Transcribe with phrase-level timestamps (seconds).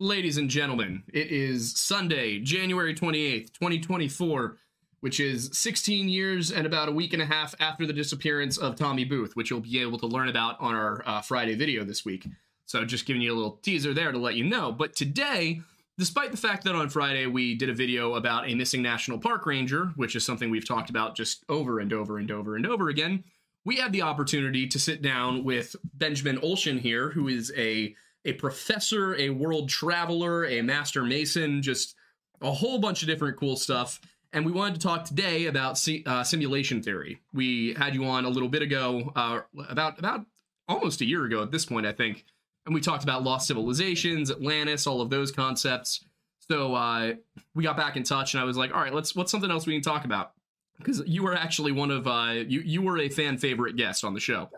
[0.00, 4.56] Ladies and gentlemen, it is Sunday, January 28th, 2024,
[5.00, 8.76] which is 16 years and about a week and a half after the disappearance of
[8.76, 12.04] Tommy Booth, which you'll be able to learn about on our uh, Friday video this
[12.04, 12.28] week.
[12.64, 14.70] So just giving you a little teaser there to let you know.
[14.70, 15.62] But today,
[15.98, 19.46] despite the fact that on Friday we did a video about a missing national park
[19.46, 22.88] ranger, which is something we've talked about just over and over and over and over
[22.88, 23.24] again,
[23.64, 27.96] we had the opportunity to sit down with Benjamin Olshin here, who is a
[28.28, 31.94] a professor, a world traveler, a master mason, just
[32.40, 34.00] a whole bunch of different cool stuff.
[34.32, 37.20] And we wanted to talk today about uh, simulation theory.
[37.32, 40.26] We had you on a little bit ago, uh, about about
[40.68, 42.26] almost a year ago at this point, I think,
[42.66, 46.04] and we talked about lost civilizations, Atlantis, all of those concepts.
[46.40, 47.14] So uh,
[47.54, 49.66] we got back in touch, and I was like, "All right, let's what's something else
[49.66, 50.32] we can talk about?"
[50.76, 54.12] Because you were actually one of uh, you you were a fan favorite guest on
[54.12, 54.50] the show.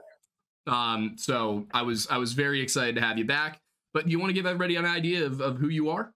[0.67, 3.61] Um, so I was I was very excited to have you back.
[3.93, 6.13] But you want to give everybody an idea of, of who you are?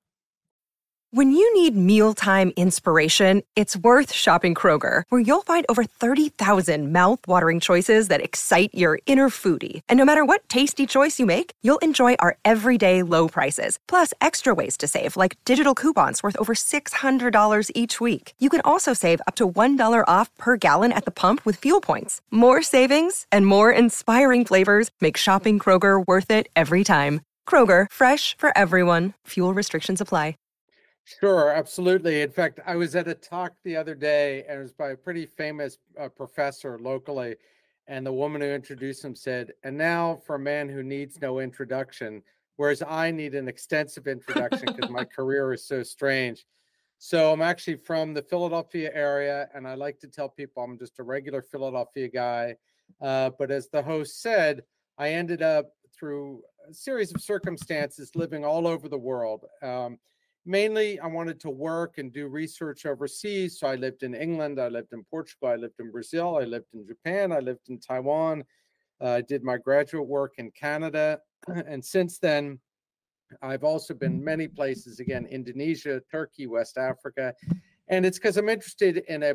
[1.14, 7.62] When you need mealtime inspiration, it's worth shopping Kroger, where you'll find over 30,000 mouthwatering
[7.62, 9.82] choices that excite your inner foodie.
[9.86, 14.12] And no matter what tasty choice you make, you'll enjoy our everyday low prices, plus
[14.20, 18.34] extra ways to save, like digital coupons worth over $600 each week.
[18.40, 21.80] You can also save up to $1 off per gallon at the pump with fuel
[21.80, 22.20] points.
[22.30, 27.20] More savings and more inspiring flavors make shopping Kroger worth it every time.
[27.48, 29.12] Kroger, fresh for everyone.
[29.28, 30.34] Fuel restrictions apply.
[31.04, 32.22] Sure, absolutely.
[32.22, 34.96] In fact, I was at a talk the other day, and it was by a
[34.96, 37.36] pretty famous uh, professor locally.
[37.86, 41.40] And the woman who introduced him said, And now for a man who needs no
[41.40, 42.22] introduction,
[42.56, 46.46] whereas I need an extensive introduction because my career is so strange.
[46.98, 50.98] So I'm actually from the Philadelphia area, and I like to tell people I'm just
[51.00, 52.56] a regular Philadelphia guy.
[53.02, 54.62] Uh, but as the host said,
[54.96, 59.44] I ended up through a series of circumstances living all over the world.
[59.62, 59.98] Um,
[60.46, 63.58] mainly I wanted to work and do research overseas.
[63.58, 66.66] So I lived in England, I lived in Portugal, I lived in Brazil, I lived
[66.74, 68.44] in Japan, I lived in Taiwan.
[69.00, 71.20] Uh, I did my graduate work in Canada.
[71.66, 72.58] And since then,
[73.42, 77.34] I've also been many places again Indonesia, Turkey, West Africa.
[77.88, 79.34] And it's because I'm interested in a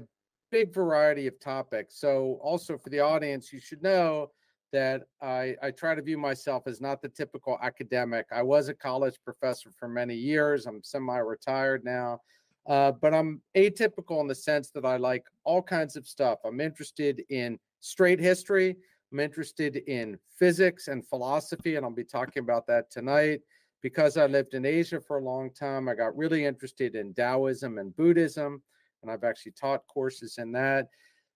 [0.52, 2.00] big variety of topics.
[2.00, 4.32] So, also for the audience, you should know
[4.72, 8.26] that I, I try to view myself as not the typical academic.
[8.32, 10.66] I was a college professor for many years.
[10.66, 12.20] I'm semi retired now,
[12.68, 16.40] uh, but I'm atypical in the sense that I like all kinds of stuff.
[16.46, 18.76] I'm interested in straight history,
[19.12, 23.42] I'm interested in physics and philosophy, and I'll be talking about that tonight.
[23.82, 27.78] Because I lived in Asia for a long time, I got really interested in Taoism
[27.78, 28.62] and Buddhism,
[29.02, 30.90] and I've actually taught courses in that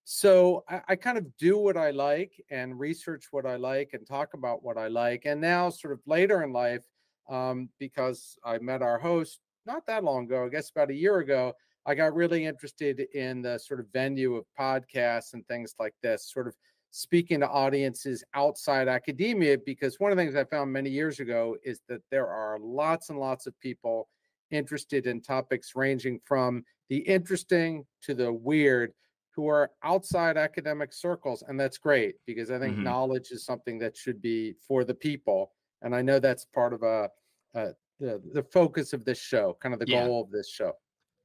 [0.06, 4.06] so I, I, kind of do what I like and research what I like and
[4.06, 5.24] talk about what I like.
[5.25, 6.84] And now, sort of later in life,
[7.30, 11.19] um, because I met our host not that long ago, I guess about a year
[11.19, 11.53] ago,
[11.86, 16.31] I got really interested in the sort of venue of podcasts and things like this,
[16.31, 16.56] sort of
[16.91, 19.58] speaking to audiences outside academia.
[19.58, 23.09] Because one of the things I found many years ago is that there are lots
[23.09, 24.08] and lots of people
[24.52, 28.94] interested in topics ranging from the interesting to the weird
[29.36, 32.84] who are outside academic circles and that's great because i think mm-hmm.
[32.84, 35.52] knowledge is something that should be for the people
[35.82, 37.10] and i know that's part of a,
[37.56, 40.06] a the, the focus of this show kind of the yeah.
[40.06, 40.74] goal of this show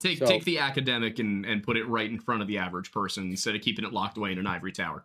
[0.01, 2.91] take so, take the academic and and put it right in front of the average
[2.93, 5.05] person instead of keeping it locked away in an ivory tower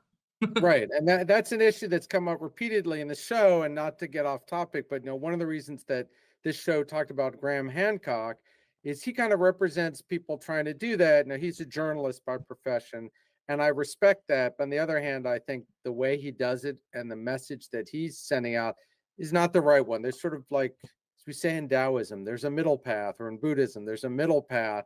[0.62, 3.98] right and that, that's an issue that's come up repeatedly in the show and not
[3.98, 6.08] to get off topic but you know one of the reasons that
[6.44, 8.38] this show talked about graham hancock
[8.84, 11.28] is he kind of represents people trying to do that.
[11.28, 13.10] Now he's a journalist by profession,
[13.48, 14.56] and I respect that.
[14.58, 17.70] But on the other hand, I think the way he does it and the message
[17.72, 18.76] that he's sending out
[19.18, 20.02] is not the right one.
[20.02, 23.38] There's sort of like as we say in Taoism, there's a middle path, or in
[23.38, 24.84] Buddhism, there's a middle path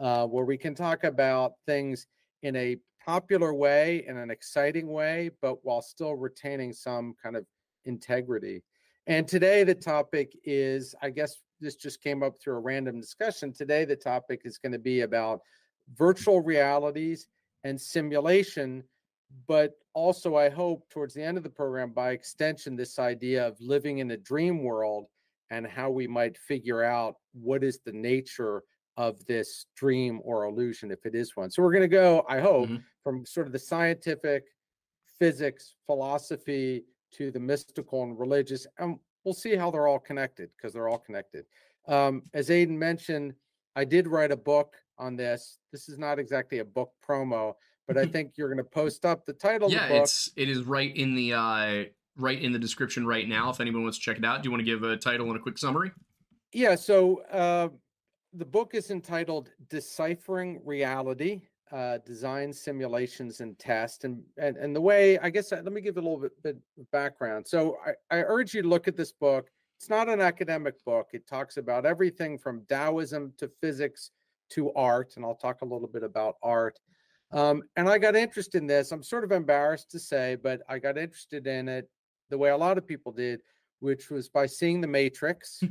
[0.00, 2.08] uh, where we can talk about things
[2.42, 7.46] in a popular way, in an exciting way, but while still retaining some kind of
[7.84, 8.64] integrity.
[9.06, 13.52] And today the topic is, I guess, this just came up through a random discussion.
[13.52, 15.40] Today, the topic is going to be about
[15.96, 17.28] virtual realities
[17.64, 18.84] and simulation,
[19.46, 23.56] but also, I hope, towards the end of the program, by extension, this idea of
[23.60, 25.06] living in a dream world
[25.50, 28.62] and how we might figure out what is the nature
[28.96, 31.50] of this dream or illusion, if it is one.
[31.50, 32.82] So, we're going to go, I hope, mm-hmm.
[33.02, 34.44] from sort of the scientific,
[35.18, 36.84] physics, philosophy
[37.14, 38.66] to the mystical and religious.
[38.78, 41.44] And we'll see how they're all connected because they're all connected.
[41.86, 43.34] Um, as Aidan mentioned,
[43.76, 45.58] I did write a book on this.
[45.70, 47.52] This is not exactly a book promo,
[47.86, 49.70] but I think you're going to post up the title.
[49.70, 51.84] Yeah, it's it is right in the uh,
[52.16, 53.50] right in the description right now.
[53.50, 55.36] If anyone wants to check it out, do you want to give a title and
[55.36, 55.92] a quick summary?
[56.54, 56.74] Yeah.
[56.74, 57.68] So uh,
[58.32, 61.42] the book is entitled "Deciphering Reality:
[61.72, 65.96] uh, Design, Simulations, and Test." And and and the way I guess let me give
[65.96, 67.46] a little bit, bit of background.
[67.46, 69.50] So I, I urge you to look at this book.
[69.78, 71.08] It's not an academic book.
[71.12, 74.10] It talks about everything from Taoism to physics
[74.50, 76.78] to art, and I'll talk a little bit about art.
[77.30, 78.90] Um, and I got interested in this.
[78.90, 81.88] I'm sort of embarrassed to say, but I got interested in it
[82.30, 83.40] the way a lot of people did,
[83.80, 85.62] which was by seeing The Matrix.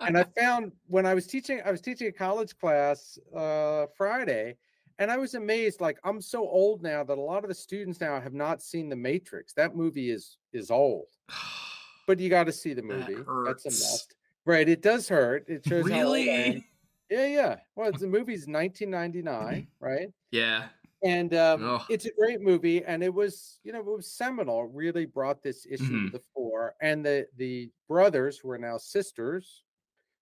[0.00, 4.56] and I found when I was teaching, I was teaching a college class uh, Friday,
[4.98, 5.80] and I was amazed.
[5.80, 8.88] Like I'm so old now that a lot of the students now have not seen
[8.88, 9.52] The Matrix.
[9.54, 11.06] That movie is is old,
[12.06, 13.14] but you got to see the movie.
[13.14, 14.14] That That's a must.
[14.46, 14.68] Right?
[14.68, 15.48] It does hurt.
[15.48, 16.26] It shows how old I am.
[16.52, 16.68] really?
[17.10, 17.56] Yeah, yeah.
[17.76, 20.08] Well, it's, the movie's 1999, right?
[20.30, 20.68] Yeah.
[21.02, 21.82] And um, Ugh.
[21.90, 24.64] it's a great movie, and it was, you know, it was seminal.
[24.64, 26.06] It really brought this issue Mhm.
[26.12, 26.74] to the fore.
[26.80, 29.64] And the the brothers who are now sisters,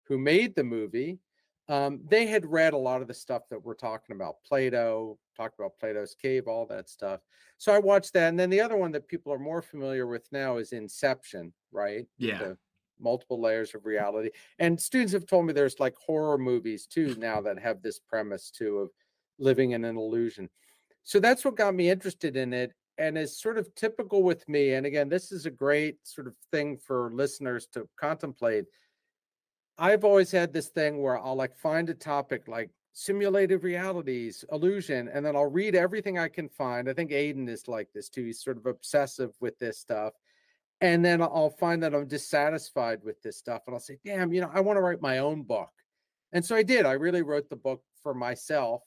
[0.05, 1.19] who made the movie,
[1.69, 4.37] um, they had read a lot of the stuff that we're talking about.
[4.47, 7.21] Plato, talked about Plato's cave, all that stuff.
[7.59, 10.27] So I watched that, and then the other one that people are more familiar with
[10.33, 12.07] now is Inception, right?
[12.19, 12.39] Yeah.
[12.39, 12.59] the
[13.01, 14.31] multiple layers of reality.
[14.59, 18.51] And students have told me there's like horror movies too now that have this premise
[18.51, 18.91] too of
[19.39, 20.49] living in an illusion.
[21.03, 24.75] So that's what got me interested in it and is sort of typical with me.
[24.75, 28.67] And again, this is a great sort of thing for listeners to contemplate.
[29.79, 35.09] I've always had this thing where I'll like find a topic like simulated realities, illusion,
[35.09, 36.89] and then I'll read everything I can find.
[36.89, 38.25] I think Aidan is like this too.
[38.25, 40.13] He's sort of obsessive with this stuff.
[40.81, 43.63] And then I'll find that I'm dissatisfied with this stuff.
[43.67, 45.71] And I'll say, damn, you know, I want to write my own book.
[46.33, 46.87] And so I did.
[46.87, 48.83] I really wrote the book for myself.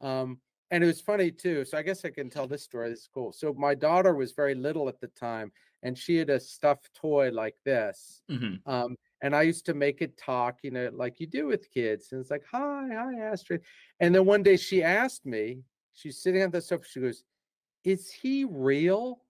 [0.00, 1.64] Um, and it was funny too.
[1.64, 2.90] So I guess I can tell this story.
[2.90, 3.32] This is cool.
[3.32, 7.30] So my daughter was very little at the time, and she had a stuffed toy
[7.30, 8.22] like this.
[8.30, 8.60] Mhm.
[8.66, 12.12] Um, and I used to make it talk, you know, like you do with kids.
[12.12, 13.62] And it's like, hi, hi, Astrid.
[14.00, 15.62] And then one day she asked me,
[15.92, 17.24] she's sitting on the sofa, she goes,
[17.84, 19.24] Is he real?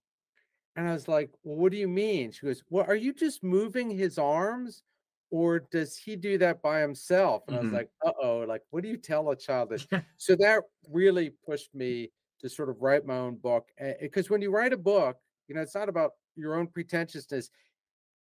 [0.76, 2.32] And I was like, Well, what do you mean?
[2.32, 4.82] She goes, Well, are you just moving his arms?
[5.30, 7.44] Or does he do that by himself?
[7.48, 7.74] And I was Mhm.
[7.74, 9.86] like, uh oh, like, what do you tell a child this?
[10.16, 13.68] so that really pushed me to sort of write my own book.
[14.00, 15.18] Because when you write a book,
[15.48, 17.50] you know, it's not about your own pretentiousness.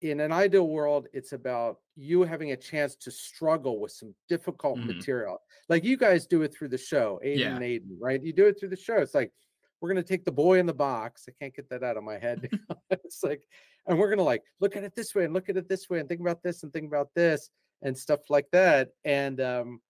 [0.02, 4.78] In an ideal world, it's about you having a chance to struggle with some difficult
[4.78, 4.86] Mhm.
[4.96, 5.40] material.
[5.68, 7.54] Like you guys do it through the show, Aidan Yeah.
[7.54, 8.20] and Aidan, right?
[8.22, 8.96] You do it through the show.
[8.98, 9.32] It's like,
[9.80, 11.26] we're gonna take the boy in the box.
[11.28, 12.48] I can't get that out of my head.
[12.90, 13.46] it's like,
[13.86, 16.00] and we're gonna like look at it this way and look at it this way
[16.00, 17.50] and think about this and think about this
[17.82, 18.90] and stuff like that.
[19.04, 19.82] And um,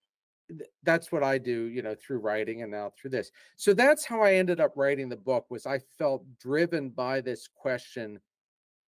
[0.50, 3.30] th- that's what I do, you know, through writing and now through this.
[3.56, 5.46] So that's how I ended up writing the book.
[5.50, 8.20] Was I felt driven by this question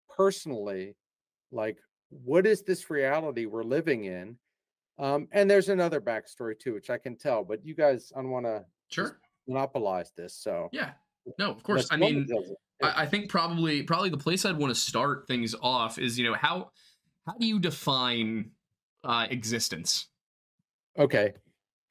[0.09, 0.97] personally,
[1.55, 1.79] like,
[2.11, 4.37] what is this reality we're living in?
[4.99, 8.31] Um, and there's another backstory too, which I can tell, but you guys, I don't
[8.31, 9.19] want to Sure.
[9.49, 10.35] monopolize this.
[10.35, 10.93] So Yeah.
[11.39, 11.89] No, of course.
[11.91, 12.27] I mean.
[12.29, 12.41] Yeah.
[12.83, 16.25] I, I think probably probably the place I'd want to start things off is you
[16.29, 16.71] know how
[17.27, 18.51] how do you define
[19.05, 20.09] uh, existence?
[20.99, 21.33] Okay,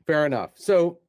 [0.06, 0.52] fair enough.
[0.56, 1.00] So,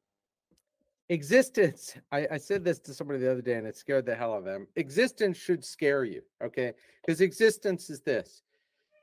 [1.09, 4.33] existence, I, I said this to somebody the other day and it scared the hell
[4.33, 4.67] out of them.
[4.75, 6.73] Existence should scare you, okay?
[7.05, 8.41] Because existence is this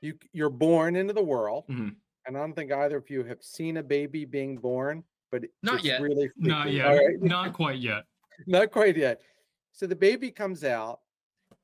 [0.02, 1.96] you, you're born into the world, Mhm.
[2.26, 5.76] and I don't think either of you have seen a baby being born, but Not
[5.76, 6.02] it's yet.
[6.02, 6.86] really Not yet.
[6.88, 7.22] Right?
[7.22, 8.04] Not quite yet.
[8.46, 9.22] not quite yet.
[9.70, 11.00] So the baby comes out,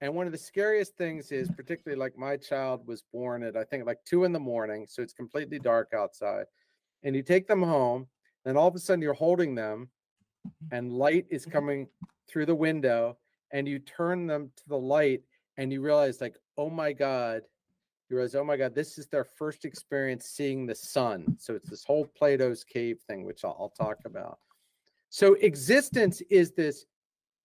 [0.01, 3.65] and one of the scariest things is, particularly like my child was born at I
[3.65, 6.47] think like two in the morning, so it's completely dark outside,
[7.03, 8.09] and you take them home,
[8.45, 9.91] and all of a sudden you're holding them,
[10.71, 11.89] and light is coming
[12.29, 13.19] through the window,
[13.51, 15.23] and you turn them to the light,
[15.57, 17.43] and you realize like, oh my god.
[18.09, 21.37] You realize, oh my God, this is their first experience seeing the sun.
[21.39, 24.39] So it's this whole Plato's cave thing, which I'll, I'll talk about.
[25.11, 26.87] So existence is this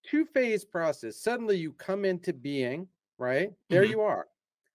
[0.06, 1.18] two phase process.
[1.22, 3.52] Suddenly you come into being, right?
[3.70, 3.90] There Mhm.
[3.90, 4.28] you are.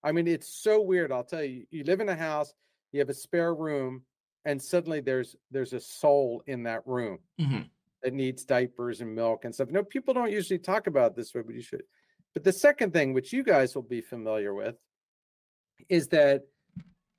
[0.02, 1.10] I mean, it's so weird.
[1.10, 2.52] I'll tell you, you live in a house,
[2.92, 4.04] you have a spare room,
[4.44, 7.68] and suddenly there's there's a soul in that room Mhm.
[8.02, 9.70] that needs diapers and milk and stuff.
[9.70, 11.82] No, people don't usually talk about this way, but you should.
[12.34, 14.76] But the second thing, which you guys will be familiar with,
[15.88, 16.42] is that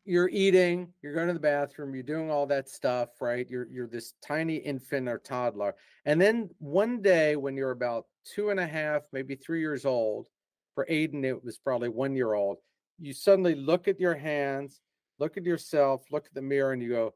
[0.06, 3.48] you're eating, you're going to the bathroom, you're doing all that stuff, right?
[3.50, 5.76] You're you're this tiny infant or toddler.
[6.06, 10.28] And then one day when you're about two and a half, maybe three years old,
[10.74, 12.58] for Aidan, it was probably one year old,
[13.00, 14.82] you suddenly look at your hands,
[15.20, 17.14] look at yourself, look at the mirror, and you go,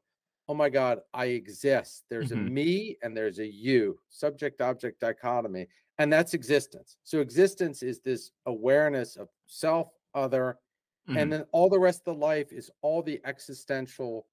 [0.50, 2.04] Oh my God, I exist.
[2.10, 2.34] There's Mhm.
[2.34, 5.68] a me and there's a you, subject object dichotomy.
[6.00, 6.98] And that's existence.
[7.04, 10.60] So existence is this awareness of self, other,
[11.08, 11.18] Mhm.
[11.18, 14.28] and then all the rest of the life is all the existential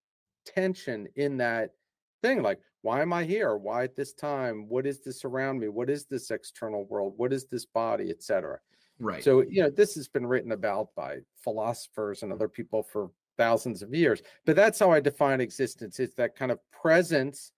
[0.45, 1.75] tension in that
[2.23, 3.57] thing like why am i here?
[3.59, 4.67] Why at this time?
[4.67, 5.69] What is this around me?
[5.69, 7.13] What is this external world?
[7.19, 8.11] What is this body?
[8.11, 8.59] etc
[8.99, 9.23] right.
[9.23, 13.83] so you know this has been written about by philosophers and other people for thousands
[13.83, 15.99] of years but that's how i define existence.
[16.01, 17.53] It's that kind of presence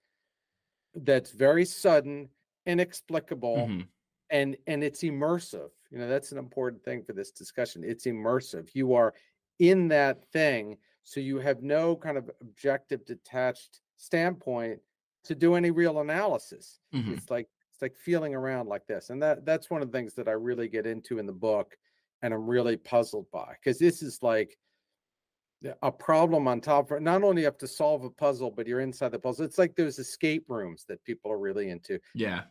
[0.95, 2.29] that's very sudden
[2.67, 3.89] inexplicable Mhm.
[4.33, 8.71] And and it's immersive you know that's an important thing for this discussion it's immersive
[8.75, 9.15] you are
[9.61, 14.81] in that thing so you have no kind of objective detached standpoint
[15.25, 17.15] to do any real analysis Mhm.
[17.15, 20.15] it's like it's like feeling around like this and that that's one of the things
[20.15, 21.77] that i really get into in the book
[22.23, 24.59] and i'm really puzzled by because this is like
[25.83, 28.81] a problem on top of not only you have to solve a puzzle but you're
[28.81, 32.47] inside the puzzle it's like those escape rooms that people are really into Yeah.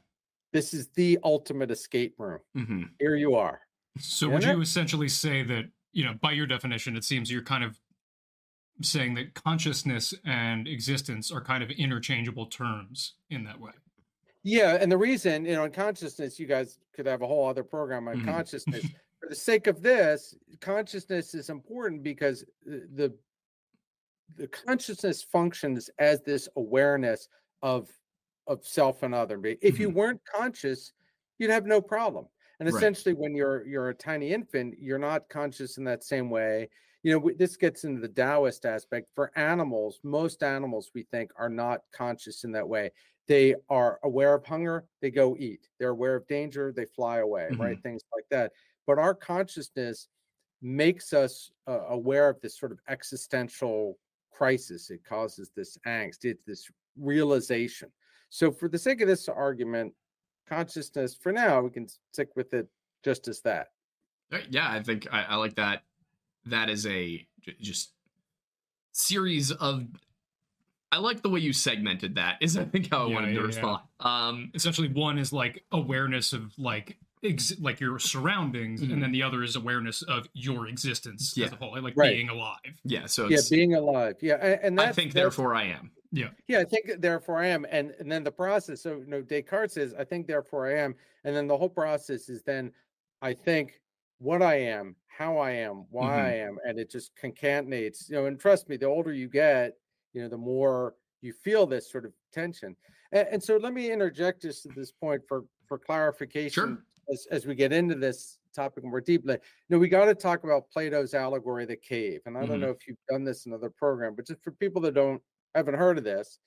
[0.52, 3.62] This is the ultimate escape room hmm here you are
[4.00, 7.30] So Yeah, would that- you essentially say that, you know, by your definition, it seems
[7.32, 7.78] you're kind of
[8.82, 13.74] saying that consciousness and existence are kind of interchangeable terms in that way.
[14.44, 17.64] Yeah, and the reason, you know, in consciousness, you guys could have a whole other
[17.64, 18.26] program on Mhm.
[18.26, 18.86] consciousness.
[19.20, 23.14] For the sake of this, consciousness is important because the,
[24.38, 27.28] the consciousness functions as this awareness
[27.62, 27.90] of
[28.48, 29.40] of self and other.
[29.62, 30.94] If you weren't conscious,
[31.38, 32.28] you'd have no problem.
[32.60, 32.74] And Right.
[32.76, 36.70] essentially, when you're you're a tiny infant, you're not conscious in that same way.
[37.04, 39.10] You know, this gets into the Taoist aspect.
[39.16, 42.92] For animals, most animals we think are not conscious in that way
[43.28, 47.52] they are aware of hunger they go eat they're aware of danger they fly away
[47.56, 48.52] right things like that
[48.88, 50.08] but our consciousness
[50.62, 53.98] makes us uh, aware of this sort of existential
[54.32, 57.92] crisis it causes this angst it's this realization
[58.34, 59.94] so for the sake of this argument
[60.48, 62.68] consciousness for now we can stick with it
[63.04, 63.68] just as that
[64.32, 65.84] Uh, Yeah, I think I, I like that.
[66.46, 67.92] That is a j- just
[68.94, 69.86] series of.
[70.94, 72.38] I like the way you segmented that.
[72.42, 73.46] Is I think how I Yeah, wanted yeah, to yeah.
[73.48, 73.82] respond.
[74.00, 78.94] Um, Essentially, one is like awareness of like ex- like your surroundings, Mhm.
[78.94, 81.46] and then the other is awareness of your existence Yeah.
[81.48, 82.16] as a whole, like Right.
[82.16, 82.60] being alive.
[82.84, 85.92] yeah, so yeah being alive yeah a- and, I think that's- therefore I am.
[86.12, 87.66] Yeah, Yeah, I think therefore I am.
[87.70, 90.96] And and then the process, so you know, Descartes says, I think therefore I am.
[91.24, 92.74] And then the whole process is then
[93.22, 93.80] I think
[94.18, 96.32] what I am, how I am, why Mhm.
[96.32, 99.78] I am, and it just concatenates, you know, and trust me, the older you get,
[100.14, 102.76] you know, the more you feel this sort of tension.
[103.12, 106.78] And, and so let me interject just at this point for for clarification
[107.12, 109.36] as, as we get into this topic more deeply.
[109.36, 109.40] You
[109.70, 112.22] know, we got to talk about Plato's allegory, of the cave.
[112.26, 112.60] And I don't Mhm.
[112.60, 115.22] know if you've done this in other program, but just for people that don't
[115.60, 116.40] haven't heard of this,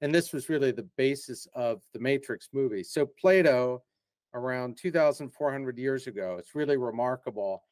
[0.00, 2.82] and this was really the basis of the Matrix movie.
[2.82, 3.82] So Plato,
[4.34, 7.62] around 2,400 years ago, it's really remarkable,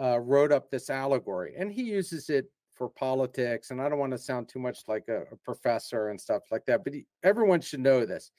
[0.00, 3.70] uh, wrote up this allegory, and he uses it for politics.
[3.70, 6.64] And I don't want to sound too much like a, a professor and stuff like
[6.66, 8.30] that, but he, everyone should know this.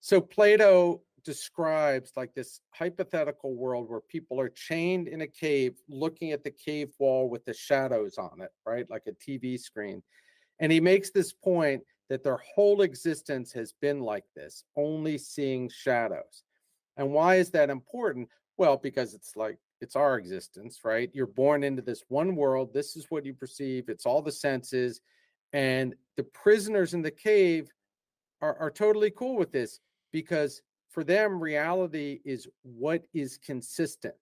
[0.00, 6.32] So Plato describes like this hypothetical world where people are chained in a cave looking
[6.32, 8.88] at the cave wall with the shadows on it, right?
[8.90, 10.02] Like a TV screen.
[10.60, 15.68] And he makes this point that their whole existence has been like this, only seeing
[15.68, 16.44] shadows.
[16.96, 18.28] And why is that important?
[18.56, 21.10] Well, because it's like it's our existence, right?
[21.12, 22.72] You're born into this one world.
[22.72, 23.88] This is what you perceive.
[23.88, 25.00] It's all the senses.
[25.52, 27.68] And the prisoners in the cave
[28.40, 29.80] are, are totally cool with this
[30.12, 34.14] because for them, reality is what is consistent.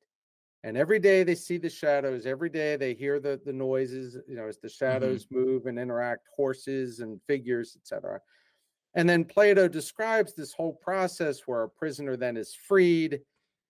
[0.64, 4.36] And every day they see the shadows, every day they hear the, the noises, you
[4.36, 4.84] know, as the mm-hmm.
[4.84, 8.20] shadows move and interact, horses and figures, etc.
[8.94, 13.20] And then Plato describes this whole process where a prisoner then is freed,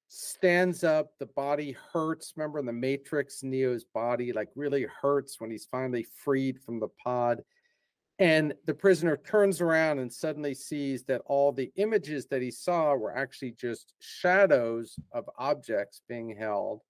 [0.08, 2.34] stands up, the body hurts.
[2.36, 6.88] Remember in the Matrix, Neo's body like really hurts when he's finally freed from the
[7.02, 7.42] pod.
[8.22, 12.94] And the prisoner turns around and suddenly sees that all the images that he saw
[12.94, 16.82] were actually just shadows of objects being held.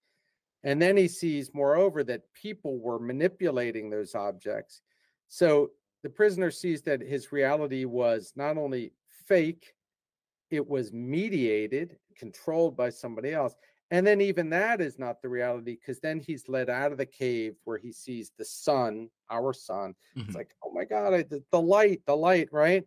[0.63, 4.81] And then he sees, moreover, that people were manipulating those objects.
[5.27, 5.71] So
[6.03, 8.93] the prisoner sees that his reality was not only
[9.25, 9.73] fake,
[10.51, 13.55] it was mediated, controlled by somebody else.
[13.93, 17.05] And then even that is not the reality because then he's led out of the
[17.05, 19.93] cave where he sees the sun, our sun.
[20.17, 20.25] Mhm.
[20.25, 22.83] It's like, oh my God, I, the, the light, the light, right?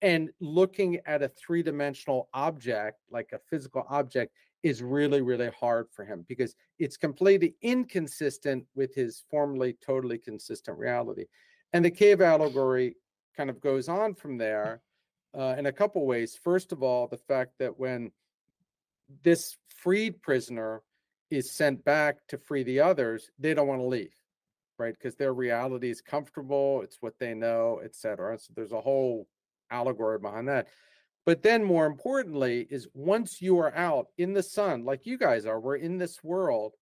[0.00, 5.86] And looking at a three dimensional object, like a physical object, is really, really hard
[5.92, 11.26] for him because it's completely inconsistent with his formerly totally consistent reality.
[11.74, 12.96] And the cave allegory
[13.36, 14.80] kind of goes on from there
[15.38, 16.40] uh, in a couple ways.
[16.42, 18.12] First of all, the fact that when
[19.22, 20.82] this freed prisoner
[21.30, 24.14] is sent back to free the others, they don't want to leave,
[24.78, 24.94] right?
[24.94, 28.38] Because their reality is comfortable, it's what they know, etc.
[28.38, 29.26] So there's a whole
[29.70, 30.68] allegory behind that.
[31.26, 35.44] But then, more importantly, is once you are out in the sun, like you guys
[35.44, 36.74] are, we're in this world.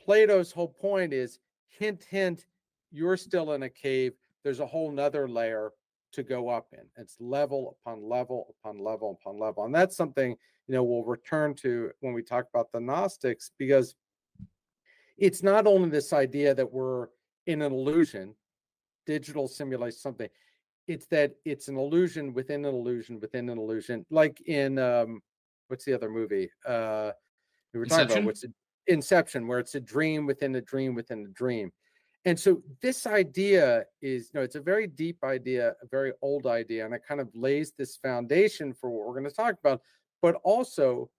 [0.00, 2.46] Plato's whole point is hint, hint,
[2.92, 4.12] you're still in a cave.
[4.44, 5.72] There's a whole nother layer
[6.14, 6.84] to go up in.
[6.96, 9.64] It's level upon level upon level upon level.
[9.64, 10.30] And that's something,
[10.66, 13.94] you know, we'll return to when we talk about the Gnostics, because
[15.16, 17.08] it's not only this idea that we're
[17.46, 18.34] in an illusion,
[19.06, 20.28] digital simulates something
[20.86, 25.20] it's that it's an illusion within an illusion within an illusion like in um
[25.68, 27.10] what's the other movie uh
[27.72, 28.18] we were talking Inception?
[28.18, 28.44] about what's
[28.86, 31.72] inception where it's a dream within a dream within a dream
[32.26, 36.46] and so this idea is you know it's a very deep idea a very old
[36.46, 39.80] idea and it kind of lays this foundation for what we're going to talk about.
[40.22, 41.10] But also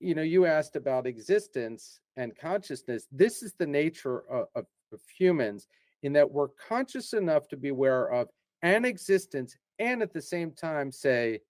[0.00, 3.06] you know you asked about existence and consciousness.
[3.12, 5.68] This is the nature of, of, of humans
[6.02, 8.28] in that we're conscious enough to be aware of
[8.62, 11.40] an existence and at the same time say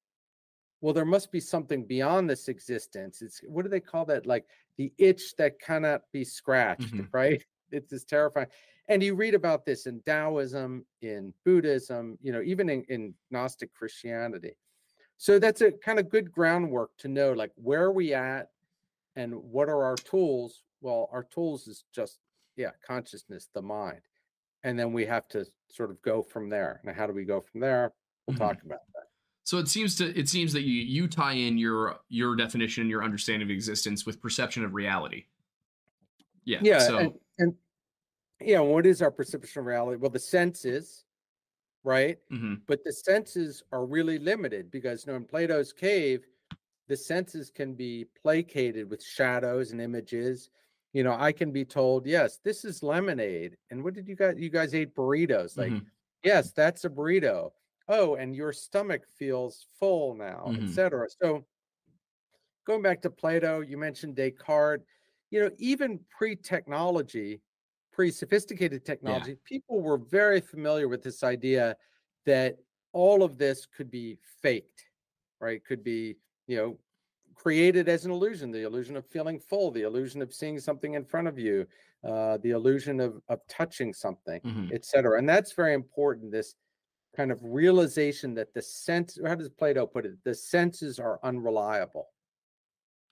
[0.80, 3.22] well there must be something beyond this existence.
[3.22, 4.26] It's what do they call that?
[4.26, 4.46] Like
[4.78, 7.08] the itch that cannot be scratched Mhm.
[7.12, 7.44] right?
[7.72, 8.48] It's just terrifying
[8.90, 13.72] and you read about this in taoism in buddhism you know even in, in gnostic
[13.72, 14.52] christianity
[15.16, 18.48] so that's a kind of good groundwork to know like where are we at
[19.16, 22.18] and what are our tools well our tools is just
[22.56, 24.00] yeah consciousness the mind
[24.64, 27.40] and then we have to sort of go from there and how do we go
[27.40, 27.92] from there
[28.26, 28.38] we'll Mhm.
[28.38, 29.04] talk about that
[29.44, 33.02] So it seems to it seems that you you tie in your your definition, your
[33.02, 35.24] understanding of existence with perception of reality.
[36.44, 36.60] Yeah.
[36.62, 37.54] yeah So and, and
[38.40, 39.98] yeah what is our perception of reality?
[40.00, 41.04] Well the senses
[41.84, 42.18] right?
[42.30, 46.26] Mhm, but the senses are really limited because you know in plato's cave
[46.88, 50.50] the senses can be placated with shadows and images.
[50.94, 53.58] You know i can be told yes this is lemonade.
[53.70, 55.58] And what did you guys you guys ate burritos?
[55.58, 55.90] Like mhm,
[56.24, 57.52] yes that's a burrito.
[57.88, 60.58] Oh and your stomach feels full now Mhm.
[60.58, 61.46] etc so
[62.66, 64.84] going back to plato you mentioned descartes.
[65.30, 67.40] You know even pre-technology
[67.92, 71.76] pre-sophisticated technology people were very familiar with this idea
[72.26, 72.56] that
[72.92, 74.84] all of this could be faked
[75.40, 76.78] right could be you know
[77.34, 81.04] created as an illusion the illusion of feeling full the illusion of seeing something in
[81.04, 81.66] front of you
[82.04, 84.72] uh, the illusion of of touching something mhm.
[84.72, 85.18] etc.
[85.18, 86.32] And that's very important.
[86.32, 86.54] This
[87.14, 90.12] kind of realization that the sense, how does Plato put it?
[90.24, 92.08] The senses are unreliable.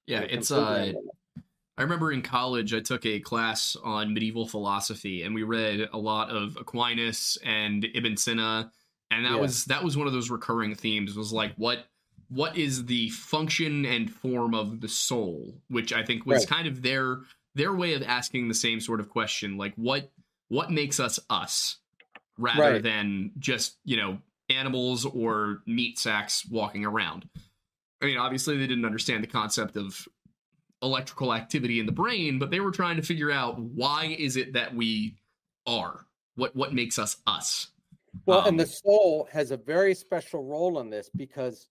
[0.06, 1.16] yeah, They're it's uh unreliable.
[1.78, 5.98] I remember in college I took a class on medieval philosophy and we read a
[5.98, 8.70] lot of Aquinas and Ibn Sina
[9.10, 9.36] and that Yeah.
[9.40, 11.86] was that was one of those recurring themes was like what
[12.28, 16.48] what is the function and form of the soul which I think was Right.
[16.48, 17.20] kind of their
[17.54, 20.10] their way of asking the same sort of question like what
[20.48, 21.76] what makes us us
[22.36, 22.82] rather Right.
[22.82, 24.18] than just you know
[24.50, 27.28] animals or meat sacks walking around
[28.02, 30.06] I mean obviously they didn't understand the concept of
[30.82, 34.52] electrical activity in the brain, but they were trying to figure out why is it
[34.52, 35.16] that we
[35.66, 36.06] are?
[36.36, 37.68] What what makes us us?
[38.26, 41.68] Well, um, and the soul has a very special role in this because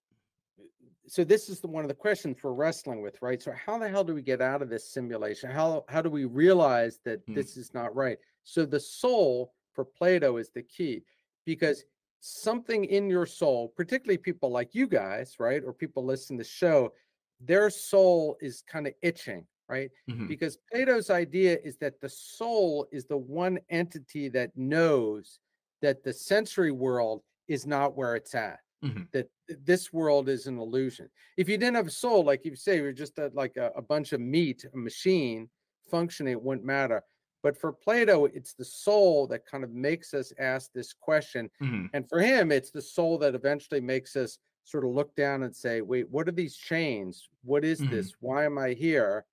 [1.09, 3.41] so this is the, one of the questions we're wrestling with, right?
[3.41, 5.49] So how the hell do we get out of this simulation?
[5.49, 7.35] How how do we realize that Hmm.
[7.35, 8.17] this is not right?
[8.43, 11.03] So the soul for Plato is the key
[11.45, 11.85] because
[12.19, 16.49] something in your soul, particularly people like you guys, right, or people listening to the
[16.49, 16.91] show,
[17.39, 19.91] their soul is kind of itching, right?
[20.09, 20.27] Mhm.
[20.27, 25.39] because Plato's idea is that the soul is the one entity that knows
[25.81, 28.59] that the sensory world is not where it's at.
[28.83, 29.07] Mhm.
[29.13, 31.09] That this world is an illusion.
[31.37, 33.81] If you didn't have a soul, like you say, you're just a, like a, a
[33.81, 35.49] bunch of meat, a machine
[35.89, 37.03] functioning, it wouldn't matter.
[37.43, 41.49] But for Plato, it's the soul that kind of makes us ask this question.
[41.61, 41.89] Mhm.
[41.93, 45.55] And for him, it's the soul that eventually makes us sort of look down and
[45.55, 47.29] say, wait, what are these chains?
[47.43, 47.89] What is Mhm.
[47.89, 48.15] this?
[48.19, 49.25] Why am I here?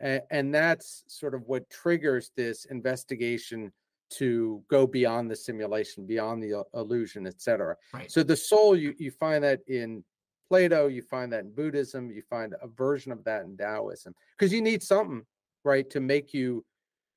[0.00, 3.70] And, and that's sort of what triggers this investigation
[4.12, 7.76] to go beyond the simulation, beyond the il- illusion, etc.
[7.92, 8.10] Right.
[8.10, 10.04] So the soul, you, you find that in
[10.48, 14.52] Plato, you find that in Buddhism, you find a version of that in Taoism, because
[14.52, 15.24] you need something,
[15.64, 16.64] right, to make you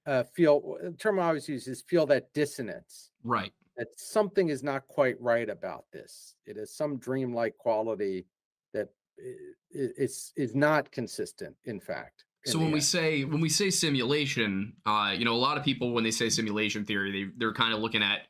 [0.06, 0.78] uh, feel.
[0.82, 3.54] The term I always use is feel that dissonance Right.
[3.78, 6.36] That something is not quite right about this.
[6.46, 8.26] It is some dreamlike quality
[8.74, 8.90] that
[9.72, 11.56] is is not consistent.
[11.66, 15.58] In fact, So when we say when we say simulation, uh, you know, a lot
[15.58, 18.28] of people when they say simulation theory, they they're kind of looking at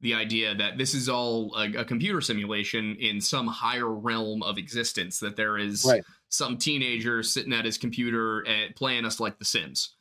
[0.00, 4.56] the idea that this is all a, a computer simulation in some higher realm of
[4.56, 6.04] existence, that there is Right.
[6.28, 9.96] some teenager sitting at his computer and playing us like The Sims.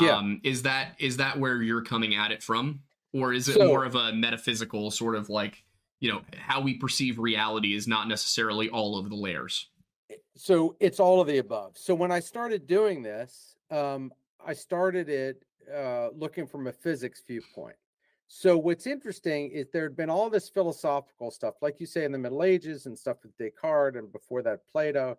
[0.00, 0.16] Yeah.
[0.16, 2.80] Um, is that is that where you're coming at it from,
[3.20, 5.64] or is it So- more of a metaphysical sort of like
[6.00, 9.70] you know how we perceive reality is not necessarily all of the layers?
[10.36, 11.76] so it's all of the above.
[11.76, 14.12] So when I started doing this, um,
[14.44, 15.42] I started it
[15.74, 17.76] uh, looking from a physics viewpoint.
[18.28, 22.12] So what's interesting is there had been all this philosophical stuff, like you say in
[22.12, 25.16] the Middle Ages and stuff with Descartes, and before that Plato.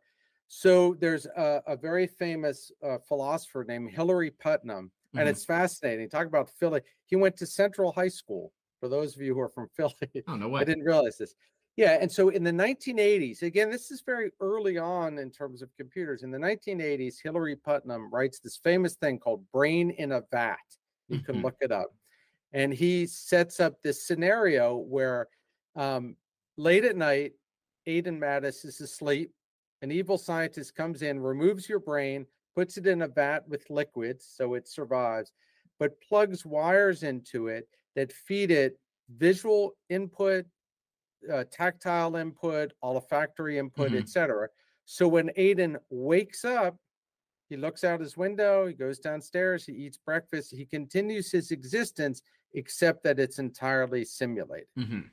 [0.48, 5.30] So there's a, a very famous uh, philosopher named Hilary Putnam, and Mhm.
[5.30, 6.10] it's fascinating.
[6.10, 6.82] Talk about Philly.
[7.06, 8.54] He went to Central High School.
[8.80, 10.62] For those of you who are from Philly, Oh no way.
[10.62, 11.34] I didn't realize this.
[11.76, 15.76] Yeah, and so in the 1980s, again, this is very early on in terms of
[15.78, 16.24] computers.
[16.24, 20.58] In the 1980s, Hilary Putnam writes this famous thing called "Brain in a Vat."
[21.08, 21.44] You can Mhm.
[21.44, 21.90] look it up,
[22.54, 25.28] and he sets up this scenario where
[25.76, 26.18] um,
[26.58, 27.34] late at night,
[27.86, 29.32] Aidan Mattis is asleep.
[29.82, 32.26] An evil scientist comes in, removes your brain,
[32.58, 35.32] puts it in a vat with liquids so it survives,
[35.78, 40.44] but plugs wires into it that feed it visual input,
[41.32, 44.02] uh, tactile input, olfactory input, Mhm.
[44.02, 44.50] etc.
[44.86, 46.80] So when Aidan wakes up,
[47.48, 52.24] he looks out his window, he goes downstairs, he eats breakfast, he continues his existence,
[52.56, 54.68] except that it's entirely simulated.
[54.76, 55.12] Mhm.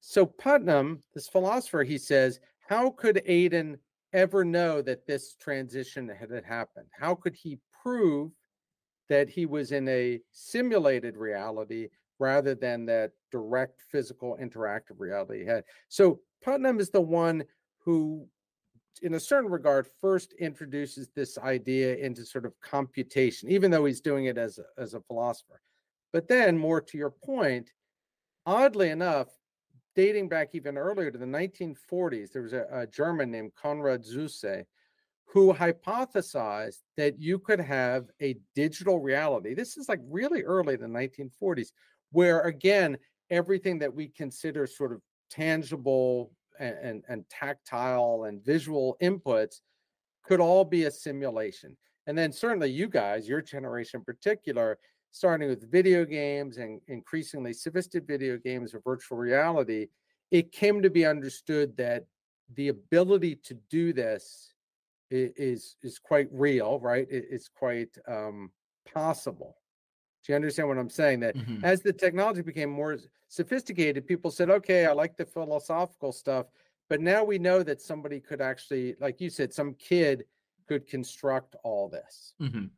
[0.00, 3.78] So Putnam, this philosopher, he says, how could Aidan
[4.14, 6.86] ever know that this transition had happened?
[6.98, 8.30] How could he prove
[9.10, 15.44] that he was in a simulated reality rather than that direct physical interactive reality he
[15.44, 15.64] had?
[15.88, 17.44] So Putnam is the one
[17.80, 18.26] who,
[19.02, 24.00] in a certain regard, first introduces this idea into sort of computation, even though he's
[24.00, 25.60] doing it as a, as a philosopher.
[26.12, 27.72] But then, more to your point,
[28.46, 29.28] oddly enough,
[29.94, 34.64] dating back even earlier to the 1940s, there was a, a German named Konrad Zuse
[35.26, 39.54] who hypothesized that you could have a digital reality.
[39.54, 41.68] This is like really early the 1940s,
[42.12, 42.96] where again,
[43.30, 46.30] everything that we consider sort of tangible
[46.60, 49.56] and, and, and tactile and visual inputs
[50.22, 51.76] could all be a simulation.
[52.06, 54.78] And then certainly you guys, your generation in particular,
[55.14, 59.88] starting with video games and increasingly sophisticated video games of virtual reality,
[60.32, 62.04] it came to be understood that
[62.54, 64.54] the ability to do this
[65.10, 67.06] is is quite real, right?
[67.10, 68.52] It's quite um,
[68.92, 69.58] possible.
[70.24, 71.20] Do you understand what I'm saying?
[71.20, 71.64] That Mhm.
[71.64, 72.98] as the technology became more
[73.28, 76.46] sophisticated, people said, "Okay, I like the philosophical stuff,
[76.88, 80.26] but now we know that somebody could actually, like you said, some kid
[80.66, 82.70] could construct all this." Mhm.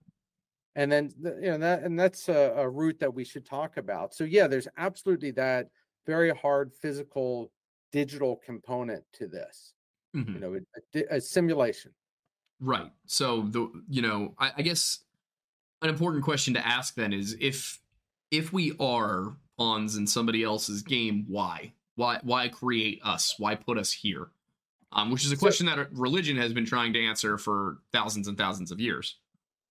[0.76, 1.10] And then
[1.42, 4.46] you know that and that's a, a route that we should talk about so yeah
[4.46, 5.68] there's absolutely that
[6.06, 7.50] very hard physical
[7.90, 9.72] digital component to this
[10.14, 10.34] Mhm.
[10.34, 10.58] you know
[10.94, 11.92] a, a simulation
[12.58, 12.90] Right.
[13.04, 15.00] So the you know, I, I guess
[15.82, 17.78] an important question to ask then is if
[18.30, 21.74] if we are pawns in somebody else's game, why?
[21.96, 23.34] Why why create us?
[23.36, 24.28] Why put us here?
[24.90, 28.26] Um, which is a So- question that religion has been trying to answer for thousands
[28.26, 29.18] and thousands of years.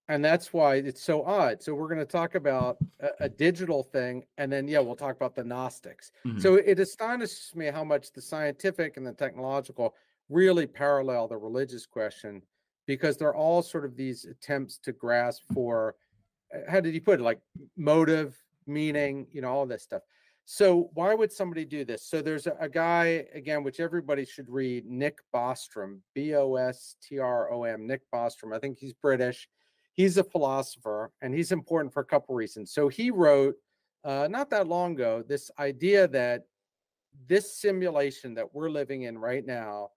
[0.07, 1.61] And that's why it's so odd.
[1.61, 5.15] So we're going to talk about a, a digital thing and then yeah we'll talk
[5.15, 6.11] about the gnostics.
[6.25, 6.41] Mhm.
[6.41, 9.95] so it astonishes me how much the scientific and the technological
[10.29, 12.41] really parallel the religious question
[12.87, 15.95] because they're all sort of these attempts to grasp for
[16.53, 17.23] uh, how did you put it?
[17.23, 17.39] Like
[17.77, 18.35] motive
[18.67, 20.03] meaning you know all this stuff.
[20.47, 22.03] So why would somebody do this?
[22.05, 28.55] So there's a, a guy again which everybody should read nick bostrom b-o-s-t-r-o-m nick bostrom.
[28.55, 29.49] I think he's british
[29.95, 33.55] he's a philosopher and he's important for a couple reasons so he wrote
[34.03, 36.43] uh, not that long ago this idea that
[37.27, 39.89] this simulation that we're living in right now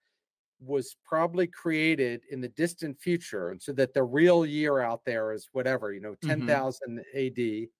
[0.60, 5.32] was probably created in the distant future and so that the real year out there
[5.32, 6.22] is whatever you know Mhm.
[6.22, 7.70] 10,000 AD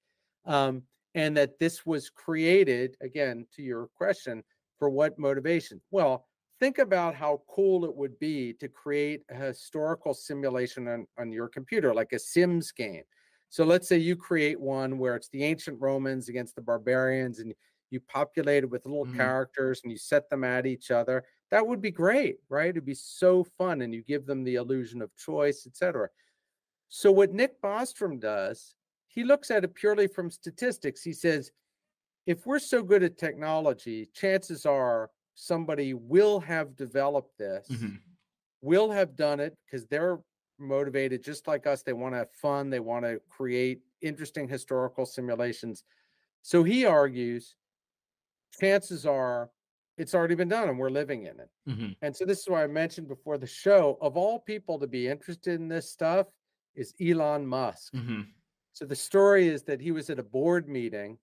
[0.46, 4.44] um, and that this was created again to your question
[4.78, 6.27] for what motivation well
[6.60, 11.48] think about how cool it would be to create a historical simulation on, on your
[11.48, 13.04] computer like a sims game.
[13.48, 17.54] So let's say you create one where it's the ancient romans against the barbarians and
[17.90, 19.18] you populate it with little Mhm.
[19.18, 21.24] characters and you set them at each other.
[21.50, 22.70] That would be great right?
[22.70, 26.08] It'd be so fun and you give them the illusion of choice etc
[26.88, 28.74] so what nick bostrom does
[29.08, 31.02] he looks at it purely from statistics.
[31.02, 31.50] He says
[32.26, 38.00] if we're so good at technology chances are somebody will have developed this Mhm.
[38.60, 40.18] will have done it because they're
[40.58, 45.06] motivated just like us they want to have fun they want to create interesting historical
[45.06, 45.84] simulations
[46.42, 47.54] so he argues
[48.58, 49.50] chances are
[49.96, 51.50] it's already been done and we're living in it.
[51.68, 51.96] Mhm.
[52.02, 55.08] And so this is why I mentioned before the show of all people to be
[55.08, 56.28] interested in this stuff
[56.76, 57.92] is Elon Musk.
[57.94, 58.32] Mhm.
[58.74, 61.18] So the story is that he was at a board meeting.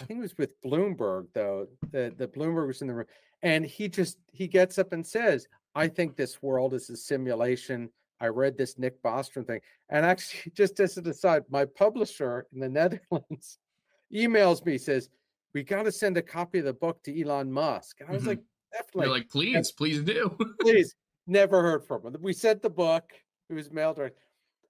[0.00, 1.66] I think it was with Bloomberg though.
[1.90, 3.06] The the Bloomberg was in the room
[3.42, 7.90] and he just he gets up and says, "I think this world is a simulation.
[8.20, 12.60] I read this Nick Bostrom thing." And actually just as an aside, my publisher in
[12.60, 13.58] the Netherlands
[14.14, 15.10] emails me says,
[15.54, 18.22] "We got to send a copy of the book to Elon Musk." And I was
[18.24, 18.26] Mhm.
[18.28, 18.40] like,
[18.72, 20.36] definitely You're like, please, please do.
[20.60, 20.94] please
[21.26, 23.12] never heard from him we sent the book
[23.50, 24.14] it was mailed right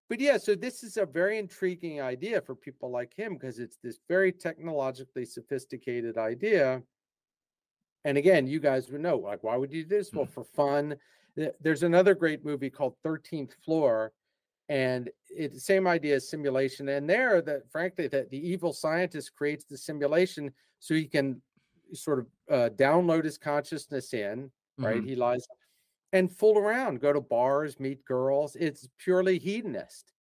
[0.08, 3.76] but yeah so this is a very intriguing idea for people like him because it's
[3.82, 6.82] this very technologically sophisticated idea
[8.04, 10.12] and again you guys would know like why would you do this?
[10.12, 10.96] Well for fun
[11.60, 14.12] there's another great movie called 13th floor
[14.68, 19.34] and it's the same idea as simulation and there that frankly that the evil scientist
[19.34, 21.40] creates the simulation so he can
[21.94, 25.02] sort of uh, download his consciousness in right?
[25.02, 25.06] Mhm.
[25.06, 25.46] he lies
[26.12, 28.56] and fool around go to bars meet girls.
[28.56, 30.12] It's purely hedonist.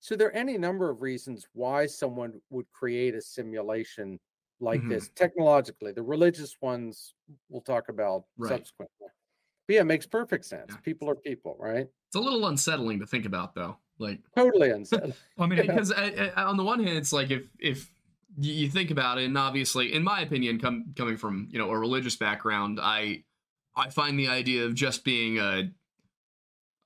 [0.00, 4.20] So there are any number of reasons why someone would create a simulation
[4.60, 4.88] like Mhm.
[4.90, 7.14] this technologically the religious ones
[7.48, 8.48] we'll talk about Right.
[8.50, 9.08] subsequently
[9.66, 10.76] but yeah it makes perfect sense Yeah.
[10.78, 13.76] people are people right It's a little unsettling to think about, though.
[13.98, 17.48] Like, totally unsettling I mean, because I, I, on the one hand, it's like if
[17.58, 17.90] if
[18.38, 21.70] you you think about it, and obviously, in my opinion, com- coming from you know
[21.70, 23.24] a religious background, I
[23.74, 25.72] I find the idea of just being a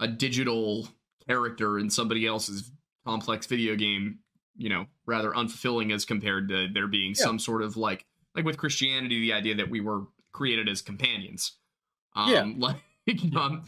[0.00, 0.88] a digital
[1.26, 2.72] character in somebody else's
[3.04, 4.20] complex video game,
[4.56, 7.24] you know, rather unfulfilling as compared to there being Yeah.
[7.24, 11.56] some sort of like like with Christianity, the idea that we were created as companions.
[12.14, 12.44] Um, Yeah.
[12.58, 13.64] Like, um,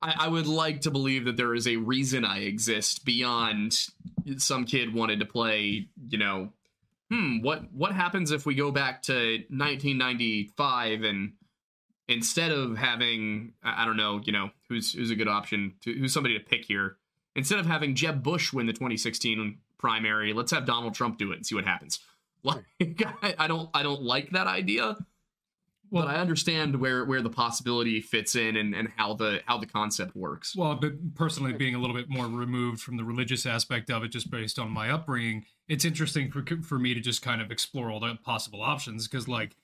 [0.00, 3.76] I, I would like to believe that there is a reason I exist beyond
[4.38, 6.50] some kid wanted to play, you know,
[7.10, 9.12] hmm, what what happens if we go back to
[9.50, 11.32] 1995 and
[12.08, 15.92] instead of having I I don't know, you know, who's who's a good option to
[15.92, 16.96] who's somebody to pick here.
[17.34, 21.36] Instead of having Jeb Bush win the 2016 primary, let's have Donald Trump do it
[21.36, 22.00] and see what happens.
[22.44, 22.64] Like
[23.40, 24.96] I, don't I don't like that idea,
[25.90, 29.58] well, but I understand where where the possibility fits in and, and how the how
[29.58, 30.54] the concept works.
[30.54, 34.08] Well, but personally, being a little bit more removed from the religious aspect of it,
[34.08, 37.90] just based on my upbringing, it's interesting for for me to just kind of explore
[37.90, 39.56] all the possible options because, like,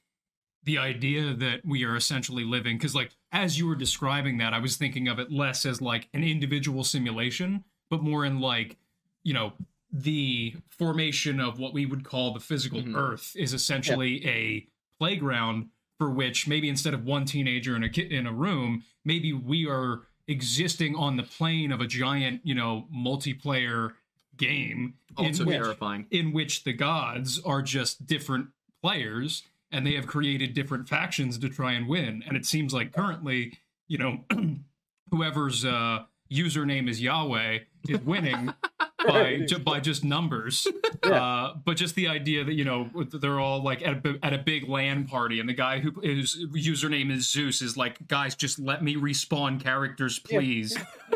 [0.64, 4.58] the idea that we are essentially living, because, like, as you were describing that, I
[4.58, 8.76] was thinking of it less as like an individual simulation, but more in like,
[9.24, 9.52] you know,
[9.92, 12.96] the formation of what we would call the physical Mhm.
[12.96, 14.66] Earth is essentially a
[14.98, 19.32] playground for which maybe instead of one teenager in a kid in a room, maybe
[19.32, 23.92] we are existing on the plane of a giant, you know, multiplayer
[24.36, 26.06] game Also in which, terrifying.
[26.10, 28.48] in which the gods are just different
[28.80, 32.22] players and they have created different factions to try and win.
[32.26, 34.24] And it seems like currently, you know,
[35.10, 38.52] whoever's uh, username is Yahweh is winning
[39.06, 40.66] by ju- by just numbers.
[41.02, 42.88] Uh, but just the idea that you know
[43.20, 46.46] they're all like at a, at a big LAN party, and the guy who whose
[46.54, 50.38] username is Zeus is like, guys, just let me respawn characters, Yeah.
[50.38, 50.76] please.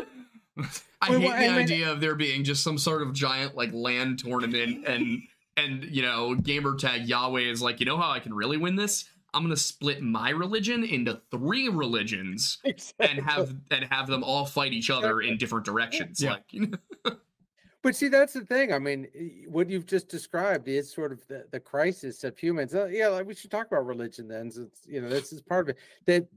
[1.01, 4.17] I Well, hate the idea of there being just some sort of giant like LAN
[4.17, 5.21] tournament and
[5.55, 9.05] and you know gamertag Yahweh is like you know how I can really win this
[9.33, 12.57] I'm gonna split my religion into three religions
[12.99, 16.31] and have and have them all fight each other in different directions Yeah.
[16.31, 16.67] like you
[17.05, 17.11] know?
[17.87, 18.73] But see, that's the thing.
[18.73, 19.07] I mean,
[19.47, 22.75] what you've just described is sort of the, the crisis of humans.
[22.75, 24.47] Uh, yeah, like we should talk about religion then.
[24.47, 25.81] It's, you know, this is part of it.
[26.05, 26.27] That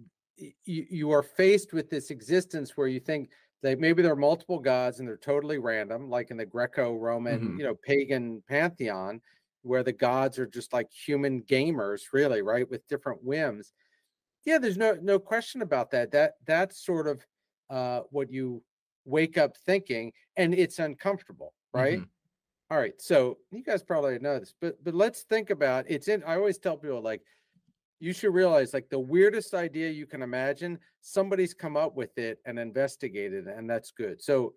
[0.65, 3.31] you, you are faced with this existence where you think
[3.65, 7.59] that maybe there are multiple gods and they're totally random, like in the Greco-Roman, Mhm.
[7.59, 9.21] you know, pagan pantheon,
[9.63, 13.73] where the gods are just like human gamers, really, right, with different whims.
[14.45, 16.13] Yeah, there's no no question about that.
[16.13, 17.27] That that's sort of
[17.71, 18.63] uh, what you
[19.05, 22.01] wake up thinking, and it's uncomfortable, right?
[22.01, 22.09] Mhm.
[22.71, 26.23] All right, so you guys probably know this, but but let's think about it's in.
[26.25, 27.23] I always tell people like,
[28.01, 32.41] you should realize like the weirdest idea you can imagine, somebody's come up with it
[32.47, 34.23] and investigated, and that's good.
[34.23, 34.55] So,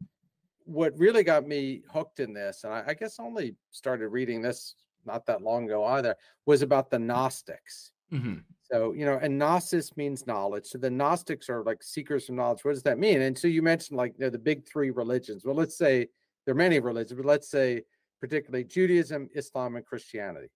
[0.66, 4.76] what really got me hooked in this, and I, I guess only started reading this
[5.06, 7.94] not that long ago either, was about the Gnostics.
[8.12, 8.46] Mhm.
[8.74, 10.66] So, you know, and Gnosis means knowledge.
[10.66, 12.66] So the Gnostics are like seekers of knowledge.
[12.66, 13.22] What does that mean?
[13.22, 15.46] And so you mentioned like you know, the big three religions.
[15.46, 16.08] Well, let's say
[16.46, 17.84] there are many religions, but let's say
[18.20, 20.48] particularly Judaism, Islam, and Christianity.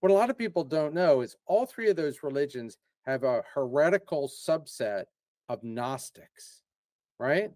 [0.00, 3.42] What a lot of people don't know is all three of those religions have a
[3.52, 5.04] heretical subset
[5.50, 6.62] of Gnostics,
[7.18, 7.50] right?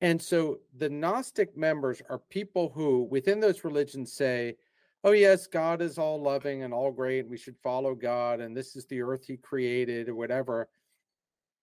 [0.00, 4.56] And so the Gnostic members are people who, within those religions, say,
[5.04, 8.56] oh yes, God is all loving and all great, and we should follow God, and
[8.56, 10.68] this is the earth He created or whatever.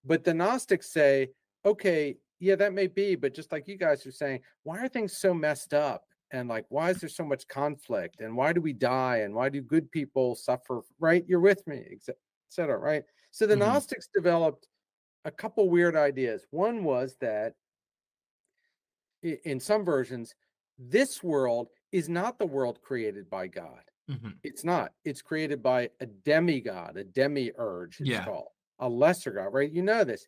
[0.04, 1.30] But the Gnostics say,
[1.66, 5.18] okay, yeah, that may be, but just like you guys are saying, why are things
[5.18, 6.04] so messed up?
[6.32, 8.20] And like, why is there so much conflict?
[8.20, 9.18] And why do we die?
[9.18, 10.82] And why do good people suffer?
[11.00, 11.24] Right?
[11.28, 11.98] You're with me,
[12.50, 12.78] etc.
[12.78, 13.04] Right?
[13.32, 13.60] So the Mhm.
[13.60, 14.68] Gnostics developed
[15.24, 16.46] a couple weird ideas.
[16.52, 17.56] One was that
[19.24, 20.36] in some versions,
[20.78, 23.82] this world is not the world created by God.
[24.12, 24.38] Mhm.
[24.44, 24.94] It's not.
[25.06, 28.26] It's created by a demigod, a demiurge, it's Yeah.
[28.26, 29.72] called, a lesser god, right?
[29.72, 30.28] You know this.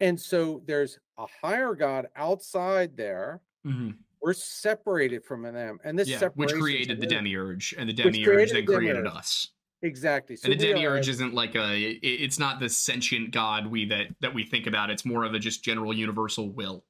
[0.00, 3.42] And so there's a higher god outside there.
[3.66, 3.98] Mhm.
[4.22, 5.80] We're separated from them.
[5.84, 9.06] And this Yeah, which created the demiurge, and the demiurge then the created demiurge.
[9.06, 9.48] us.
[9.82, 10.36] Exactly.
[10.36, 13.66] So and the we are demiurge isn't like a it, it's not the sentient god
[13.66, 16.86] we that that we think about it's more of a just general universal will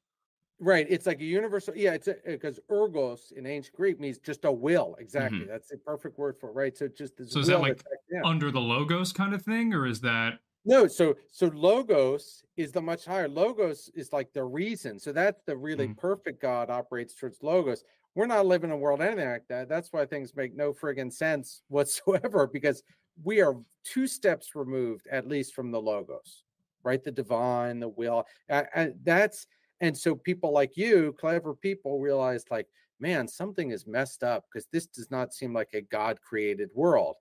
[0.65, 0.87] Right.
[0.89, 1.77] It's like a universal.
[1.77, 1.95] Yeah.
[1.95, 4.95] It's because ergos in ancient Greek means just a will.
[5.01, 5.45] Exactly.
[5.45, 5.49] Mhm.
[5.49, 6.53] That's the perfect word for it.
[6.53, 6.77] Right.
[6.77, 7.83] So just this So is that like
[8.25, 12.81] under the logos kind of thing, or is that No, so so logos is the
[12.81, 13.29] much higher.
[13.29, 14.99] Logos is like the reason.
[15.01, 15.97] So that's the really Mm.
[15.97, 17.83] perfect God operates towards logos.
[18.15, 19.69] We're not living in a world anything like that.
[19.69, 22.83] That's why things make no friggin' sense whatsoever because
[23.25, 26.45] we are two steps removed at least from the logos,
[26.85, 27.03] right?
[27.03, 28.25] The divine, the will.
[28.49, 29.47] And that's
[29.83, 32.69] and so people like you, clever people, realized like,
[33.01, 37.17] man, something is messed up because this does not seem like a God created world.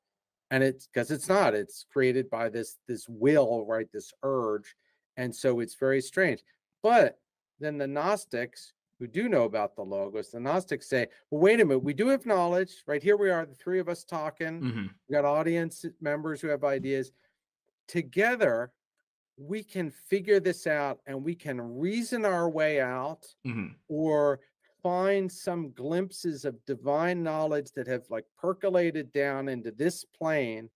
[0.51, 4.75] And it's because it's not it's created by this this will right this urge
[5.17, 6.43] and so it's very strange.
[6.83, 7.19] But
[7.59, 11.65] then the gnostics who do know about the logos the gnostics say well wait a
[11.65, 13.01] minute we do have knowledge right?
[13.01, 14.61] Here we are the three of us talking.
[14.61, 14.89] Mhm.
[15.07, 17.11] we got audience members who have ideas.
[17.87, 18.71] Together
[19.47, 23.75] we can figure this out and we can reason our way out Mhm.
[23.87, 24.39] or
[24.83, 30.69] find some glimpses of divine knowledge that have like percolated down into this plane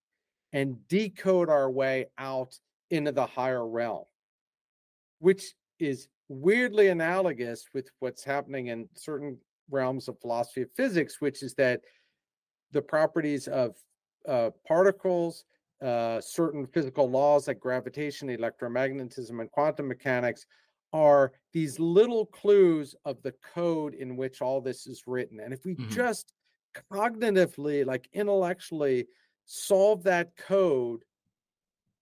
[0.53, 4.05] and decode our way out into the higher realm
[5.19, 11.41] which is weirdly analogous with what's happening in certain realms of philosophy of physics which
[11.43, 11.81] is that
[12.71, 13.75] the properties of
[14.27, 15.45] uh, particles
[15.85, 20.45] uh, certain physical laws like gravitation electromagnetism and quantum mechanics
[20.93, 25.39] are these little clues of the code in which all this is written.
[25.41, 25.87] And if we Mhm.
[25.89, 26.33] just
[26.91, 29.07] cognitively, like intellectually,
[29.45, 31.03] solve that code,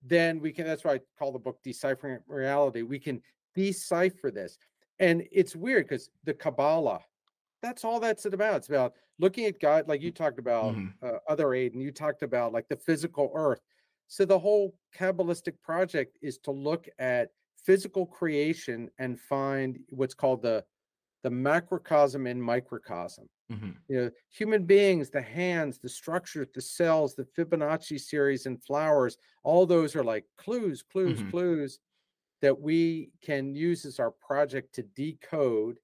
[0.02, 0.65] then we can.
[0.65, 2.82] That's why I call the book Deciphering Reality.
[2.82, 3.22] We can
[3.56, 4.58] decipher this.
[5.00, 7.02] And it's weird because the Kabbalah,
[7.62, 8.58] that's all that's it about.
[8.58, 10.93] It's about looking at God, like you talked about, Mhm.
[11.02, 13.62] uh, other aid, and you talked about like the physical earth.
[14.13, 20.43] So the whole Kabbalistic project is to look at physical creation and find what's called
[20.43, 20.65] the
[21.23, 23.28] the macrocosm and microcosm.
[23.49, 23.84] Mhm.
[23.88, 29.17] You know, human beings, the hands, the structures, the cells, the Fibonacci series and flowers,
[29.43, 31.32] all those are like clues, clues, Mhm.
[31.32, 31.80] clues
[32.41, 35.80] that we can use as our project to decode.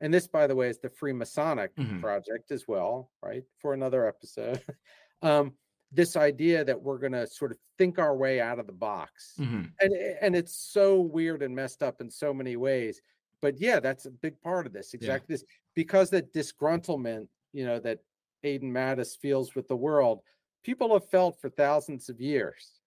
[0.00, 2.02] And this, by the way, is the Freemasonic Mhm.
[2.02, 3.44] project as well, right?
[3.58, 4.62] For another episode.
[5.22, 5.56] um,
[5.92, 9.38] this idea that we're going to sort of think our way out of the box
[9.38, 9.74] Mhm.
[9.80, 13.00] and and it's so weird and messed up in so many ways
[13.42, 17.80] but yeah that's a big part of this exactly this because that disgruntlement you know
[17.80, 18.00] that
[18.44, 20.22] Aidan Mattis feels with the world
[20.62, 22.80] people have felt for thousands of years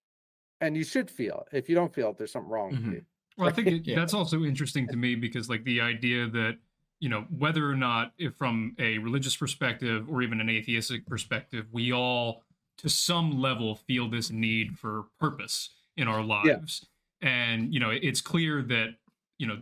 [0.61, 1.57] and you should feel it.
[1.57, 2.85] if you don't feel it there's something wrong Mhm.
[2.85, 3.03] with you
[3.37, 3.95] Well, I think it, Yeah.
[3.95, 6.59] that's also interesting to me because, like, the idea that
[6.99, 11.67] you know whether or not, if from a religious perspective or even an atheistic perspective,
[11.71, 12.43] we all,
[12.77, 16.85] to some level, feel this need for purpose in our lives,
[17.21, 18.95] and you know, it's clear that
[19.37, 19.61] you know,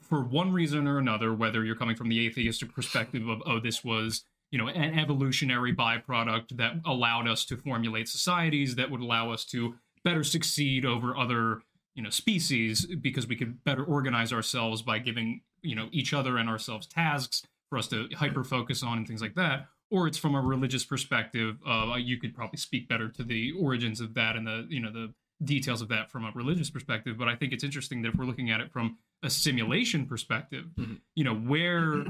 [0.00, 3.84] for one reason or another, whether you're coming from the atheistic perspective of oh, this
[3.84, 9.30] was you know an evolutionary byproduct that allowed us to formulate societies that would allow
[9.30, 11.62] us to better succeed over other
[11.94, 16.36] you know species because we could better organize ourselves by giving you know each other
[16.36, 20.18] and ourselves tasks for us to hyper focus on and things like that or it's
[20.18, 24.36] from a religious perspective uh, you could probably speak better to the origins of that
[24.36, 25.12] and the you know the
[25.44, 28.24] details of that from a religious perspective but i think it's interesting that if we're
[28.24, 31.00] looking at it from a simulation perspective Mhm.
[31.14, 32.04] you know where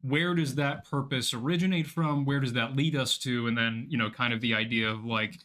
[0.00, 2.24] where does that purpose originate from?
[2.24, 3.46] Where does that lead us to?
[3.46, 5.36] And then you know kind of the idea of like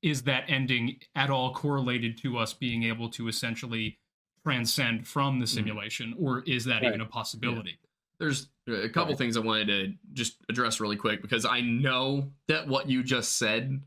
[0.00, 3.98] is that ending at all correlated to us being able to essentially
[4.44, 6.88] transcend from the simulation or is that Right.
[6.88, 7.78] even a possibility
[8.22, 9.18] there's a couple Right.
[9.18, 13.36] things i wanted to just address really quick because i know that what you just
[13.38, 13.80] said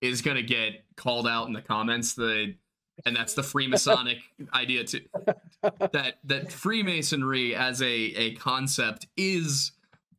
[0.00, 2.54] is going to get called out in the comments the
[3.04, 4.18] and that's the freemasonic
[4.54, 5.02] idea too
[5.92, 9.72] that that freemasonry as a a concept is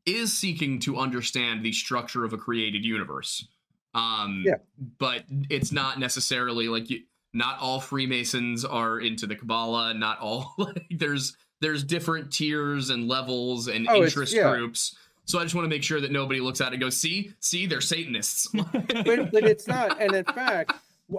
[0.05, 3.45] is seeking to understand the structure of a created universe.
[3.93, 4.53] Um, Yeah.
[4.99, 7.01] But it's not necessarily like you,
[7.33, 9.93] not all Freemasons are into the Kabbalah.
[9.93, 14.49] Not all like there's there's different tiers and levels and Oh, interest yeah.
[14.49, 14.95] groups.
[15.25, 17.33] So I just want to make sure that nobody looks at it and goes, "See,
[17.39, 20.01] see, they're Satanists." but, but it's not.
[20.01, 20.73] And in fact,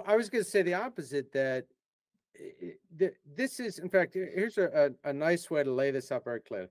[0.05, 1.65] I was going to say the opposite that
[2.39, 5.91] i- i- th- this is, in fact, here's a, a, a nice way to lay
[5.91, 6.69] this out very clearly.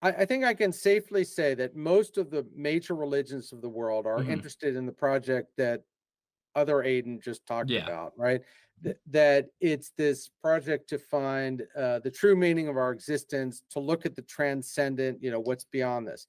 [0.00, 3.68] I, I think I can safely say that most of the major religions of the
[3.68, 4.30] world are Mhm.
[4.30, 5.82] interested in the project that
[6.54, 7.84] other Aiden just talked Yeah.
[7.84, 8.40] about, right?
[8.82, 13.80] Th- that it's this project to find uh, the true meaning of our existence, to
[13.80, 16.26] look at the transcendent, you know, what's beyond this.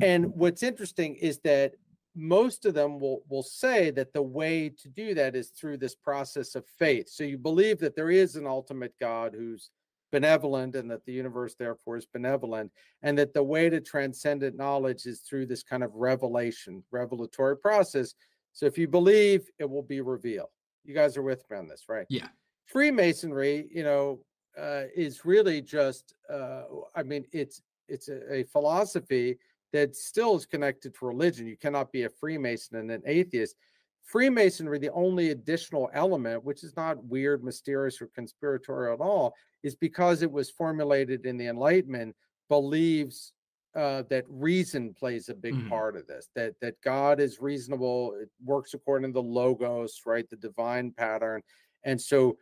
[0.00, 1.74] And what's interesting is that
[2.16, 5.94] most of them will will say that the way to do that is through this
[5.94, 7.08] process of faith.
[7.08, 9.70] So you believe that there is an ultimate God who's
[10.12, 12.70] benevolent and that the universe therefore is benevolent
[13.02, 18.14] and that the way to transcendent knowledge is through this kind of revelation, revelatory process.
[18.52, 20.50] So if you believe, it will be revealed.
[20.84, 22.06] You guys are with me on this, right?
[22.08, 22.28] Yeah.
[22.66, 24.20] Freemasonry, you know,
[24.58, 26.62] uh, is really just uh,
[26.94, 29.38] I mean, it's it's a, a philosophy
[29.72, 31.46] that still is connected to religion.
[31.46, 33.56] You cannot be a Freemason and an atheist.
[34.04, 39.74] Freemasonry, the only additional element, which is not weird, mysterious, or conspiratorial at all, is
[39.74, 42.14] because it was formulated in the Enlightenment,
[42.48, 43.32] believes
[43.74, 45.68] uh, that reason plays a big Mhm.
[45.68, 46.28] part of this.
[46.34, 51.42] That that God is reasonable, it works according to the logos, right, the divine pattern,
[51.84, 52.38] and so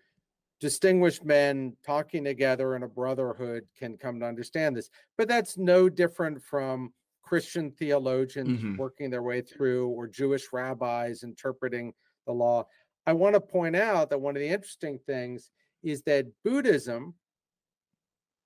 [0.60, 4.90] distinguished men talking together in a brotherhood can come to understand this.
[5.18, 8.76] But that's no different from Christian theologians Mhm.
[8.76, 11.94] working their way through or Jewish rabbis interpreting
[12.26, 12.66] the law.
[13.06, 15.50] I want to point out that one of the interesting things
[15.82, 17.16] is that Buddhism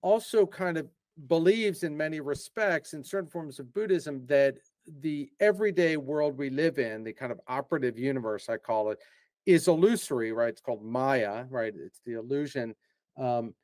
[0.03, 0.89] also kind of
[1.29, 4.57] believes in many respects in certain forms of Buddhism that
[5.01, 8.99] the everyday world we live in, the kind of operative universe, I call it,
[9.47, 10.51] is illusory, right?
[10.51, 11.73] It's called Maya, right?
[11.75, 12.75] It's the illusion.
[13.17, 13.55] Um,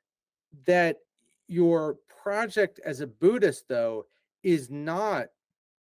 [0.67, 0.97] that
[1.49, 4.07] your project as a Buddhist, though,
[4.43, 5.27] is not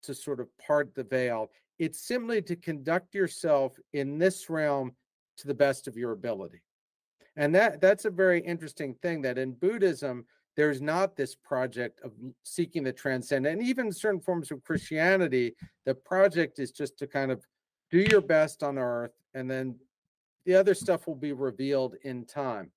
[0.02, 1.50] to sort of part the veil.
[1.78, 4.92] It's simply to conduct yourself in this realm
[5.38, 6.62] to the best of your ability.
[7.36, 10.24] And that that's a very interesting thing that in Buddhism,
[10.58, 13.60] there's not this project of seeking the transcendent.
[13.60, 15.54] And even certain forms of Christianity,
[15.84, 17.46] the project is just to kind of
[17.92, 19.76] do your best on earth and then
[20.46, 22.72] the other stuff will be revealed in time.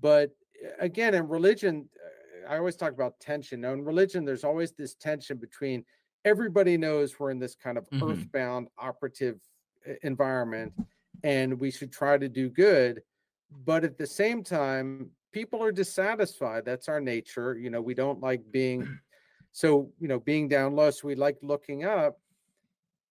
[0.00, 0.30] But
[0.64, 3.60] uh, again, in religion, uh, I always talk about tension.
[3.60, 5.84] Now, in religion, there's always this tension between
[6.24, 8.10] everybody knows we're in this kind of Mhm.
[8.10, 9.38] earthbound operative
[9.86, 10.72] uh, environment
[11.24, 13.02] and we should try to do good.
[13.50, 16.64] But at the same time, people are dissatisfied.
[16.64, 17.56] That's our nature.
[17.56, 18.86] You know, we don't like being
[19.52, 20.90] so, you know, being down low.
[20.90, 22.20] So we like looking up.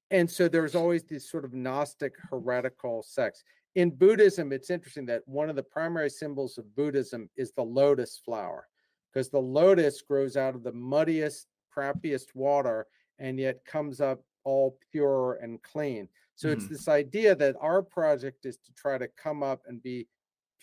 [0.09, 3.43] And so there's always this sort of Gnostic heretical sects.
[3.75, 8.17] In Buddhism, it's interesting that one of the primary symbols of Buddhism is the lotus
[8.23, 8.67] flower,
[9.11, 12.87] because the lotus grows out of the muddiest, crappiest water
[13.19, 16.07] and yet comes up all pure and clean.
[16.35, 16.69] So it's Mhm.
[16.69, 20.07] this idea that our project is to try to come up and be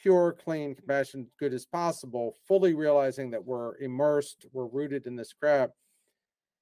[0.04, 5.32] pure, clean, compassionate, good as possible, fully realizing that we're immersed, we're rooted in this
[5.32, 5.70] crap.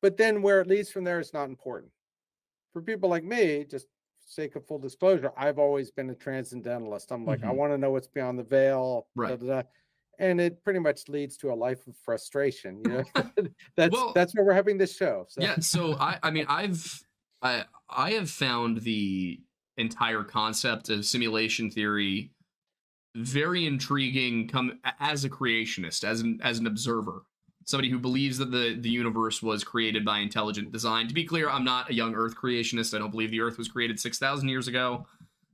[0.01, 1.91] But then where it leads from there is not important.
[2.73, 3.89] For people like me, just
[4.25, 7.11] sake of full disclosure, I've always been a transcendentalist.
[7.11, 7.57] I'm like, I Mhm.
[7.57, 9.09] want to know what's beyond the veil.
[9.17, 9.39] Right.
[9.41, 9.63] da, da.
[10.21, 12.81] And it pretty much leads to a life of frustration.
[12.85, 13.05] You know,
[13.77, 15.27] that's Well- that's why we're having this show.
[15.29, 17.03] So yeah so i i mean i've
[17.43, 19.41] i i have found the
[19.79, 22.31] entire concept of simulation theory
[23.15, 27.23] very intriguing come as a creationist as an as an observer.
[27.65, 31.09] Somebody who believes that the the universe was created by intelligent design.
[31.09, 32.95] To be clear i'm not a young earth creationist.
[32.95, 35.07] I don't believe the earth was created 6000 years ago.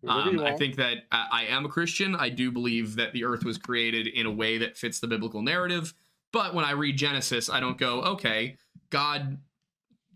[0.07, 2.15] Um, I think that I, I am a Christian.
[2.15, 5.43] I do believe that the earth was created in a way that fits the biblical
[5.43, 5.93] narrative.
[6.33, 8.57] But when I read Genesis, I don't go, okay,
[8.91, 9.39] God,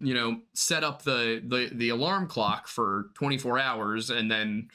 [0.01, 4.68] you know, set up the the, the alarm clock for 24 hours and then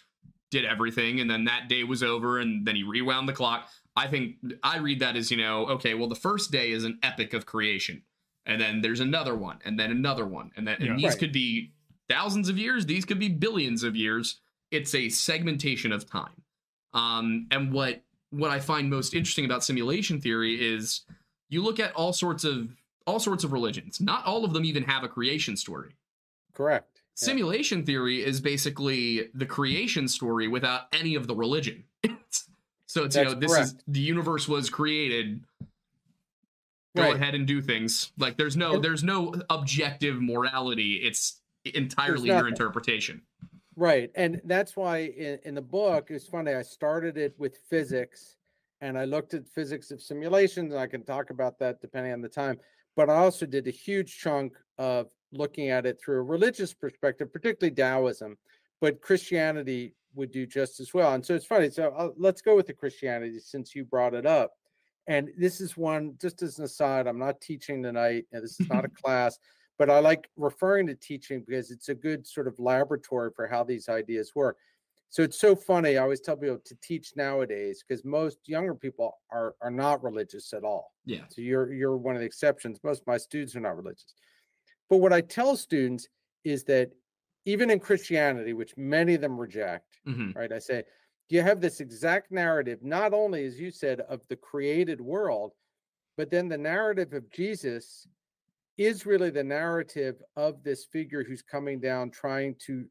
[0.51, 3.69] did everything, and then that day was over, and then he rewound the clock.
[3.95, 6.99] I think I read that as, you know, okay, well, the first day is an
[7.03, 8.03] epic of creation.
[8.45, 10.51] And then there's another one, and then another one.
[10.55, 10.95] And then and Yeah.
[10.95, 11.19] these Right.
[11.19, 11.73] could be
[12.07, 14.39] thousands of years, these could be billions of years
[14.71, 16.41] it's a segmentation of time
[16.93, 21.01] um, and what what i find most interesting about simulation theory is
[21.49, 22.69] you look at all sorts of
[23.05, 25.95] all sorts of religions not all of them even have a creation story
[26.53, 26.96] correct.
[27.19, 27.25] Yeah.
[27.25, 31.83] simulation theory is basically the creation story without any of the religion
[32.85, 35.43] so it's you know That's this is the universe was created
[36.95, 37.15] go Right.
[37.15, 38.11] ahead and do things.
[38.17, 40.95] Like there's no there's no objective morality.
[40.95, 43.21] It's entirely your interpretation.
[43.75, 44.09] Right.
[44.15, 48.37] And that's why in, in the book, it's funny, I started it with physics
[48.81, 52.21] and I looked at physics of simulations, and I can talk about that depending on
[52.21, 52.59] the time.
[52.95, 57.31] But I also did a huge chunk of looking at it through a religious perspective,
[57.31, 58.37] particularly Taoism,
[58.81, 61.13] but Christianity would do just as well.
[61.13, 61.69] And so it's funny.
[61.69, 64.53] So uh, let's go with the Christianity since you brought it up.
[65.07, 68.69] And this is one, just as an aside, I'm not teaching tonight, and this is
[68.69, 69.39] not a class,
[69.77, 73.63] but I like referring to teaching because it's a good sort of laboratory for how
[73.63, 74.57] these ideas work.
[75.09, 75.97] So it's so funny.
[75.97, 80.51] I always tell people to teach nowadays because most younger people are are not religious
[80.53, 80.91] at all.
[81.05, 81.21] Yeah.
[81.29, 82.79] So you're you're one of the exceptions.
[82.83, 84.13] Most of my students are not religious.
[84.89, 86.07] But what I tell students
[86.43, 86.91] is that
[87.45, 90.51] even in Christianity, which many of them reject, hmm right?
[90.51, 90.83] I say
[91.29, 95.53] you have this exact narrative, not only as you said, of the created world,
[96.15, 98.07] but then the narrative of Jesus
[98.77, 102.85] is really the narrative of this figure who's coming down trying to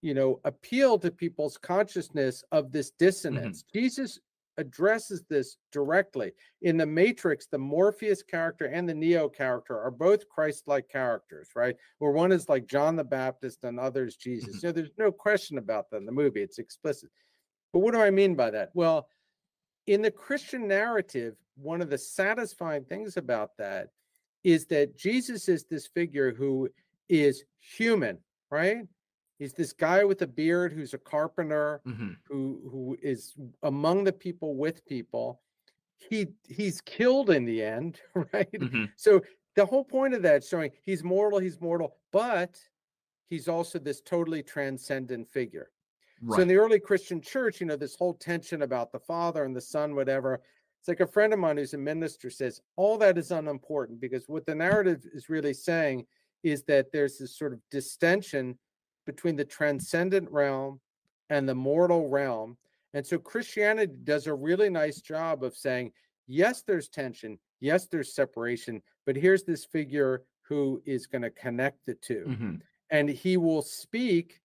[0.00, 4.18] you know appeal to people's consciousness of this dissonance jesus
[4.58, 6.32] addresses this directly.
[6.62, 11.76] In the matrix the morpheus character and the neo character are both christ-like characters right?
[11.98, 14.56] Where one is like john the baptist and others jesus.
[14.56, 14.66] Mm-hmm.
[14.66, 16.42] You know there's no question about that in the movie.
[16.42, 17.10] It's explicit.
[17.72, 18.70] But what do i mean by that?
[18.74, 19.08] Well
[19.86, 23.88] in the christian narrative one of the satisfying things about that
[24.44, 26.68] is that Jesus is this figure who
[27.08, 28.18] is human,
[28.50, 28.78] right?
[29.42, 33.34] He's this guy with a beard who's a carpenter hmm who who is
[33.64, 35.42] among the people with people.
[35.98, 38.00] He he's killed in the end,
[38.32, 38.48] right?
[38.56, 39.20] hmm So
[39.56, 42.56] the whole point of that showing he's mortal, he's mortal, but
[43.30, 45.72] he's also this totally transcendent figure.
[46.20, 46.36] Right.
[46.36, 49.56] So in the early Christian church, you know, this whole tension about the Father and
[49.56, 50.40] the Son, whatever.
[50.78, 54.28] It's like a friend of mine who's a minister says all that is unimportant because
[54.28, 56.06] what the narrative is really saying
[56.44, 58.56] is that there's this sort of distension
[59.06, 60.80] between the transcendent realm
[61.30, 62.56] and the mortal realm.
[62.94, 65.92] And so Christianity does a really nice job of saying,
[66.26, 71.86] yes, there's tension, yes, there's separation, but here's this figure who is going to connect
[71.86, 72.54] the 2 hmm
[72.90, 74.42] and he will speak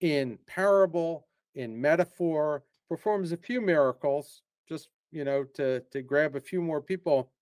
[0.00, 6.40] in parable, in metaphor, performs a few miracles, just you know, to to grab a
[6.40, 7.32] few more people.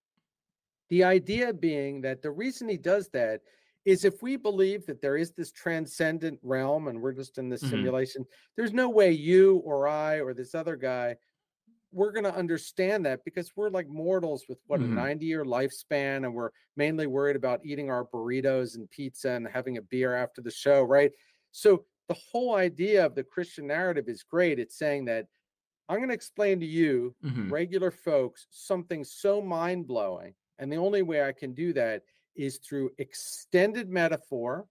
[0.89, 3.43] The idea being that the reason he does that
[3.87, 7.63] is if we believe that there is this transcendent realm and we're just in this
[7.63, 7.69] Mhm.
[7.69, 8.27] simulation,
[8.57, 11.17] there's no way you or I or this other guy
[11.93, 14.85] we're going to understand that because we're like mortals with what Mhm.
[14.85, 19.47] a 90 year lifespan and we're mainly worried about eating our burritos and pizza and
[19.49, 21.13] having a beer after the show right
[21.53, 25.27] so the whole idea of the christian narrative is great it's saying that
[25.89, 31.03] i'm going to explain to you hmm regular folks something so mind-blowing and the only
[31.03, 32.03] way i can do that
[32.37, 34.67] is through extended metaphor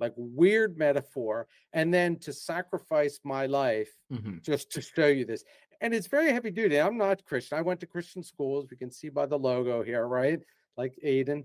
[0.00, 5.42] like weird metaphor and then to sacrifice my life hmm just to show you this.
[5.80, 6.78] And it's very heavy duty.
[6.78, 7.56] I'm not Christian.
[7.56, 8.66] I went to Christian schools.
[8.70, 10.38] We can see by the logo here, right?
[10.76, 11.44] Like Aiden.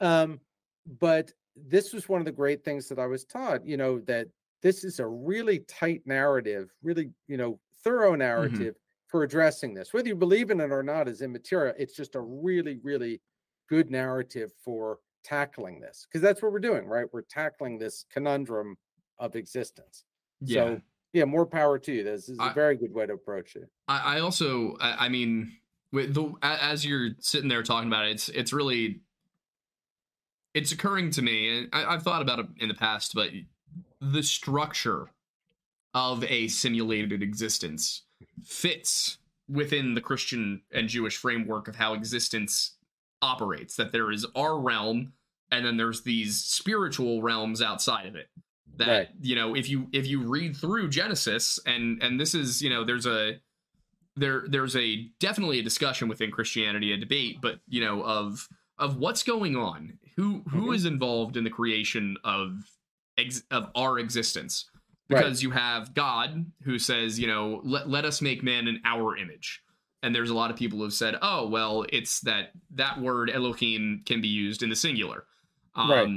[0.00, 0.40] Um,
[1.00, 4.28] but this was one of the great things that I was taught, you know, that
[4.62, 8.76] this is a really tight narrative, really, you know, thorough narrative
[9.08, 9.92] for addressing this.
[9.92, 11.74] Whether you believe in it or not is immaterial.
[11.78, 13.20] It's just a really, really
[13.68, 17.06] good narrative for tackling this because that's what we're doing, right?
[17.12, 18.76] We're tackling this conundrum
[19.18, 20.04] of existence.
[20.40, 20.54] Yeah.
[20.54, 20.80] So
[21.12, 22.04] yeah, more power to you.
[22.04, 23.68] This is a I- very good way to approach it.
[23.88, 25.52] I, I also, I, I mean,
[25.92, 29.00] with the as you're sitting there talking about it, it's it's really
[30.54, 33.30] it's occurring to me, and I, I've thought about it in the past, but
[34.00, 35.10] the structure
[35.94, 38.02] of a simulated existence
[38.44, 42.74] fits within the Christian and Jewish framework of how existence
[43.22, 43.76] operates.
[43.76, 45.12] That there is our realm,
[45.50, 48.28] and then there's these spiritual realms outside of it.
[48.76, 49.08] That Right.
[49.20, 52.84] you know, if you if you read through Genesis, and and this is you know,
[52.84, 53.40] there's a
[54.16, 58.48] there there's a definitely a discussion within Christianity, a debate, but you know of
[58.78, 60.74] of what's going on, who who Mhm.
[60.76, 62.70] is involved in the creation of
[63.16, 64.70] ex, of our existence,
[65.08, 65.18] Right.
[65.20, 69.16] because you have God who says, you know, let let us make man in our
[69.16, 69.60] image,
[70.02, 74.02] and there's a lot of people who've said, oh well, it's that that word Elohim
[74.06, 75.24] can be used in the singular,
[75.74, 76.08] um, Right.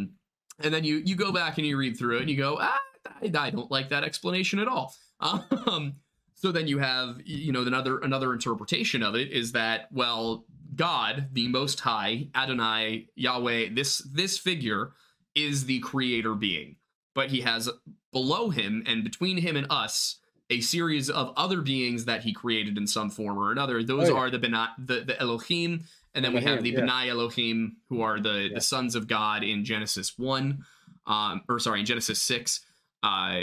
[0.66, 2.78] and then you you go back and you read through it and you go, ah,
[3.22, 4.94] I, I don't like that explanation at all.
[5.22, 5.94] Um,
[6.34, 11.28] so then you have, you know, another another interpretation of it is that well, God,
[11.34, 14.94] the Most High, Adonai, Yahweh, this this figure
[15.36, 16.78] is the creator being,
[17.14, 17.70] but he has
[18.12, 20.18] below him and between him and us
[20.52, 23.82] a series of other beings that he created in some form or another.
[23.84, 24.20] Those Oh, yeah.
[24.20, 26.82] are the Bena- the the Elohim, and then we have the yeah.
[26.82, 28.56] Benai Elohim, who are the Yeah.
[28.56, 30.66] the sons of God in Genesis one,
[31.08, 32.62] um, or sorry, in Genesis six.
[33.02, 33.40] Uh,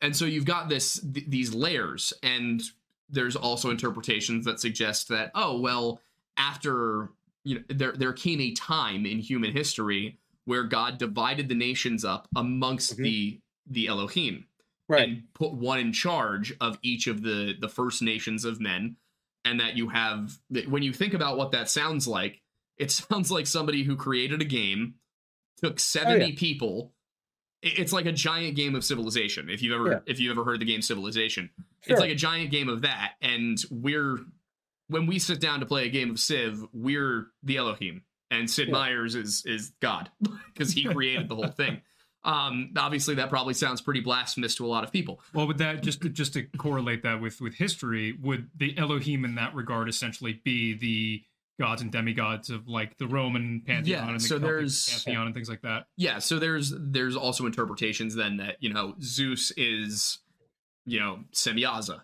[0.00, 2.62] and so you've got this th- these layers, and
[3.10, 6.00] there's also interpretations that suggest that oh well,
[6.36, 7.10] after
[7.44, 12.04] you know there there came a time in human history where God divided the nations
[12.04, 13.02] up amongst Mhm.
[13.02, 14.46] the the Elohim
[14.92, 15.08] Right.
[15.08, 18.96] and put one in charge of each of the the first nations of men
[19.44, 20.38] and that you have
[20.68, 22.42] when you think about what that sounds like
[22.78, 24.94] it sounds like somebody who created a game
[25.58, 26.92] took 70 people
[27.62, 29.98] it's like a giant game of civilization if you've ever Yeah.
[30.06, 31.50] if you've ever heard the game civilization
[31.84, 31.92] Sure.
[31.94, 34.18] it's like a giant game of that and we're
[34.88, 38.68] when we sit down to play a game of civ we're the elohim and sid
[38.68, 38.74] Yeah.
[38.84, 40.10] meier's is is god
[40.54, 41.80] because he created the whole thing
[42.24, 45.82] um obviously that probably sounds pretty blasphemous to a lot of people Well, with that,
[45.82, 49.88] just to, just to correlate that with with history, would the Elohim in that regard
[49.88, 51.22] essentially be the
[51.60, 55.26] gods and demigods of like the Roman pantheon Yeah, and the so Celtic there's- pantheon
[55.26, 55.86] and things like that?
[55.96, 60.18] yeah so there's there's also interpretations then that you know zeus is
[60.86, 62.02] you know semyaza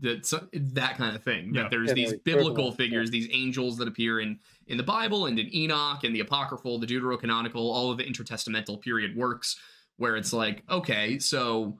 [0.00, 1.62] that's that kind of thing Yeah.
[1.62, 2.84] that there's Yeah, these the biblical equivalent, yeah.
[2.84, 6.78] figures these angels that appear in in the bible and in enoch and the apocryphal
[6.78, 9.56] the deuterocanonical all of the intertestamental period works
[9.98, 11.78] where it's like okay so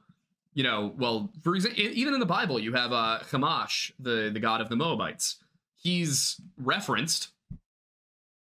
[0.53, 4.39] you know well for example even in the bible you have uh Chemosh the the
[4.39, 5.37] god of the moabites
[5.75, 7.29] he's referenced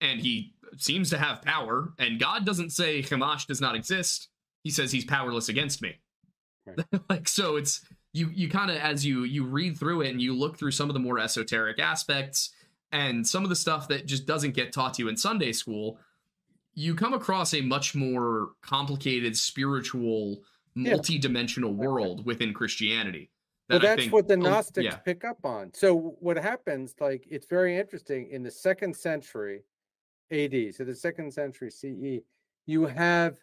[0.01, 4.29] and he seems to have power and god doesn't say Chemosh does not exist
[4.63, 5.97] he says he's powerless against me
[6.65, 6.85] Right.
[7.09, 7.79] like so it's
[8.13, 10.89] you you kind of as you you read through it and you look through some
[10.89, 12.51] of the more esoteric aspects
[12.91, 15.99] and some of the stuff that just doesn't get taught to you in sunday school
[16.73, 20.41] you come across a much more complicated spiritual
[20.75, 20.91] Yeah.
[20.91, 23.29] multi-dimensional world within christianity
[23.69, 24.95] well, that I that's think- what the oh, Gnostics yeah.
[24.95, 25.73] pick up on.
[25.73, 29.63] So what happens, like, it's very interesting in the second century
[30.31, 32.23] AD, so the second century CE,
[32.65, 33.39] you have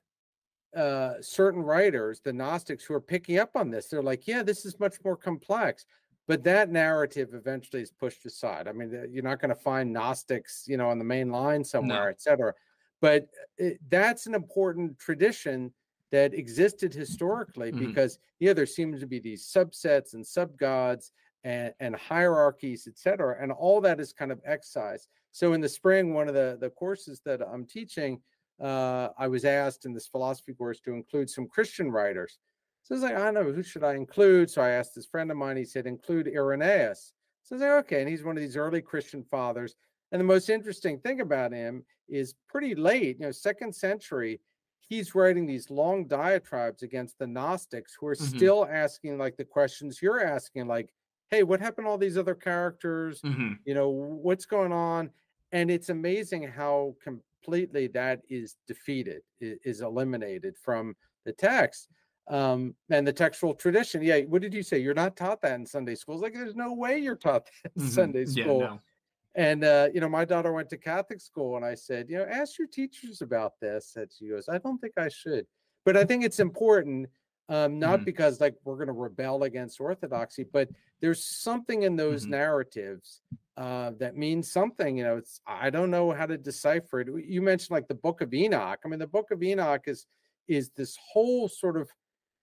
[0.77, 3.89] uh, certain writers, the Gnostics, who are picking up on this.
[3.89, 5.87] They're like, yeah, this is much more complex.
[6.27, 8.67] But that narrative eventually is pushed aside.
[8.67, 11.63] I mean, uh, you're not going to find Gnostics, you know, on the main line
[11.65, 12.55] somewhere, et cetera.
[13.01, 15.73] But it, that's an important tradition
[16.13, 17.79] that existed historically Mhm.
[17.89, 21.11] because yeah there seems to be these subsets and subgods
[21.43, 25.69] and, and hierarchies et cetera and all that is kind of excised so in the
[25.69, 28.21] spring one of the the courses that i'm teaching
[28.61, 32.39] uh, i was asked in this philosophy course to include some christian writers
[32.83, 35.07] so i was like i don't know who should i include so i asked this
[35.07, 38.37] friend of mine he said include irenaeus so i was like okay and he's one
[38.37, 39.75] of these early christian fathers
[40.13, 44.41] and the most interesting thing about him is pretty late you know second century
[44.81, 48.55] he's writing these long diatribes against the Gnostics who are Mhm.
[48.55, 50.93] still asking like the questions you're asking, like,
[51.31, 53.25] hey, what happened to all these other characters?
[53.25, 53.65] Mhm.
[53.65, 55.11] You know, what's going on?
[55.53, 56.97] And it's amazing how
[57.45, 61.89] completely that is defeated, is eliminated from the text.
[62.27, 64.03] Um, and the textual tradition.
[64.03, 64.79] Yeah, what did you say?
[64.79, 66.23] You're not taught that in Sunday schools.
[66.23, 67.91] Like, there's no way you're taught that in Mhm.
[67.91, 68.61] Sunday Yeah, school.
[68.61, 68.81] no.
[69.35, 72.25] And uh, you know, my daughter went to Catholic school, and I said, you know,
[72.25, 73.95] ask your teachers about this.
[73.97, 75.47] And she goes, I don't think I should,
[75.85, 77.11] but I think it's important,
[77.49, 78.05] um, not Mhm.
[78.07, 80.71] because like we're going to rebel against orthodoxy, but
[81.01, 82.31] there's something in those Mhm.
[82.31, 83.23] narratives
[83.57, 84.97] uh, that means something.
[84.99, 87.09] You know, it's I don't know how to decipher it.
[87.27, 88.81] You mentioned like the Book of Enoch.
[88.85, 90.07] I mean, the Book of Enoch is
[90.49, 91.89] is this whole sort of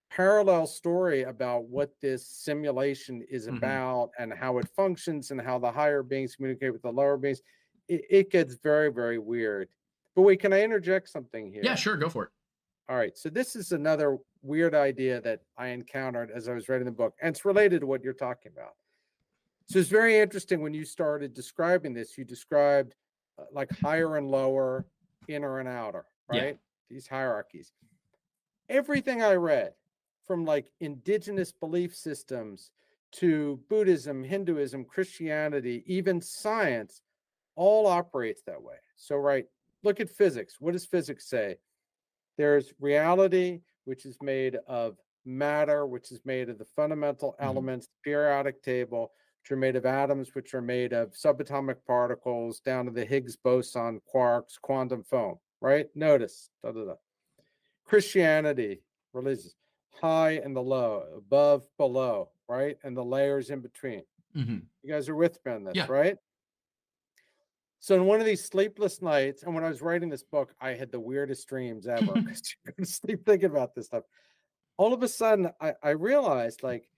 [0.10, 3.58] parallel story about what this simulation is Mhm.
[3.58, 7.42] about and how it functions and how the higher beings communicate with the lower beings.
[7.88, 9.70] It, it gets very, very weird.
[10.16, 11.64] But wait, can I interject something here?
[11.64, 12.32] yeah sure go for it
[12.92, 13.18] All right.
[13.18, 17.14] So this is another weird idea that I encountered as I was writing the book,
[17.22, 18.74] and it's related to what you're talking about.
[19.68, 22.18] So it's very interesting when you started describing this.
[22.18, 22.96] You described
[23.40, 24.86] uh, like higher and lower,
[25.30, 26.42] inner and outer, Yeah.
[26.42, 26.60] right?
[26.90, 27.72] These hierarchies.
[28.68, 29.72] Everything I read
[30.28, 32.72] from like indigenous belief systems
[33.14, 37.04] to Buddhism, Hinduism, Christianity, even science,
[37.56, 38.76] all operates that way.
[38.98, 39.46] So, right,
[39.82, 40.58] look at physics.
[40.60, 41.56] What does physics say?
[42.38, 47.46] There's reality, which is made of matter, which is made of the fundamental Mhm.
[47.46, 49.12] elements, periodic table,
[49.42, 53.36] which are made of atoms, which are made of subatomic particles, down to the Higgs
[53.38, 55.90] boson, quarks, quantum foam, right?
[55.96, 56.96] Notice, da, da, da.
[57.86, 59.56] Christianity, religious,
[59.90, 62.78] high and the low, above, below, right?
[62.84, 64.04] And the layers in between.
[64.36, 64.66] Mhm.
[64.82, 65.88] You guys are with me on this, Yeah.
[65.90, 66.18] right?
[67.82, 70.72] So in one of these sleepless nights, and when I was writing this book, I
[70.76, 72.22] had the weirdest dreams ever.
[72.24, 74.06] 'cause you couldn't sleep thinking about this stuff.
[74.78, 76.90] All of a sudden, I, I realized like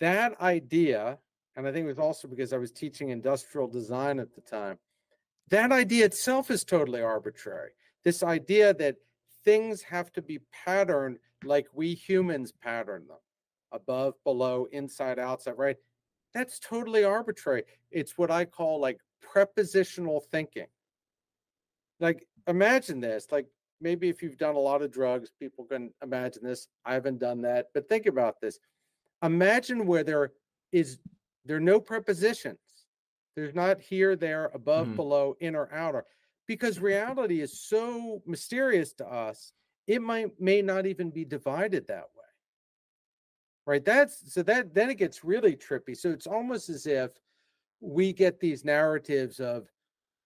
[0.00, 1.18] that idea,
[1.56, 4.78] and I think it was also because I was teaching industrial design at the time,
[5.48, 7.72] that idea itself is totally arbitrary.
[8.04, 8.96] This idea that
[9.44, 13.18] things have to be patterned like we humans pattern them
[13.72, 15.76] above, below, inside, outside, right?
[16.34, 17.64] That's totally arbitrary.
[17.90, 20.66] It's what I call like prepositional thinking.
[22.00, 23.26] Like, imagine this.
[23.30, 23.46] Like,
[23.80, 26.68] maybe if you've done a lot of drugs, people can imagine this.
[26.84, 28.58] I haven't done that, but think about this.
[29.22, 30.32] Imagine where there
[30.72, 30.98] is
[31.44, 32.58] there are no prepositions.
[33.34, 34.96] There's not here, there, above, Mhm.
[34.96, 36.04] below, in or outer,
[36.46, 39.52] because reality is so mysterious to us.
[39.86, 42.24] It might may not even be divided that way.
[43.66, 43.84] Right.
[43.84, 45.96] That's so that then it gets really trippy.
[45.96, 47.10] So it's almost as if
[47.80, 49.68] we get these narratives of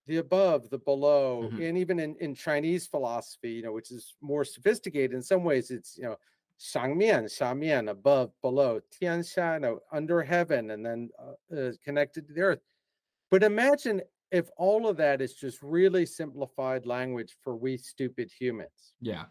[0.07, 1.63] the above, the below, mm-hmm.
[1.63, 5.71] and even in, in Chinese philosophy, you know, which is more sophisticated in some ways,
[5.71, 6.17] it's you know,
[6.59, 12.33] shangmian, mian, above, below, tianxia, you know, under heaven, and then uh, uh, connected to
[12.33, 12.61] the earth.
[13.31, 18.95] But imagine if all of that is just really simplified language for we stupid humans.
[19.01, 19.25] Yeah.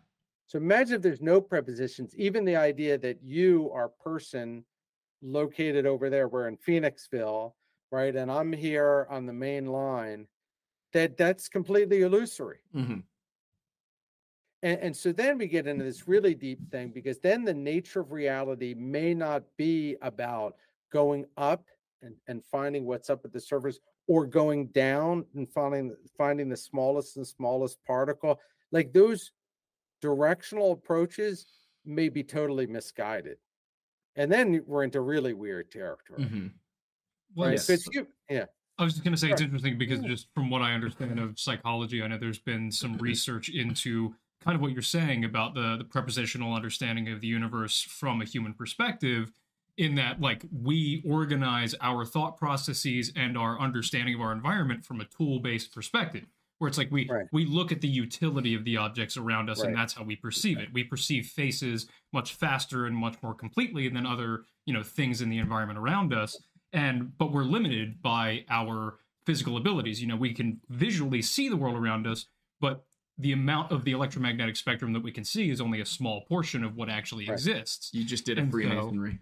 [0.48, 4.64] So imagine if there's no prepositions, even the idea that you are person
[5.22, 7.54] located over there, we're in Phoenixville,
[7.92, 8.16] right?
[8.16, 10.28] And I'm here on the main line,
[10.94, 12.60] that that's completely illusory.
[12.74, 13.00] hmm
[14.64, 18.02] And, and so then we get into this really deep thing because then the nature
[18.02, 20.56] of reality may not be about
[20.92, 21.66] going up
[22.02, 26.58] and, and finding what's up at the surface or going down and finding finding the
[26.58, 28.40] smallest and smallest particle.
[28.72, 29.32] Like those
[30.02, 31.46] directional approaches
[31.86, 33.38] may be totally misguided.
[34.16, 36.24] And then we're into really weird territory.
[36.24, 36.48] hmm
[37.36, 37.70] Well, Right.
[37.92, 38.46] you yeah.
[38.78, 40.10] I was just going to say it's interesting because mm-hmm.
[40.10, 43.04] just from what I understand of psychology, I know there's been some mm-hmm.
[43.04, 47.82] research into kind of what you're saying about the the prepositional understanding of the universe
[47.82, 49.32] from a human perspective
[49.78, 55.00] in that like we organize our thought processes and our understanding of our environment from
[55.00, 56.26] a tool-based perspective
[56.58, 57.28] where it's like we Right.
[57.32, 60.60] we look at the utility of the objects around us and that's how we perceive
[60.60, 60.72] it.
[60.74, 65.30] We perceive faces much faster and much more completely than other you know things in
[65.30, 66.38] the environment around us
[66.74, 71.58] and but we're limited by our physical abilities you know we can visually see the
[71.58, 72.26] world around us
[72.60, 72.86] but
[73.18, 76.64] the amount of the electromagnetic spectrum that we can see is only a small portion
[76.64, 77.34] of what actually Right.
[77.34, 79.20] exists You just did a And so- Freemasonry.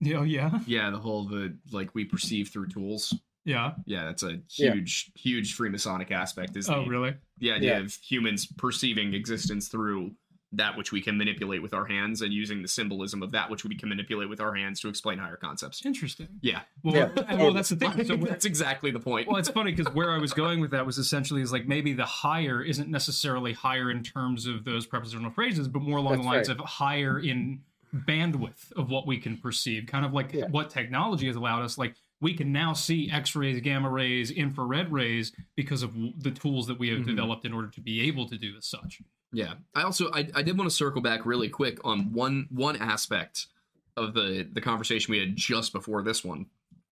[0.00, 3.12] yeah oh, yeah Yeah, the whole the like we perceive through tools.
[3.44, 4.72] yeah Yeah, that's a Yeah.
[4.74, 6.56] huge, huge Freemasonic aspect.
[6.56, 7.84] Is oh the, really the idea Yeah.
[7.84, 10.12] of humans perceiving existence through
[10.54, 13.64] that which we can manipulate with our hands and using the symbolism of that which
[13.64, 15.84] we can manipulate with our hands to explain higher concepts.
[15.86, 19.28] interesting Yeah, well, Yeah, and- well that's the thing so that's exactly the point.
[19.28, 21.92] well it's funny because where i was going with that was essentially is like maybe
[21.94, 26.22] the higher isn't necessarily higher in terms of those prepositional phrases but more along That's
[26.24, 26.58] the lines right.
[26.60, 27.60] of higher in
[27.94, 30.46] bandwidth of what we can perceive kind of like Yeah.
[30.46, 35.32] what technology has allowed us like we can now see x-rays gamma rays infrared rays
[35.56, 35.92] because of
[36.22, 37.06] the tools that we have Mhm.
[37.06, 39.02] developed in order to be able to do as such.
[39.32, 42.76] Yeah, I also I, I did want to circle back really quick on one one
[42.76, 43.48] aspect
[43.96, 46.46] of the the conversation we had just before this one,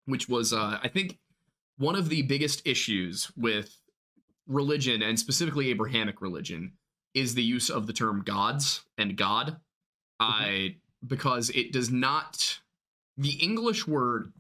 [0.06, 1.18] which was uh, I think
[1.78, 3.78] one of the biggest issues with
[4.46, 6.72] religion and specifically Abrahamic religion
[7.14, 9.56] is the use of the term gods and God,
[10.20, 12.60] I because it does not
[13.18, 14.32] the English word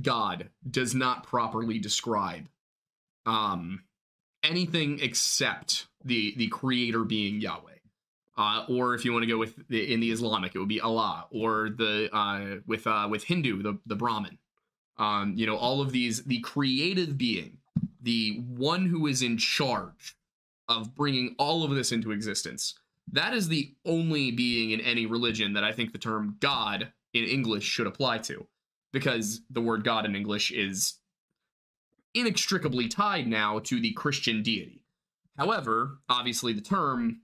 [0.00, 2.48] God does not properly describe
[3.26, 3.82] um
[4.42, 7.70] anything except the the creator being Yahweh.
[8.36, 10.80] Uh, or if you want to go with the, in the Islamic, it would be
[10.80, 14.38] Allah, or the uh, with uh, with Hindu, the the Brahman.
[14.96, 17.58] Um, you know, all of these, the creative being,
[18.02, 20.16] the one who is in charge
[20.68, 22.74] of bringing all of this into existence.
[23.12, 27.24] That is the only being in any religion that I think the term God in
[27.24, 28.46] English should apply to,
[28.92, 30.94] because the word God in English is
[32.14, 34.82] inextricably tied now to the Christian deity.
[35.36, 37.20] However, obviously the term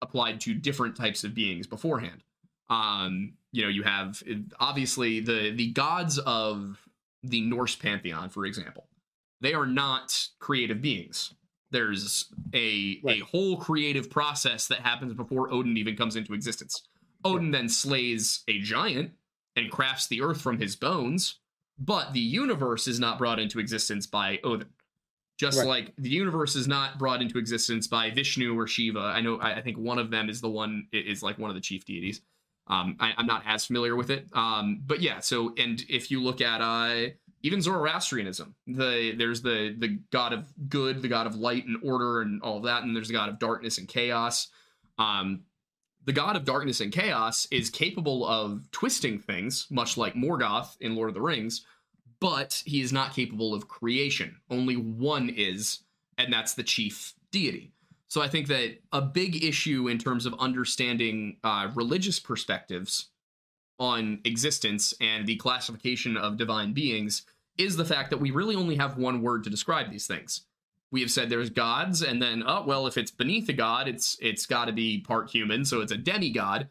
[0.00, 2.22] applied to different types of beings beforehand.
[2.70, 4.22] Um, you know, you have
[4.58, 6.78] obviously the the gods of
[7.22, 8.88] the Norse pantheon, for example.
[9.40, 11.34] They are not creative beings.
[11.70, 13.20] There's a Right.
[13.20, 16.82] a whole creative process that happens before Odin even comes into existence.
[17.24, 19.12] Odin then slays a giant
[19.56, 21.40] and crafts the earth from his bones,
[21.78, 24.68] but the universe is not brought into existence by Odin.
[25.38, 25.66] Just Right.
[25.66, 29.00] like the universe is not brought into existence by Vishnu or Shiva.
[29.00, 31.60] I know I, think one of them is the one is like one of the
[31.60, 32.20] chief deities.
[32.68, 34.28] Um, I, I'm not as familiar with it.
[34.34, 37.10] Um, but yeah, so and if you look at uh
[37.42, 42.20] even Zoroastrianism, the there's the the god of good, the god of light and order
[42.20, 44.48] and all that, and there's the god of darkness and chaos.
[44.98, 45.40] Um,
[46.04, 50.96] the god of darkness and chaos is capable of twisting things, much like Morgoth in
[50.96, 51.64] Lord of the Rings,
[52.20, 54.36] but he is not capable of creation.
[54.50, 55.80] Only one is,
[56.18, 57.72] and that's the chief deity.
[58.08, 63.08] So I think that a big issue in terms of understanding uh, religious perspectives
[63.78, 67.24] on existence and the classification of divine beings
[67.58, 70.42] is the fact that we really only have one word to describe these things.
[70.92, 74.16] We have said there's gods, and then oh well, if it's beneath a god, it's
[74.20, 76.68] it's got to be part human, so it's a demigod.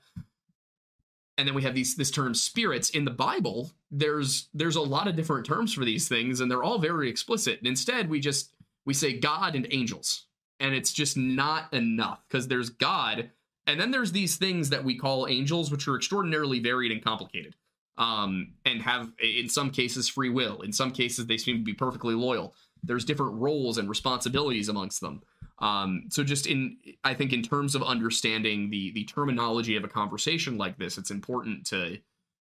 [1.39, 3.71] And then we have these this term spirits in the Bible.
[3.89, 7.57] There's there's a lot of different terms for these things, and they're all very explicit.
[7.57, 8.53] And instead, we just
[8.85, 10.27] we say God and angels,
[10.59, 13.31] and it's just not enough because there's God,
[13.65, 17.55] and then there's these things that we call angels, which are extraordinarily varied and complicated,
[17.97, 20.61] um, and have in some cases free will.
[20.61, 22.53] In some cases, they seem to be perfectly loyal
[22.83, 25.21] there's different roles and responsibilities amongst them.
[25.59, 29.87] Um, so just in, I think in terms of understanding the the terminology of a
[29.87, 31.97] conversation like this, it's important to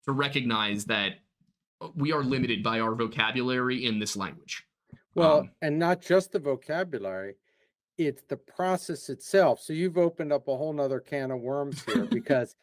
[0.05, 1.15] to recognize that
[1.95, 4.63] we are limited by our vocabulary in this language.
[5.15, 7.35] Well, um, and not just the vocabulary,
[7.97, 9.59] it's the process itself.
[9.59, 12.55] So you've opened up a whole nother can of worms here because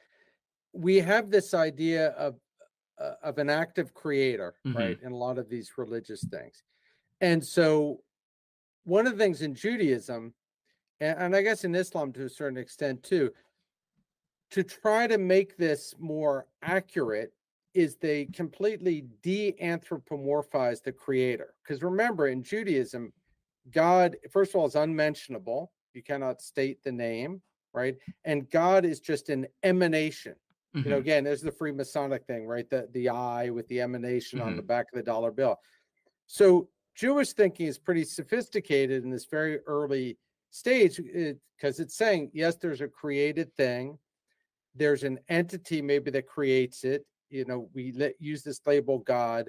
[0.73, 2.37] we have this idea of
[3.01, 4.77] uh, of an active creator, mm-hmm.
[4.77, 6.65] right, in a lot of these religious things.
[7.21, 8.01] And so,
[8.85, 10.33] one of the things in Judaism,
[11.01, 13.31] and, and I guess in Islam to a certain extent too,
[14.51, 17.33] to try to make this more accurate
[17.75, 21.55] is they completely de-anthropomorphize the creator.
[21.63, 23.13] Because remember, in Judaism,
[23.71, 25.71] God, first of all, is unmentionable.
[25.93, 27.43] You cannot state the name,
[27.75, 27.97] right?
[28.25, 30.35] And God is just an emanation.
[30.75, 30.79] Mm-hmm.
[30.79, 31.03] You know, mm-hmm.
[31.03, 32.69] again, there's the Freemasonic thing, right?
[32.69, 34.49] The the eye with the emanation mm-hmm.
[34.49, 35.59] on the back of the dollar bill.
[36.27, 36.69] So
[36.99, 40.19] Jewish thinking is pretty sophisticated in this very early
[40.51, 43.97] stage because it, it's saying, yes, there's a created thing,
[44.75, 47.07] there's an entity maybe that creates it.
[47.31, 49.49] You know, we let, use this label God,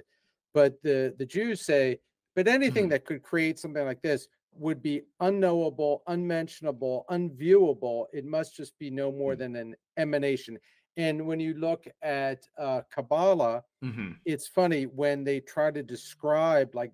[0.54, 1.98] but the the Jews say,
[2.36, 2.90] but anything mm-hmm.
[2.90, 8.06] that could create something like this would be unknowable, unmentionable, unviewable.
[8.12, 9.54] It must just be no more mm-hmm.
[9.54, 10.56] than an emanation.
[10.96, 14.12] And when you look at uh, Kabbalah, mm-hmm.
[14.24, 16.92] it's funny when they try to describe like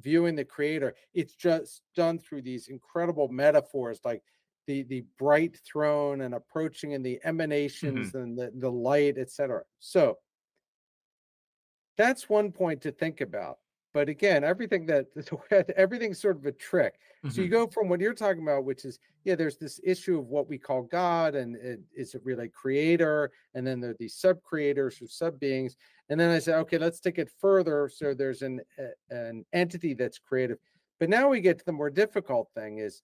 [0.00, 4.22] viewing the creator it's just done through these incredible metaphors like
[4.66, 7.28] the the bright throne and approaching and the mm-hmm.
[7.28, 8.18] emanations mm-hmm.
[8.18, 10.16] and the, the light etc so
[11.96, 13.58] that's one point to think about
[13.92, 15.06] but again everything that
[15.76, 17.30] everything's sort of a trick mm-hmm.
[17.30, 17.54] so you mm-hmm.
[17.54, 20.58] go from what you're talking about which is yeah there's this issue of what we
[20.58, 25.00] call god and it, is it really creator and then there are these sub creators
[25.00, 25.76] or sub beings
[26.08, 27.90] and then I said, okay, let's take it further.
[27.92, 28.60] So there's an
[29.10, 30.58] an entity that's creative.
[31.00, 33.02] But now we get to the more difficult thing is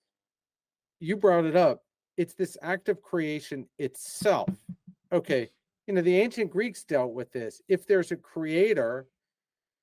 [1.01, 1.83] you brought it up.
[2.17, 4.49] It's this act of creation itself.
[5.13, 5.51] Okay,
[5.87, 7.61] you know, the ancient Greeks dealt with this.
[7.69, 9.07] If there's a creator,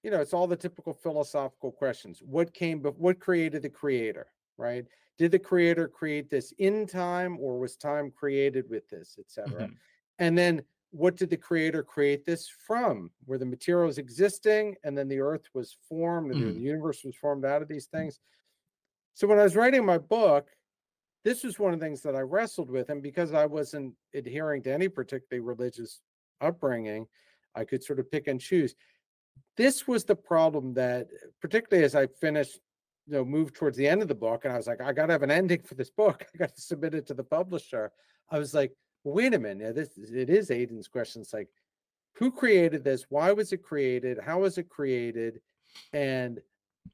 [0.04, 2.22] you know, it's all the typical philosophical questions.
[2.26, 4.86] What came but what created the creator, right?
[5.18, 9.64] Did the creator create this in time or was time created with this, etc.?
[9.64, 9.74] Mm-hmm.
[10.20, 13.12] And then what did the creator create this from?
[13.26, 16.54] Were the materials existing and then the earth was formed and mm.
[16.54, 18.20] the universe was formed out of these things?
[19.14, 20.50] So when I was writing my book,
[21.24, 22.90] this was one of the things that I wrestled with.
[22.90, 26.02] And because I wasn't adhering to any particularly religious
[26.42, 27.08] upbringing,
[27.56, 28.76] I could sort of pick and choose.
[29.58, 31.08] This was the problem that,
[31.42, 32.60] particularly as I finished,
[33.08, 35.08] you know, moved towards the end of the book, and I was like, I got
[35.08, 36.26] to have an ending for this book.
[36.34, 37.92] I got to submit it to the publisher.
[38.30, 38.72] I was like,
[39.04, 41.22] wait a minute, this it is Aidan's question.
[41.22, 41.50] It's like,
[42.14, 43.06] who created this?
[43.10, 44.20] Why was it created?
[44.20, 45.42] How was it created?
[45.94, 46.40] And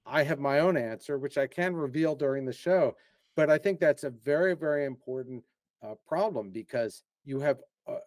[0.06, 2.96] I have my own answer, which I can reveal during the show.
[3.36, 5.44] But I think that's a very, very important
[5.84, 7.98] uh, problem because you have, uh,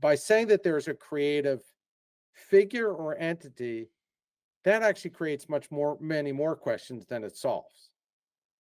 [0.00, 1.62] by saying that there's a creative
[2.32, 3.88] figure or entity,
[4.64, 7.90] that actually creates much more, many more questions than it solves.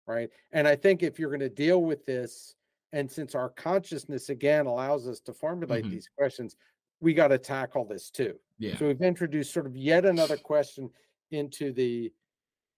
[0.06, 0.30] Right.
[0.54, 2.56] And I think if you're going to deal with this
[2.94, 5.94] and since our consciousness again allows us to formulate mm-hmm.
[5.94, 6.56] these questions,
[7.00, 8.36] we got to tackle this too.
[8.60, 8.78] Yeah.
[8.78, 10.90] So we've introduced sort of yet another question
[11.32, 12.12] into the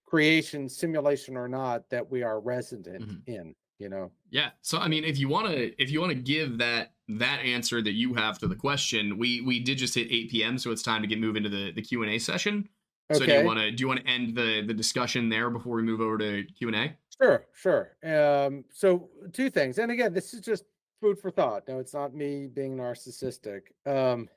[0.04, 3.30] creation, simulation or not, that we are resident mm-hmm.
[3.30, 3.54] in.
[3.78, 4.10] You know.
[4.28, 4.50] Yeah.
[4.60, 7.80] So I mean, if you want to, if you want to give that that answer
[7.80, 10.82] that you have to the question, we we did just hit 8 p.m., so it's
[10.82, 12.68] time to get move into the the Q and A session.
[13.12, 15.76] So do you want to do you want to end the the discussion there before
[15.76, 16.96] we move over to Q and A?
[17.20, 17.96] Sure, sure.
[18.04, 20.64] Um, so two things, and again, this is just
[21.00, 21.66] food for thought.
[21.68, 23.62] No, it's not me being narcissistic.
[23.86, 24.28] Um,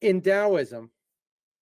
[0.00, 0.90] in Taoism,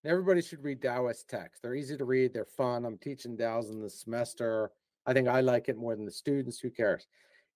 [0.05, 1.61] everybody should read Taoist texts.
[1.63, 2.33] They're easy to read.
[2.33, 2.85] They're fun.
[2.85, 4.71] I'm teaching Taoism this semester.
[5.07, 6.61] I think I like it more than the students.
[6.61, 7.07] Who cares?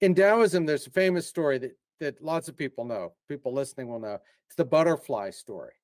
[0.01, 3.13] In Taoism, there's a famous story that that lots of people know.
[3.29, 4.19] People listening will know.
[4.47, 5.75] It's the butterfly story.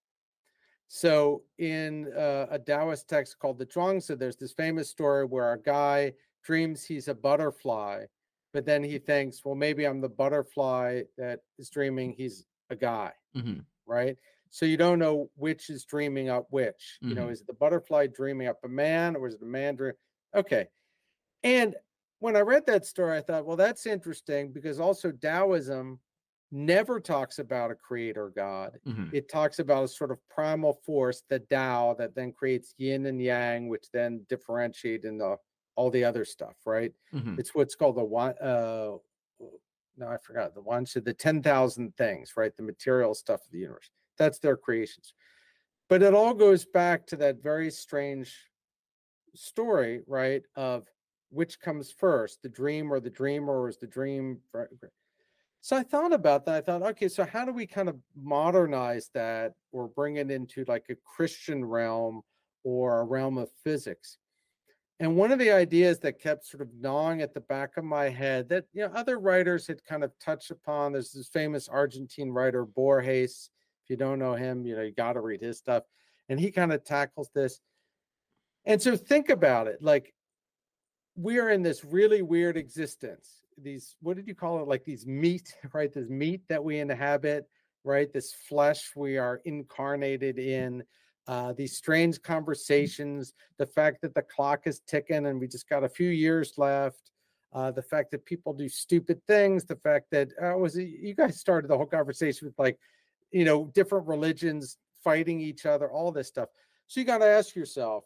[0.88, 5.60] So in uh, a Taoist text called the Zhuangzi, there's this famous story where a
[5.60, 8.06] guy dreams he's a butterfly,
[8.52, 13.12] but then he thinks, well, maybe I'm the butterfly that is dreaming he's a guy,
[13.34, 13.66] Mhm.
[13.86, 14.18] right?
[14.50, 17.00] So you don't know which is dreaming up which.
[17.08, 17.30] You know, Mhm.
[17.30, 19.94] is the butterfly dreaming up a man, or is it a man dream?
[20.34, 20.68] Okay,
[21.42, 21.76] and
[22.18, 26.00] when I read that story, I thought, well, that's interesting because also Taoism
[26.50, 28.80] never talks about a creator God.
[28.84, 29.12] Mhm.
[29.12, 33.20] It talks about a sort of primal force, the Tao, that then creates yin and
[33.22, 35.38] yang, which then differentiate into
[35.76, 36.94] all the other stuff, right?
[37.12, 37.36] Mhm.
[37.38, 38.36] It's what's called the one.
[38.38, 38.98] Uh,
[39.96, 40.86] no, I forgot the one.
[40.86, 42.54] So the ten thousand things, right?
[42.56, 43.90] The material stuff of the universe.
[44.18, 45.14] That's their creations.
[45.88, 48.50] But it all goes back to that very strange
[49.34, 50.42] story, right?
[50.56, 50.88] Of
[51.30, 54.42] which comes first, the dream or the dreamer, or is the dream?
[55.66, 56.54] So I thought about that.
[56.54, 60.64] I thought, okay, so how do we kind of modernize that or bring it into
[60.68, 62.22] like a Christian realm
[62.62, 64.18] or a realm of physics?
[65.00, 68.08] And one of the ideas that kept sort of gnawing at the back of my
[68.08, 70.92] head that you know other writers had kind of touched upon.
[70.92, 73.50] There's this famous Argentine writer Borges.
[73.82, 75.82] If you don't know him, you know you got to read his stuff,
[76.28, 77.58] and he kind of tackles this.
[78.66, 80.14] And so think about it, like
[81.16, 83.42] we are in this really weird existence.
[83.62, 84.68] These what did you call it?
[84.68, 85.92] Like these meat, right?
[85.92, 87.48] This meat that we inhabit,
[87.84, 88.12] right?
[88.12, 90.84] This flesh we are incarnated in
[91.28, 95.82] uh, these strange conversations, the fact that the clock is ticking and we just got
[95.82, 97.10] a few years left,
[97.52, 101.14] uh, the fact that people do stupid things, the fact that uh, was it, you
[101.14, 102.78] guys started the whole conversation with like,
[103.32, 106.48] you know, different religions fighting each other, all this stuff.
[106.86, 108.04] So you got to ask yourself,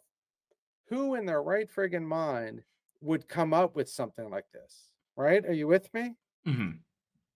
[0.89, 2.63] who in their right friggin' mind
[3.03, 4.90] would come up with something like this?
[5.21, 5.45] Right?
[5.45, 6.17] Are you with me?
[6.47, 6.81] Mhm.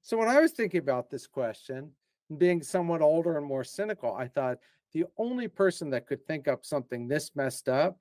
[0.00, 1.94] So when I was thinking about this question,
[2.30, 4.58] and being somewhat older and more cynical, I thought
[4.92, 8.00] the only person that could think up something this messed up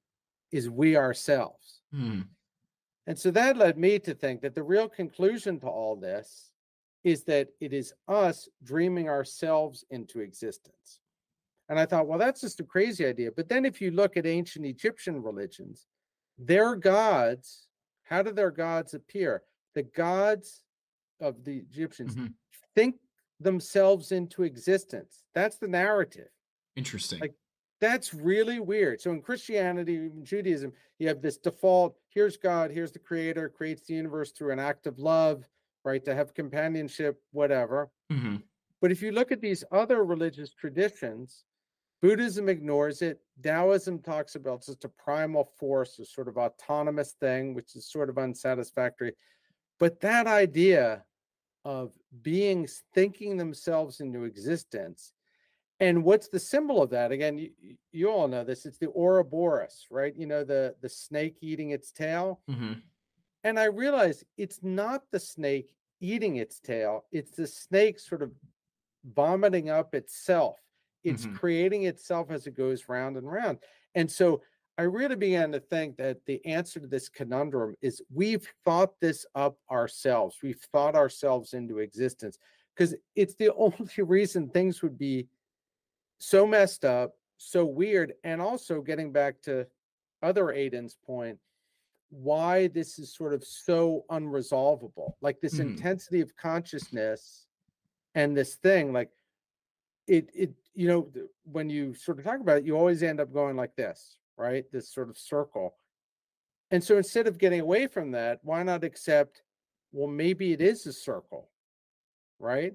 [0.52, 1.82] is we ourselves.
[1.94, 2.30] Mhm.
[3.06, 6.54] And so that led me to think that the real conclusion to all this
[7.04, 11.02] is that it is us dreaming ourselves into existence.
[11.70, 13.32] And I thought, well, that's just a crazy idea.
[13.32, 15.88] But then if you look at ancient Egyptian religions,
[16.38, 17.68] their gods,
[18.04, 19.44] how do their gods appear?
[19.76, 20.63] The gods
[21.19, 22.34] of the Egyptians Mhm.
[22.76, 22.99] think
[23.39, 25.24] themselves into existence.
[25.34, 26.30] That's the narrative.
[26.76, 27.19] Interesting.
[27.19, 27.36] Like,
[27.80, 29.01] That's really weird.
[29.01, 33.86] So in Christianity, in Judaism, you have this default here's God, here's the creator, creates
[33.86, 35.49] the universe through an act of love,
[35.84, 36.01] right?
[36.05, 37.91] To have companionship, whatever.
[38.09, 38.41] Mhm.
[38.80, 41.43] But if you look at these other religious traditions,
[42.01, 43.21] Buddhism ignores it.
[43.41, 48.09] Taoism talks about just a primal force, a sort of autonomous thing, which is sort
[48.09, 49.13] of unsatisfactory.
[49.84, 51.04] But that idea
[51.66, 55.12] of beings thinking themselves into existence,
[55.82, 57.12] and what's the symbol of that?
[57.12, 57.52] Again, you,
[57.92, 58.66] you all know this.
[58.66, 60.16] It's the Ouroboros, right?
[60.16, 62.44] You know, the the snake eating its tail.
[62.48, 62.84] Mhm.
[63.44, 65.70] And I realized it's not the snake
[66.00, 68.34] eating its tail, it's the snake sort of
[69.04, 70.60] vomiting up itself.
[71.04, 71.34] It's Mhm.
[71.34, 73.60] creating itself as it goes round and round.
[73.96, 74.44] And so
[74.78, 79.26] I really began to think that the answer to this conundrum is we've thought this
[79.36, 80.38] up ourselves.
[80.41, 82.39] We've thought ourselves into existence
[82.76, 85.28] because it's the only reason things would be
[86.19, 89.67] so messed up, so weird, and also getting back to
[90.24, 91.39] other Aidan's point,
[92.09, 95.15] why this is sort of so unresolvable.
[95.21, 95.61] Like this Mhm.
[95.61, 97.47] intensity of consciousness
[98.15, 99.11] and this thing, like
[100.07, 101.11] it it you know
[101.43, 104.66] when you sort of talk about it, you always end up going like this, right?
[104.72, 105.76] This sort of circle.
[106.72, 109.44] And so instead of getting away from that, why not accept,
[109.92, 111.50] well, maybe it is a circle,
[112.40, 112.74] right?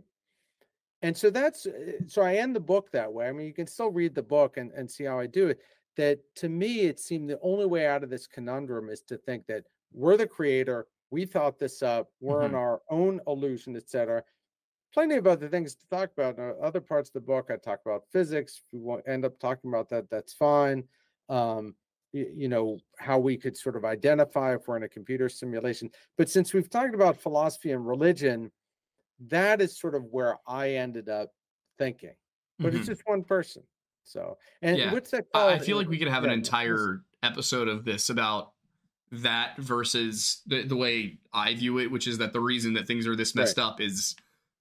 [1.03, 3.29] And so that's uh, so I end the book that way.
[3.29, 5.61] I mean, you can still read the book and, and see how I do it.
[5.97, 9.47] That to me, it seemed the only way out of this conundrum is to think
[9.47, 12.57] that we're the creator, we thought this up, we're in Mhm.
[12.57, 14.23] our own illusion, etc.
[14.93, 16.39] Plenty of other things to talk about.
[16.39, 18.59] In other parts of the book, I talk about physics.
[18.65, 20.85] If we want, end up talking about that, that's fine.
[21.29, 21.75] Um,
[22.13, 25.91] you, know how we could sort of identify if we're in a computer simulation.
[26.17, 28.51] But since we've talked about philosophy and religion,
[29.29, 31.31] that is sort of where I ended up
[31.77, 32.15] thinking.
[32.63, 32.77] But Mhm.
[32.79, 33.63] it's just one person.
[34.05, 34.91] So, and Yeah.
[34.93, 35.51] what's that I called?
[35.53, 38.55] I feel like we could have an Yeah, entire episode of this about
[39.13, 43.07] that versus the, the way I view it, which is that the reason that things
[43.07, 44.17] are this messed up is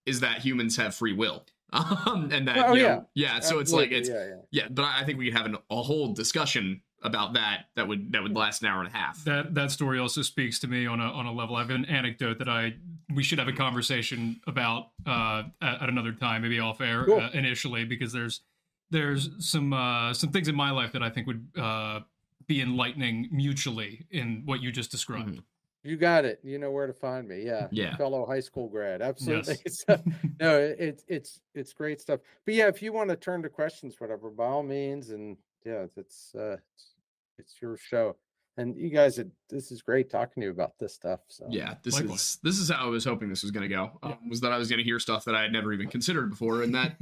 [0.06, 1.46] is that humans have free will.
[1.74, 2.88] Um, and that Oh, you yeah.
[2.88, 3.40] know, yeah.
[3.42, 4.36] So it's like it's yeah, yeah.
[4.52, 7.88] yeah, but I I think we could have an, a whole discussion about that that
[7.88, 9.24] would that would last an hour and a half.
[9.26, 11.56] That that story also speaks to me on a on a level.
[11.58, 12.76] I have an anecdote that I
[13.14, 17.20] we should have a conversation about uh, at, at another time, maybe off air Cool.
[17.20, 18.42] uh, initially, because there's
[18.90, 22.00] there's some uh, some things in my life that I think would uh,
[22.48, 25.36] be enlightening mutually in what you just described.
[25.36, 25.44] Mhm.
[25.88, 26.40] You got it.
[26.44, 27.44] You know where to find me.
[27.46, 27.68] Yeah.
[27.72, 27.96] Yeah.
[27.96, 29.02] Fellow high school grad.
[29.02, 29.56] Absolutely.
[29.66, 29.84] Yes.
[29.88, 30.04] So,
[30.40, 32.20] no, it- it's it's it's great stuff.
[32.46, 35.12] But yeah, if you want to turn to questions, whatever, by all means.
[35.12, 36.94] And yeah, it's uh it's,
[37.40, 38.18] it's your show.
[38.60, 41.20] And you guys, it, this is great talking to you about this stuff.
[41.28, 42.20] So Yeah, this Likewise.
[42.22, 44.00] is this is how I was hoping this was going to go.
[44.04, 46.30] Um, Was that I was going to hear stuff that I had never even considered
[46.32, 46.98] before, and that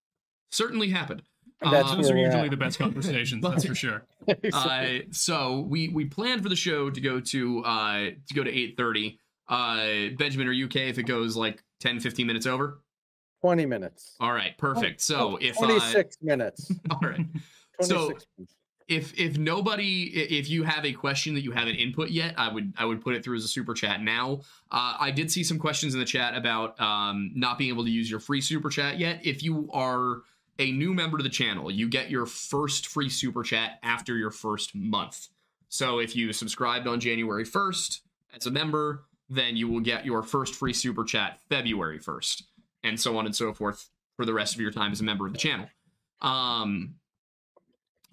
[0.50, 1.22] certainly happened.
[1.62, 2.50] That's Um, Those are usually at.
[2.50, 4.04] the best conversations, that's for sure.
[4.52, 8.50] uh, so we we planned for the show to go to uh to go to
[8.50, 9.18] 8:30.
[9.48, 12.80] Uh Benjamin, are you okay if it goes like 10 15 minutes over?
[13.42, 14.16] 20 minutes.
[14.20, 15.00] All right, perfect.
[15.00, 16.70] So Oh, if uh, 26 minutes.
[16.90, 17.16] all right.
[17.76, 18.26] 26 So- minutes.
[18.88, 20.04] if if nobody
[20.38, 23.14] if you have a question that you haven't input yet i would i would put
[23.14, 24.40] it through as a super chat now
[24.72, 27.90] uh, i did see some questions in the chat about um, not being able to
[27.90, 30.22] use your free super chat yet if you are
[30.60, 34.30] a new member to the channel you get your first free super chat after your
[34.30, 35.28] first month.
[35.68, 38.00] So if you subscribed on january 1st
[38.36, 42.42] as a member then you will get your first free super chat february 1st
[42.84, 45.26] and so on and so forth for the rest of your time as a member
[45.26, 45.68] of the channel.
[46.20, 46.96] Um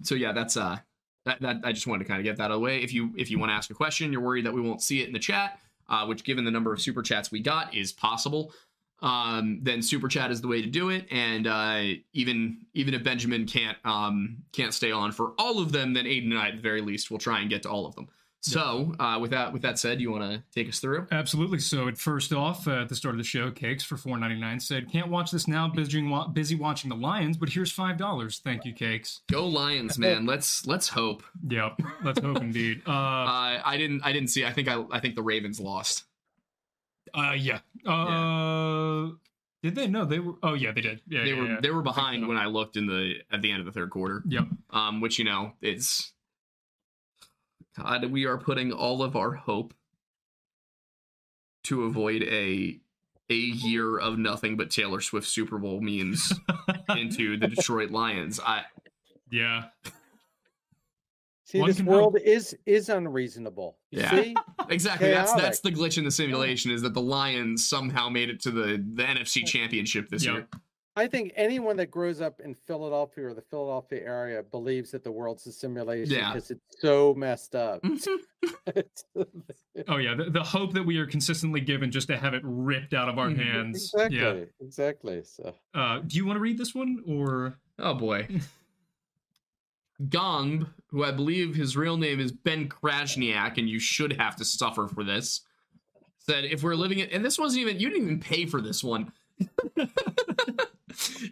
[0.02, 0.78] so yeah that's uh
[1.24, 2.82] that, that i just wanted to kind of get that out of the way.
[2.82, 5.02] If you if you want to ask a question you're worried that we won't see
[5.02, 7.92] it in the chat uh, which given the number of super chats we got is
[7.92, 8.52] possible
[9.00, 11.82] um then super chat is the way to do it and uh
[12.12, 16.32] even even if benjamin can't um can't stay on for all of them then aidan
[16.32, 18.08] and i at the very least will try and get to all of them
[18.40, 21.58] so uh with that with that said you want to take us through Absolutely.
[21.58, 24.38] So, at first off, uh, at the start of the show, Cakes for four ninety
[24.38, 28.38] nine said, "Can't watch this now, busy busy watching the Lions, but here's five dollars.
[28.38, 32.82] Thank you, Cakes." go lions man let's let's hope Yep, let's hope indeed.
[32.86, 36.04] Uh, uh i didn't i didn't see i think i i think the ravens lost
[37.14, 37.60] uh, yeah.
[37.86, 39.10] Uh,
[39.62, 39.86] did they?
[39.86, 40.34] No, they were.
[40.42, 41.00] Oh, yeah, they did.
[41.08, 41.60] Yeah, they yeah, were yeah.
[41.60, 42.28] they were behind so.
[42.28, 44.22] when I looked in the at the end of the third quarter.
[44.26, 44.44] Yep.
[44.70, 46.12] Um, which you know it's
[47.76, 49.74] God, we are putting all of our hope
[51.64, 52.80] to avoid a
[53.30, 56.32] a year of nothing but Taylor Swift Super Bowl memes
[56.96, 58.40] into the Detroit Lions.
[58.40, 58.62] I
[59.30, 59.64] yeah.
[61.48, 63.78] See, One this can world is is unreasonable.
[63.90, 64.10] Yeah.
[64.10, 64.36] see?
[64.68, 68.38] exactly that's that's the glitch in the simulation is that the Lions somehow made it
[68.42, 70.34] to the the NFC Championship this Yep.
[70.34, 70.48] year.
[70.94, 75.10] I think anyone that grows up in Philadelphia or the Philadelphia area believes that the
[75.12, 76.34] world's a simulation Yeah.
[76.34, 77.82] because it's so messed up.
[79.86, 80.14] Oh, yeah.
[80.16, 83.16] The, the hope that we are consistently given just to have it ripped out of
[83.18, 83.38] our Mhm.
[83.42, 83.92] hands.
[83.94, 84.44] exactly, Yeah.
[84.60, 85.22] exactly.
[85.24, 87.58] So Uh, do you want to read this one or?
[87.78, 88.26] Oh boy.
[90.08, 94.44] Gomb, who I believe his real name is Ben Krasniak, and you should have to
[94.44, 95.42] suffer for this,
[96.18, 98.82] said if we're living in and this wasn't even you didn't even pay for this
[98.82, 99.12] one.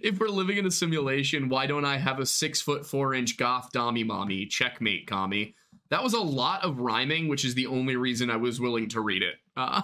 [0.02, 3.36] if we're living in a simulation, why don't I have a six foot four inch
[3.36, 4.46] goth dommy mommy?
[4.46, 5.54] Checkmate, commie.
[5.88, 9.00] That was a lot of rhyming, which is the only reason I was willing to
[9.00, 9.36] read it.
[9.56, 9.82] Uh,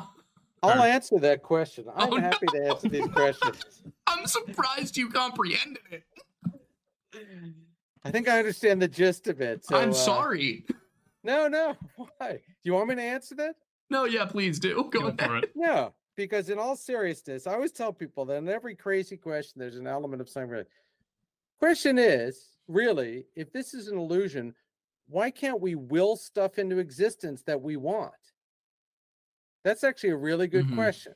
[0.62, 0.86] I'll Sure.
[0.86, 1.84] answer that question.
[1.96, 3.82] I'm Oh, happy to answer these questions.
[4.06, 6.04] I'm surprised you comprehended it.
[8.04, 9.64] I think I understand the gist of it.
[9.64, 10.64] So I'm uh, sorry.
[11.22, 11.76] No, no.
[12.18, 12.32] Why?
[12.32, 13.56] Do you want me to answer that?
[13.90, 14.88] No, yeah, please do.
[14.90, 15.20] Go Go ahead.
[15.20, 15.52] for it.
[15.54, 19.76] No, because in all seriousness, I always tell people that in every crazy question, there's
[19.76, 20.64] an element of something.
[21.60, 24.54] Question is really, if this is an illusion,
[25.08, 28.12] why can't we will stuff into existence that we want?
[29.64, 30.74] That's actually a really good Mhm.
[30.74, 31.14] question.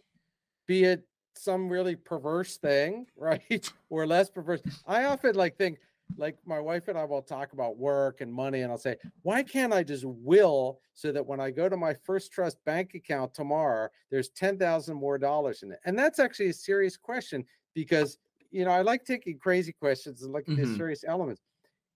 [0.67, 3.71] Be it some really perverse thing, right?
[3.91, 4.61] or less perverse.
[4.87, 5.79] I often like think,
[6.17, 9.43] like my wife and I will talk about work and money, and I'll say, why
[9.43, 13.35] can't I just will so that when I go to my first trust bank account
[13.35, 15.81] tomorrow, there's 10,000 more dollars in it?
[15.85, 18.19] And that's actually a serious question because,
[18.51, 20.57] you know, I like taking crazy questions and looking at Mhm.
[20.57, 21.43] these serious elements.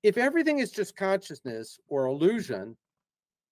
[0.02, 2.76] If everything is just consciousness or illusion,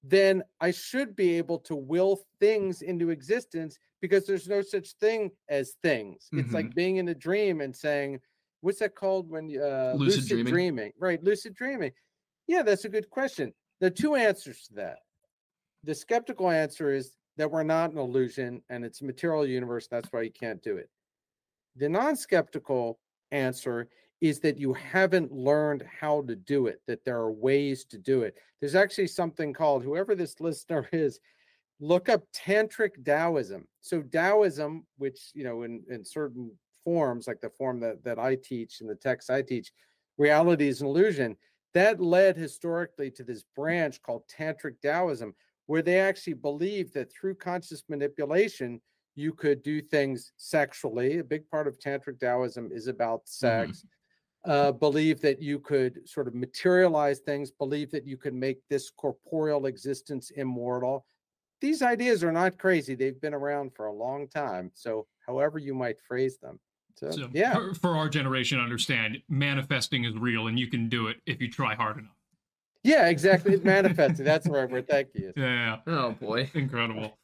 [0.02, 5.32] then I should be able to will things into existence because there's no such thing
[5.48, 6.30] as things.
[6.36, 8.20] It's like being in a dream and saying,
[8.60, 10.52] what's that called when uh, Lucid lucid, dreaming.
[10.52, 10.92] dreaming.
[10.98, 11.92] Right, lucid dreaming.
[12.46, 13.52] Yeah, that's a good question.
[13.80, 14.98] There are two answers to that.
[15.84, 19.86] The skeptical answer is that we're not an illusion and it's a material universe.
[19.86, 20.90] That's why you can't do it.
[21.76, 22.98] The non skeptical
[23.30, 23.88] answer
[24.20, 28.22] is that you haven't learned how to do it, that there are ways to do
[28.22, 28.34] it.
[28.60, 31.20] There's actually something called, whoever this listener is,
[31.80, 33.66] look up tantric Taoism.
[33.80, 36.50] So Taoism, which, you know, in, in certain
[36.88, 39.72] forms, like the form that, that I teach and the text I teach,
[40.16, 41.36] reality is an illusion.
[41.74, 45.34] that led historically to this branch called Tantric Taoism,
[45.66, 48.80] where they actually believed that through conscious manipulation,
[49.14, 51.18] you could do things sexually.
[51.18, 53.72] A big part of Tantric Taoism is about Mm-hmm.
[53.72, 53.84] sex.
[54.44, 58.88] Uh, believe that you could sort of materialize things, believe that you could make this
[59.02, 61.04] corporeal existence immortal.
[61.60, 62.94] These ideas are not crazy.
[62.94, 64.70] They've been around for a long time.
[64.74, 66.56] So, however you might phrase them.
[66.98, 67.54] So, So yeah.
[67.54, 71.50] for, for our generation, understand manifesting is real, and you can do it if you
[71.50, 72.16] try hard enough.
[72.82, 73.54] Yeah, exactly.
[73.54, 74.24] It's manifesting.
[74.24, 74.88] That's the right word.
[74.88, 75.32] Thank you.
[75.36, 76.50] Yeah, Oh boy.
[76.54, 77.16] incredible.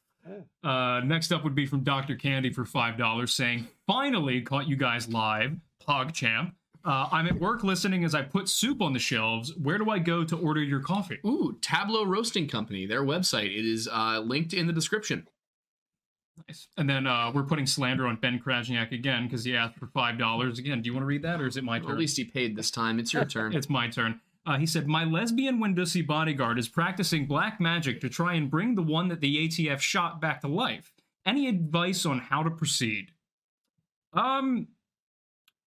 [0.63, 2.15] Uh, next up would be from Dr.
[2.17, 5.57] Candy for five dollars, saying, "Finally caught you guys live,
[5.87, 6.53] PogChamp.
[6.85, 9.55] Uh, I'm at work listening as I put soup on the shelves.
[9.57, 11.19] Where do I go to order your coffee?
[11.27, 13.47] Ooh, Tablow Roasting Company, their website.
[13.59, 15.27] It is uh, linked in the description.
[16.49, 16.67] Nice.
[16.77, 20.19] And then uh, we're putting slander on Ben Krajniak again because he asked for five
[20.19, 20.59] dollars.
[20.59, 21.93] Again, do you want to read that, or is it my Well, turn?
[21.93, 22.99] at least he paid this time.
[22.99, 23.55] It's your turn.
[23.55, 24.21] It's my turn.
[24.47, 28.75] Uh, he said, My lesbian Windussi bodyguard is practicing black magic to try and bring
[28.75, 30.93] the one that the ATF shot back to life.
[31.25, 33.13] Any advice on how to proceed?
[34.13, 34.69] Um,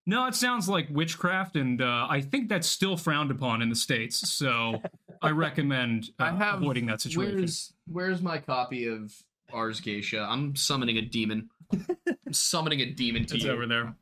[0.05, 3.75] no, it sounds like witchcraft, and uh, I think that's still frowned upon in the
[3.75, 4.81] States, so
[5.21, 7.35] I recommend uh, I have avoiding that situation.
[7.37, 9.13] Where's where's my copy of
[9.53, 10.27] Ars Goetia?
[10.27, 11.49] I'm summoning a demon.
[11.71, 13.51] I'm summoning a demon to It's you.
[13.51, 13.95] over there.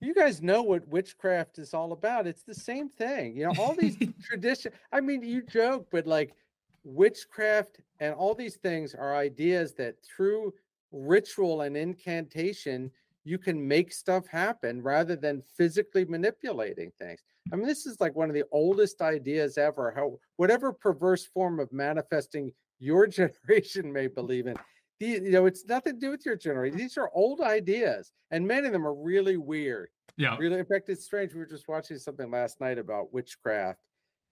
[0.00, 2.26] You guys know what witchcraft is all about.
[2.26, 3.36] It's the same thing.
[3.36, 4.72] You know, all these tradition.
[4.92, 6.32] I mean, you joke, but like
[6.84, 10.54] witchcraft and all these things are ideas that through
[10.92, 12.90] ritual and incantation,
[13.24, 17.20] you can make stuff happen rather than physically manipulating things.
[17.52, 19.92] I mean, this is like one of the oldest ideas ever.
[19.94, 24.56] How whatever perverse form of manifesting your generation may believe in,
[25.00, 26.76] the, you know, it's nothing to do with your generation.
[26.76, 26.82] Uh-huh.
[26.82, 29.88] These are old ideas, and many of them are really weird.
[30.16, 30.36] Yeah.
[30.38, 31.32] Really, in fact, it's strange.
[31.32, 33.80] We were just watching something last night about witchcraft,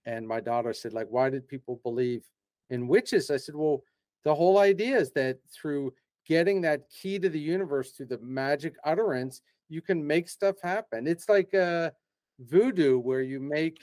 [0.06, 2.22] and my daughter said, like, why did people believe
[2.70, 3.30] in witches?
[3.30, 3.82] I said, well,
[4.24, 5.94] the whole idea is that through
[6.26, 9.40] getting that key to the universe through the magic utterance,
[9.70, 11.06] you can make stuff happen.
[11.06, 11.92] It's like a
[12.38, 13.78] voodoo, where you make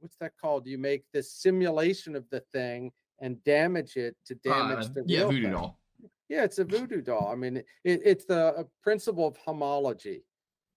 [0.00, 0.66] what's that called?
[0.66, 2.90] You make the simulation of the thing
[3.20, 5.52] and damage it to damage Uh, the yeah, real voodoo thing.
[5.52, 5.80] doll.
[6.28, 7.28] Yeah, it's a voodoo doll.
[7.32, 10.24] I mean, it, it's the uh, principle of homology.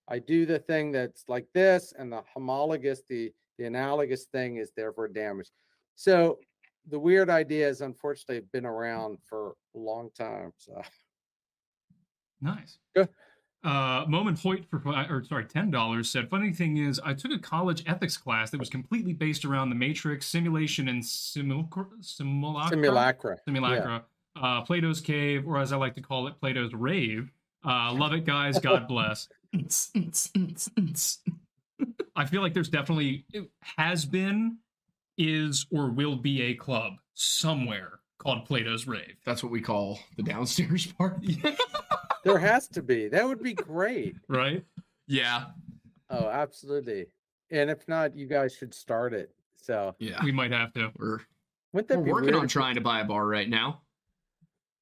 [0.07, 4.71] I do the thing that's like this, and the homologous, the the analogous thing is
[4.75, 5.51] therefore damaged.
[5.95, 6.39] So
[6.87, 10.51] the weird ideas, unfortunately, have been around for a long time.
[10.57, 10.81] So
[12.41, 12.79] Nice.
[12.95, 13.09] Good.
[13.63, 16.29] Uh, Moment Hoyt for or sorry, ten dollars said.
[16.29, 19.75] Funny thing is, I took a college ethics class that was completely based around the
[19.75, 21.85] Matrix, simulation, and simulacra.
[22.01, 22.69] Simulacra.
[22.69, 23.37] simulacra.
[23.45, 24.03] Simulacra.
[24.35, 27.31] Uh, Plato's cave, or as I like to call it, Plato's rave.
[27.63, 28.57] Uh, love it, guys.
[28.59, 29.27] God bless.
[32.15, 34.57] I feel like there's definitely it has been,
[35.17, 39.17] is, or will be a club somewhere called Plato's rave.
[39.25, 41.43] That's what we call the downstairs party.
[42.23, 43.07] There has to be.
[43.07, 44.15] That would be great.
[44.27, 44.63] Right?
[45.07, 45.45] yeah,
[46.09, 47.07] Oh, absolutely.
[47.51, 49.31] And if not, you guys should start it.
[49.55, 50.19] So yeah.
[50.23, 50.91] We might have to.
[50.97, 51.19] We're
[51.73, 53.81] wouldn't that we're working weird on trying to buy a bar right now.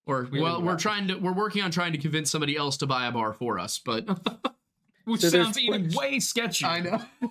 [0.08, 2.88] Or we well, we're trying to we're working on trying to convince somebody else to
[2.88, 4.08] buy a bar for us, but
[5.06, 5.96] Which So sounds even Twitch.
[5.96, 6.66] way sketchy.
[6.66, 7.02] I know.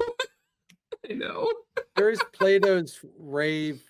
[1.11, 1.51] I know.
[1.97, 3.83] There's Plato's rave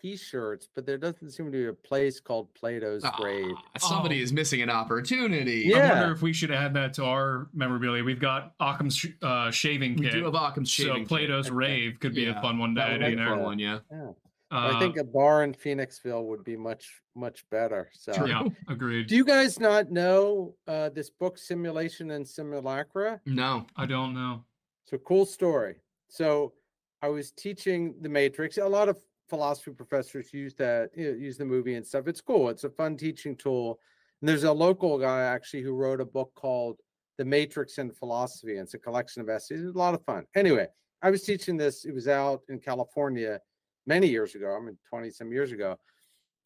[0.00, 3.54] t-shirts, but there doesn't seem to be a place called Plato's rave.
[3.56, 4.22] Ah, somebody Oh.
[4.22, 5.62] is missing an opportunity.
[5.66, 5.78] Yeah.
[5.92, 8.02] I wonder if we should add that to our memorabilia.
[8.04, 10.12] We've got Occam's sh- uh, shaving We kit.
[10.12, 11.00] do have Occam's so shaving.
[11.02, 11.08] kit.
[11.08, 13.26] Plato's rave could be Yeah, a fun one to add would in be there.
[13.28, 13.78] fun one, yeah.
[13.90, 14.10] Yeah.
[14.52, 17.88] Uh, I think a bar in Phoenixville would be much, much better.
[17.92, 18.28] So True.
[18.28, 19.06] yeah, agreed.
[19.06, 23.20] do you guys not know uh, this book Simulation and Simulacra?
[23.26, 23.66] No.
[23.76, 24.44] I don't know.
[24.84, 25.76] It's a cool story.
[26.08, 26.54] So
[27.00, 28.58] I was teaching the Matrix.
[28.58, 28.98] A lot of
[29.30, 32.08] philosophy professors use that, use the movie and stuff.
[32.08, 32.50] It's cool.
[32.50, 33.78] It's a fun teaching tool.
[34.20, 36.80] And there's a local guy actually who wrote a book called
[37.16, 38.52] The Matrix and Philosophy.
[38.56, 39.60] And it's a collection of essays.
[39.60, 40.26] It's a lot of fun.
[40.34, 40.66] Anyway,
[41.00, 41.84] I was teaching this.
[41.86, 43.40] It was out in California
[43.86, 44.54] many years ago.
[44.54, 45.78] I mean, 20 some years ago.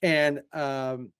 [0.02, 1.10] And um,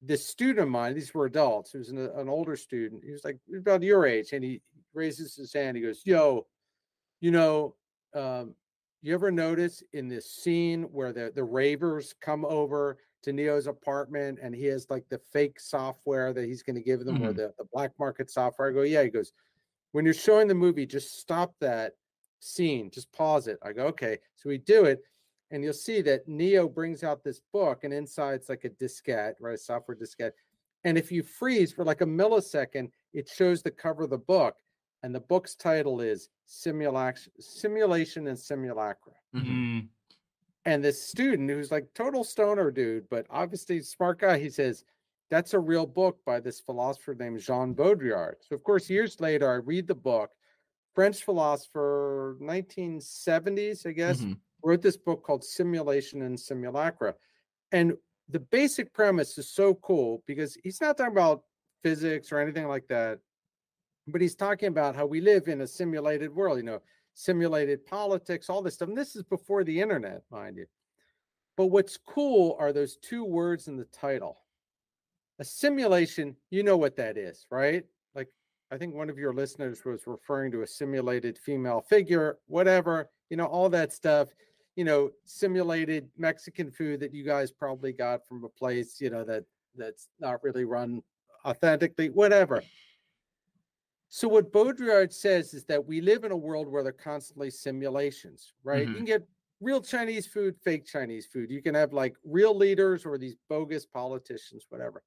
[0.00, 3.02] this student of mine, these were adults, he was an, an older student.
[3.04, 4.32] He was like about your age.
[4.32, 4.62] And he
[4.94, 5.76] raises his hand.
[5.76, 6.46] He goes, Yo,
[7.20, 7.74] you know,
[8.14, 8.54] um,
[9.02, 14.38] you ever notice in this scene where the the ravers come over to Neo's apartment
[14.42, 17.36] and he has like the fake software that he's going to give them or Mhm.
[17.36, 18.68] the, the black market software?
[18.70, 19.02] I go, yeah.
[19.04, 19.32] He goes,
[19.92, 21.94] when you're showing the movie, just stop that
[22.40, 23.58] scene, just pause it.
[23.62, 24.18] I go, okay.
[24.36, 25.02] So we do it,
[25.50, 29.34] and you'll see that Neo brings out this book, and inside it's like a diskette,
[29.40, 29.54] right?
[29.54, 30.32] A software diskette.
[30.84, 34.56] And if you freeze for like a millisecond, it shows the cover of the book.
[35.02, 39.14] And the book's title is Simulation, Simulation and Simulacra.
[39.34, 39.62] Mhm.
[39.68, 39.90] Mm,
[40.64, 44.84] And this student who's like total stoner dude, but obviously smart guy, he says,
[45.28, 48.36] that's a real book by this philosopher named Jean Baudrillard.
[48.42, 50.30] So of course, years later, I read the book.
[50.94, 54.42] French philosopher, 1970s, I guess, Mhm.
[54.64, 57.16] wrote this book called Simulation and Simulacra.
[57.72, 57.98] And
[58.28, 61.44] the basic premise is so cool because he's not talking about
[61.82, 63.20] physics or anything like that,
[64.08, 66.80] but he's talking about how we live in a simulated world, you know,
[67.14, 68.88] simulated politics, all this stuff.
[68.88, 70.66] And this is before the internet, mind you.
[71.56, 74.38] But what's cool are those two words in the title.
[75.38, 77.84] A simulation, you know what that is, right?
[78.14, 78.28] Like,
[78.70, 83.36] I think one of your listeners was referring to a simulated female figure, whatever, you
[83.36, 84.28] know, all that stuff,
[84.76, 89.24] you know, simulated Mexican food that you guys probably got from a place, you know,
[89.24, 89.44] that
[89.76, 91.02] that's not really run
[91.44, 92.62] authentically, whatever.
[94.14, 97.48] So what Baudrillard says is that we live in a world where there are constantly
[97.48, 98.86] simulations, right?
[98.86, 98.96] You Mhm.
[98.96, 99.28] can get
[99.58, 101.50] real Chinese food, fake Chinese food.
[101.50, 105.02] You can have like real leaders or these bogus politicians, whatever.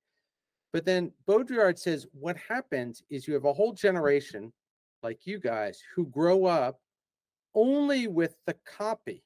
[0.72, 4.52] But then Baudrillard says what happens is you have a whole generation
[5.04, 6.82] like you guys who grow up
[7.54, 9.24] only with the copy.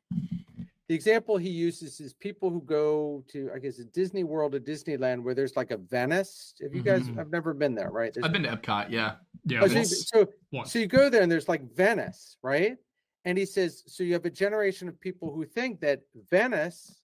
[0.89, 4.59] The example he uses is people who go to, I guess, a Disney World or
[4.59, 6.55] Disneyland where there's like a Venice.
[6.59, 7.19] If you guys, Mhm.
[7.19, 8.11] I've never been there, right?
[8.11, 8.89] There's I've been to Epcot.
[8.89, 9.17] Yeah.
[9.45, 10.33] yeah, Oh, so, you, so,
[10.65, 12.75] so you go there and there's like Venice, right?
[13.23, 16.01] And he says, so you have a generation of people who think that
[16.31, 17.03] Venice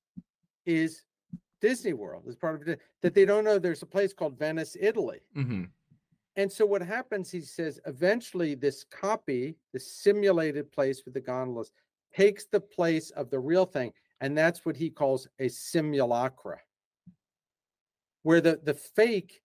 [0.65, 1.03] is
[1.61, 4.75] Disney World, is part of it, that they don't know there's a place called Venice,
[4.79, 5.19] Italy.
[5.35, 5.65] hmm
[6.35, 11.71] And so what happens, he says, eventually this copy, the simulated place with the gondolas,
[12.15, 13.93] takes the place of the real thing.
[14.21, 16.61] And that's what he calls a simulacra,
[18.23, 19.41] where the, the fake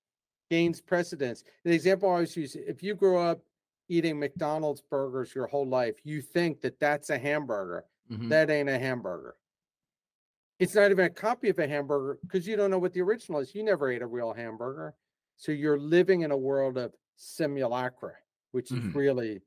[0.51, 1.45] gains precedence.
[1.65, 3.43] The example I always use if you grow up
[3.89, 7.87] eating McDonald's burgers your whole life, you think that that's a hamburger.
[8.09, 9.37] hmm That ain't a hamburger.
[10.59, 13.41] It's not even a copy of a hamburger because you don't know what the original
[13.41, 13.55] is.
[13.55, 14.95] You never ate a real hamburger.
[15.37, 18.17] So you're living in a world of simulacra,
[18.51, 18.93] which is Mhm.
[18.93, 19.41] really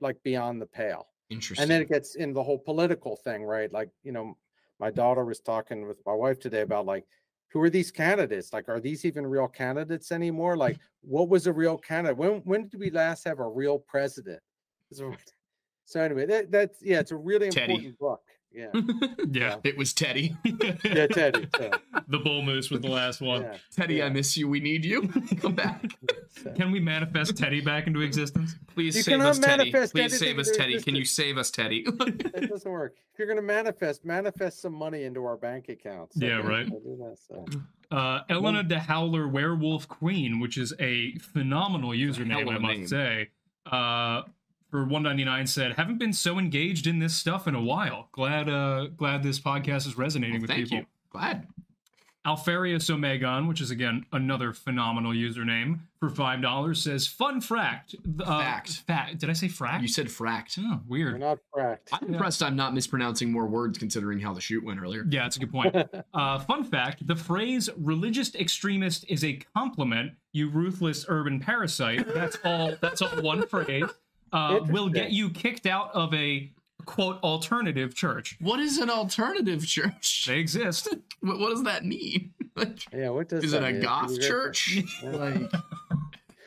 [0.00, 1.08] like beyond the pale.
[1.30, 1.62] Interesting.
[1.62, 3.72] And then it gets in the whole political thing, right?
[3.72, 4.36] Like, you know,
[4.78, 7.06] my daughter was talking with my wife today about like,
[7.48, 8.52] who are these candidates?
[8.52, 10.56] Like, are these even real candidates anymore?
[10.56, 12.16] Like, what was a real candidate?
[12.16, 14.42] When when did we last have a real president?
[15.84, 17.72] So, anyway, that, that's yeah, it's a really Teddy.
[17.72, 18.22] important book.
[18.52, 18.66] Yeah.
[19.30, 19.56] yeah.
[19.62, 20.36] it was Teddy.
[20.84, 21.46] Yeah, Teddy.
[21.56, 21.70] So,
[22.08, 23.42] the bull moose was the last one.
[23.42, 24.06] yeah, Teddy, Yeah.
[24.06, 24.48] I miss you.
[24.48, 25.08] We need you.
[25.40, 25.84] Come back.
[26.42, 26.50] so.
[26.52, 28.56] Can we manifest Teddy back into existence?
[28.74, 29.70] Please You save cannot us, Teddy.
[29.70, 30.80] manifest Please anything save us, into Teddy.
[30.82, 31.84] Can you save us, Teddy?
[31.84, 32.96] That doesn't work.
[33.12, 36.16] If you're gonna manifest, manifest some money into our bank accounts.
[36.16, 36.66] Yeah, right.
[36.70, 37.46] I'll do that, so.
[37.96, 42.60] Uh, Elena de Howler Werewolf Queen, which is a phenomenal username, hell of I a
[42.60, 42.86] must name.
[42.88, 43.28] say.
[43.66, 44.22] Uh,
[44.70, 48.08] for 199 said, haven't been so engaged in this stuff in a while.
[48.12, 50.78] Glad uh glad this podcast is resonating Well, with thank people.
[50.78, 50.86] you.
[51.10, 51.46] Glad.
[52.26, 58.40] Alpharius Omegon, which is again another phenomenal username, for five dollars says, "Fun fact, uh,
[58.42, 58.70] Fact.
[58.86, 59.18] fact.
[59.18, 59.80] Did I say fract?
[59.80, 60.58] You said fracked.
[60.62, 61.20] oh, We're weird.
[61.20, 61.88] not cracked.
[61.94, 65.06] I'm impressed I'm not mispronouncing more words considering how the shoot went earlier.
[65.08, 65.74] Yeah, that's a good point.
[66.12, 70.12] Uh, fun fact: the phrase "religious extremist" is a compliment.
[70.32, 72.06] You ruthless urban parasite.
[72.12, 72.74] That's all.
[72.82, 73.84] That's all one phrase.
[74.32, 76.50] Uh, will get you kicked out of a
[76.86, 78.36] quote alternative church.
[78.40, 80.26] What is an alternative church?
[80.26, 80.88] They exist.
[81.20, 82.32] What, what does that mean?
[82.56, 83.82] Like, Yeah, what does is it that a mean?
[83.82, 84.78] goth church?
[85.02, 85.10] Yeah.
[85.12, 85.52] like,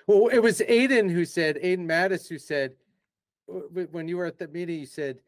[0.08, 2.74] Well, it was Aidan who said, Aidan Mattis who said,
[3.48, 5.20] w- w- when you were at the meeting, you said,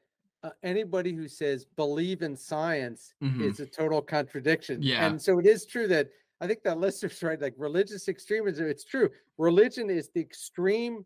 [0.44, 3.42] uh, anybody who says believe in science Mhm.
[3.50, 4.82] is a total contradiction.
[4.82, 5.06] Yeah.
[5.08, 6.10] And so it is true that
[6.42, 9.10] I think that listener's right, like religious extremism, it's true.
[9.38, 11.06] Religion is the extreme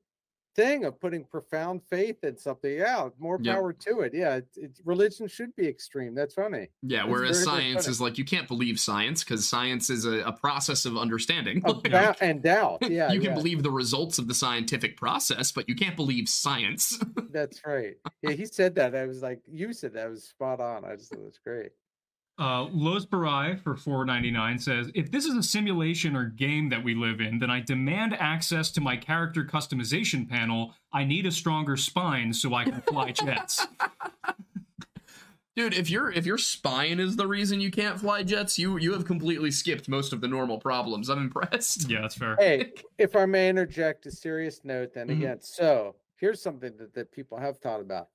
[0.60, 2.72] thing of putting profound faith in something.
[2.72, 3.56] Yeah, more Yep.
[3.56, 4.14] power to it.
[4.14, 6.14] Yeah, it's, it's, religion should be extreme.
[6.14, 6.68] That's funny.
[6.82, 10.34] yeah, That's whereas science is like you can't believe science because science is a, a
[10.34, 11.62] process of understanding.
[11.66, 12.80] Of Like, doubt and doubt.
[12.90, 16.28] Yeah, you can yeah, believe the results of the scientific process, but you can't believe
[16.28, 17.00] science.
[17.32, 17.96] That's right.
[18.22, 18.96] Yeah, he said that.
[18.96, 20.06] I was like, you said that.
[20.06, 20.84] I was spot on.
[20.84, 21.72] I just thought it was great.
[22.40, 26.96] Uh, Los Barai for 4.99 says, "If this is a simulation or game that we
[26.96, 30.74] live in, then I demand access to my character customization panel.
[30.94, 33.68] I need a stronger spine so I can fly jets."
[35.56, 38.94] Dude, if your if your spine is the reason you can't fly jets, you you
[38.94, 41.10] have completely skipped most of the normal problems.
[41.10, 41.90] I'm impressed.
[41.90, 42.38] yeah, that's fair.
[42.40, 45.18] hey, if I may interject a serious note, then Mhm.
[45.18, 48.08] again, so here's something that, that people have thought about.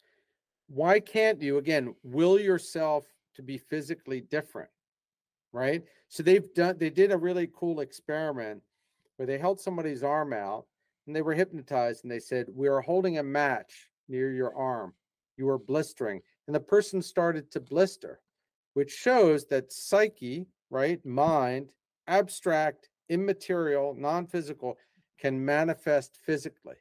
[0.69, 3.05] Why can't you, again, will yourself
[3.35, 4.71] to be physically different?
[5.53, 5.83] Right?
[6.09, 8.63] So they've done, they did a really cool experiment
[9.17, 10.67] where they held somebody's arm out
[11.07, 14.95] and they were hypnotized and they said, We are holding a match near your arm.
[15.37, 16.21] You are blistering.
[16.47, 18.21] And the person started to blister,
[18.75, 21.05] which shows that psyche, right?
[21.05, 21.73] Mind,
[22.07, 24.77] abstract, immaterial, non physical,
[25.19, 26.77] can manifest physically.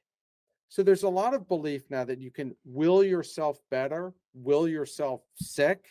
[0.70, 5.22] So there's a lot of belief now that you can will yourself better, will yourself
[5.36, 5.86] sick.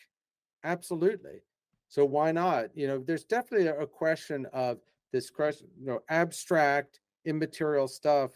[0.64, 1.42] Absolutely.
[1.88, 2.70] So why not?
[2.74, 4.78] You know, there's definitely a question of
[5.12, 8.30] this question, you know, abstract, immaterial stuff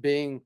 [0.00, 0.42] being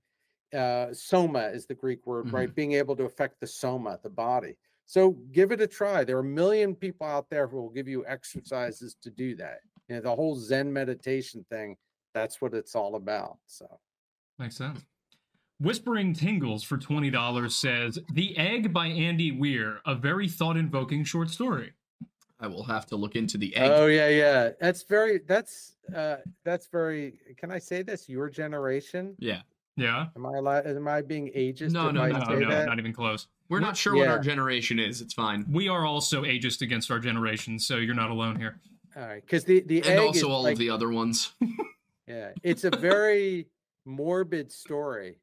[0.54, 2.36] uh, soma is the Greek word, Mm-hmm.
[2.36, 2.54] right?
[2.54, 4.56] Being able to affect the soma, the body.
[4.86, 6.04] So give it a try.
[6.04, 9.60] There are a million people out there who will give you exercises to do that.
[9.88, 11.76] You know, the whole Zen meditation thing,
[12.12, 13.38] that's what it's all about.
[13.46, 13.66] So
[14.38, 14.84] Makes sense.
[15.60, 21.30] Whispering Tingles for $20 says The Egg by Andy Weir, a very thought invoking short
[21.30, 21.72] story.
[22.40, 23.70] I will have to look into the egg.
[23.72, 24.50] Oh yeah, yeah.
[24.60, 28.08] That's very that's uh that's very can I say this?
[28.08, 29.14] Your generation?
[29.18, 29.42] yeah.
[29.76, 30.06] Yeah?
[30.14, 31.72] Am I allowed am I being ageist?
[31.72, 32.66] No, no, I no, No, that?
[32.66, 33.26] not even close.
[33.48, 35.00] We're not sure what our generation is.
[35.00, 35.46] It's fine.
[35.50, 38.60] We are also ageist against our generation, so you're not alone here.
[38.96, 41.32] All right, because the the And also is all like, of the other ones.
[42.06, 43.48] yeah, it's a very
[43.84, 45.16] morbid story.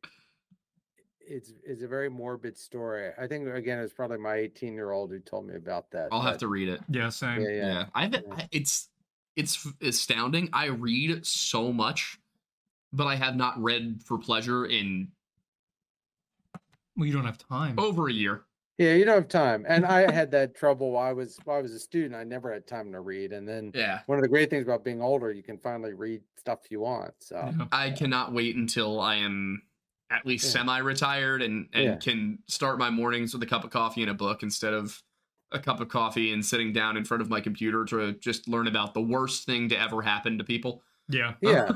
[1.31, 3.11] It's it's a very morbid story.
[3.17, 6.09] I think again it was probably my 18 year old who told me about that.
[6.11, 6.81] I'll have to read it.
[6.89, 7.41] Yeah, same.
[7.41, 7.65] Yeah, Yeah.
[7.67, 7.85] yeah.
[7.95, 8.19] I've Yeah.
[8.31, 8.89] I, it's
[9.37, 10.49] it's astounding.
[10.51, 12.19] I read so much,
[12.91, 15.07] but I have not read for pleasure in
[16.97, 17.79] Well, you don't have time.
[17.79, 18.43] over a year.
[18.77, 19.65] Yeah, you don't have time.
[19.67, 22.13] And I had that trouble while I was while I was a student.
[22.15, 23.31] I never had time to read.
[23.31, 24.01] And then Yeah.
[24.07, 27.13] one of the great things about being older, you can finally read stuff you want.
[27.19, 27.67] So Yeah.
[27.71, 29.61] I cannot wait until I am
[30.11, 30.51] at least Yeah.
[30.61, 31.95] semi-retired and and Yeah.
[31.97, 35.01] can start my mornings with a cup of coffee and a book instead of
[35.51, 38.67] a cup of coffee and sitting down in front of my computer to just learn
[38.67, 40.81] about the worst thing to ever happen to people.
[41.09, 41.33] Yeah.
[41.41, 41.69] yeah.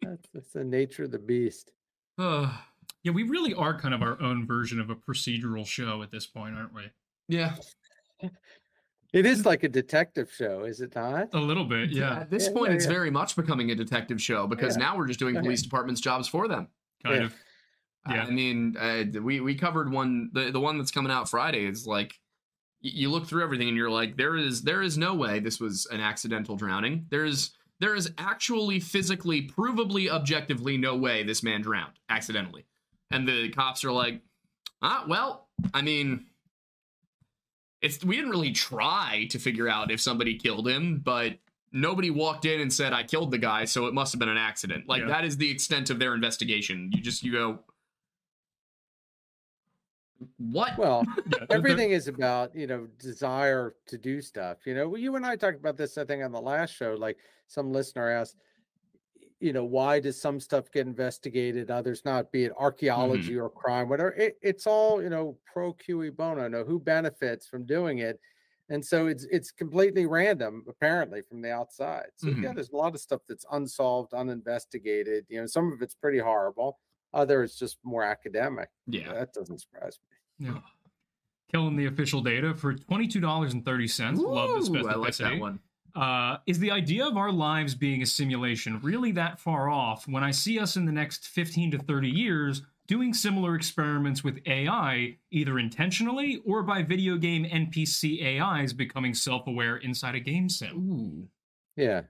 [0.00, 1.72] that's, that's the nature of the beast.
[2.18, 2.52] Uh,
[3.02, 6.26] Yeah, we really are kind of our own version of a procedural show at this
[6.26, 6.90] point, aren't we?
[7.28, 7.56] yeah.
[9.12, 11.28] It is like a detective show, is it not?
[11.34, 12.18] A little bit, yeah.
[12.20, 12.90] At this Yeah, point, yeah, it's yeah.
[12.92, 14.84] very much becoming a detective show because Yeah.
[14.86, 16.66] now we're just doing police departments' jobs for them.
[17.04, 17.24] Kind Yeah.
[17.26, 17.34] of.
[18.06, 18.24] I- Yeah.
[18.24, 20.30] I mean, uh, we we covered one.
[20.32, 22.20] The the one that's coming out Friday is like,
[22.80, 25.86] you look through everything and you're like, there is there is no way this was
[25.86, 27.06] an accidental drowning.
[27.10, 32.64] There's there is actually physically, provably, objectively no way this man drowned accidentally.
[33.10, 34.20] And the cops are like,
[34.82, 36.26] ah, well, I mean,
[37.80, 41.38] it's we didn't really try to figure out if somebody killed him, but
[41.74, 44.38] nobody walked in and said I killed the guy, so it must have been an
[44.38, 44.88] accident.
[44.88, 45.08] Like Yeah.
[45.08, 46.90] that is the extent of their investigation.
[46.94, 47.58] You just you go,
[50.38, 50.78] what?
[50.78, 54.58] Well, Yeah, the- the- everything is about, you know, desire to do stuff.
[54.66, 56.94] You know, well, you and I talked about this, I think, on the last show.
[56.94, 57.18] Like
[57.48, 58.36] some listener asked,
[59.40, 62.62] you know, why does some stuff get investigated, others not, be it mm-hmm.
[62.62, 64.12] archaeology or crime, whatever.
[64.12, 68.20] It, it's all, you know, pro cui bono, no, who benefits from doing it.
[68.70, 72.06] And so it's it's completely random, apparently, from the outside.
[72.16, 75.26] So yeah, there's a lot of stuff that's unsolved, uninvestigated.
[75.28, 76.78] You know, some of it's pretty horrible.
[77.12, 78.70] Other it's just more academic.
[78.86, 79.12] yeah.
[79.12, 79.98] That doesn't surprise
[80.38, 80.46] me.
[80.48, 80.58] yeah.
[81.52, 84.16] Killing the official data for $22.30.
[84.18, 85.18] Love the Ooh, I like specificity.
[85.18, 85.60] that one.
[85.94, 90.24] Uh, is the idea of our lives being a simulation really that far off when
[90.24, 95.16] I see us in the next 15 to 30 years doing similar experiments with AI,
[95.30, 100.90] either intentionally or by video game NPC AIs becoming self aware inside a game sim?
[100.90, 101.28] Ooh.
[101.76, 102.02] Yeah.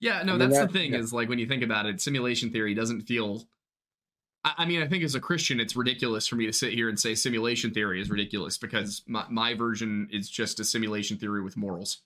[0.00, 0.98] Yeah, no, I mean, that's that- the thing yeah.
[0.98, 3.48] is like when you think about it, simulation theory doesn't feel.
[4.44, 6.88] I, I mean, I think as a Christian, it's ridiculous for me to sit here
[6.88, 11.42] and say simulation theory is ridiculous because my, my version is just a simulation theory
[11.42, 12.02] with morals.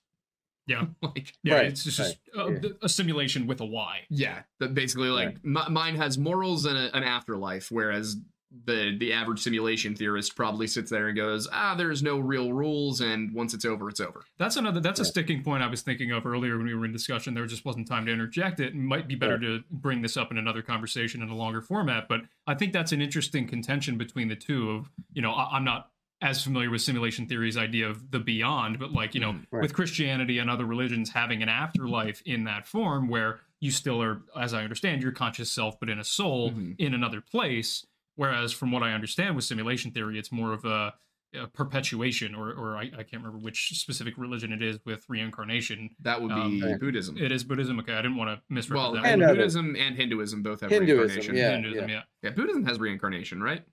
[0.67, 0.85] Yeah.
[1.01, 2.69] like, Yeah, Right, it's just right, a, yeah.
[2.81, 4.01] a simulation with a why.
[4.09, 5.37] yeah, that basically like Right.
[5.43, 8.17] mi- mine has morals and a, an afterlife, whereas
[8.65, 12.99] the the average simulation theorist probably sits there and goes, ah, there's no real rules,
[12.99, 14.23] and once it's over, it's over.
[14.37, 14.81] That's another.
[14.81, 17.33] That's a sticking point I was thinking of earlier when we were in discussion.
[17.33, 18.67] There just wasn't time to interject it.
[18.67, 22.09] It might be better to bring this up in another conversation in a longer format.
[22.09, 24.69] But I think that's an interesting contention between the two.
[24.71, 25.90] Of you know, I, I'm not
[26.21, 29.45] as familiar with simulation theory's idea of the beyond, but like you know, Mhm.
[29.51, 29.61] Right.
[29.63, 34.21] with Christianity and other religions having an afterlife in that form, where you still are,
[34.39, 36.75] as I understand, your conscious self, but in a soul Mhm.
[36.77, 37.85] in another place.
[38.15, 40.93] Whereas, from what I understand with simulation theory, it's more of a
[41.33, 45.95] uh, perpetuation, or, or I, I can't remember which specific religion it is with reincarnation.
[46.01, 46.77] That would Um, be Right.
[46.77, 47.17] Buddhism.
[47.17, 47.79] It is Buddhism.
[47.79, 48.97] Okay, I didn't want to well, misrepresent.
[49.05, 51.35] And and other- Buddhism and Hinduism both have Hinduism, reincarnation.
[51.37, 51.51] yeah.
[51.53, 52.03] Hinduism, yeah.
[52.21, 53.63] yeah, Buddhism has reincarnation, right?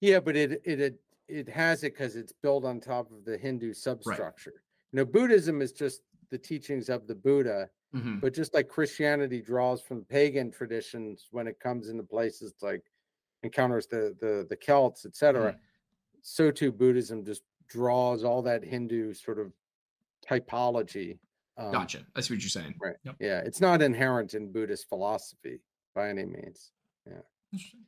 [0.00, 1.00] Yeah, but it it
[1.30, 4.62] it, has it because it's built on top of the Hindu substructure.
[4.92, 8.20] You know, Buddhism is just the teachings of the Buddha, Mhm.
[8.20, 12.84] But just like Christianity draws from pagan traditions when it comes into places like
[13.42, 15.58] encounters the the the Celts, etc.,
[16.22, 19.52] so too Buddhism just draws all that Hindu sort of
[20.24, 21.18] typology.
[21.56, 22.06] Um, Gotcha.
[22.14, 22.74] I see what you're saying.
[22.80, 22.96] Right.
[23.04, 23.16] Yep.
[23.18, 25.60] Yeah, it's not inherent in Buddhist philosophy
[25.94, 26.72] by any means.
[27.52, 27.80] Interesting.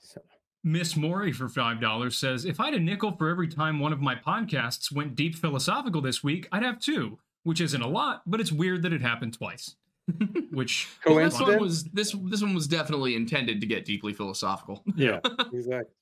[0.00, 0.20] So
[0.68, 4.02] Miss Maury for $5 says, If I had a nickel for every time one of
[4.02, 8.38] my podcasts went deep philosophical this week, I'd have two, which isn't a lot, but
[8.38, 9.76] it's weird that it happened twice.
[10.52, 14.82] which this one was this this one was definitely intended to get deeply philosophical.
[14.96, 15.20] yeah,
[15.52, 15.94] exactly.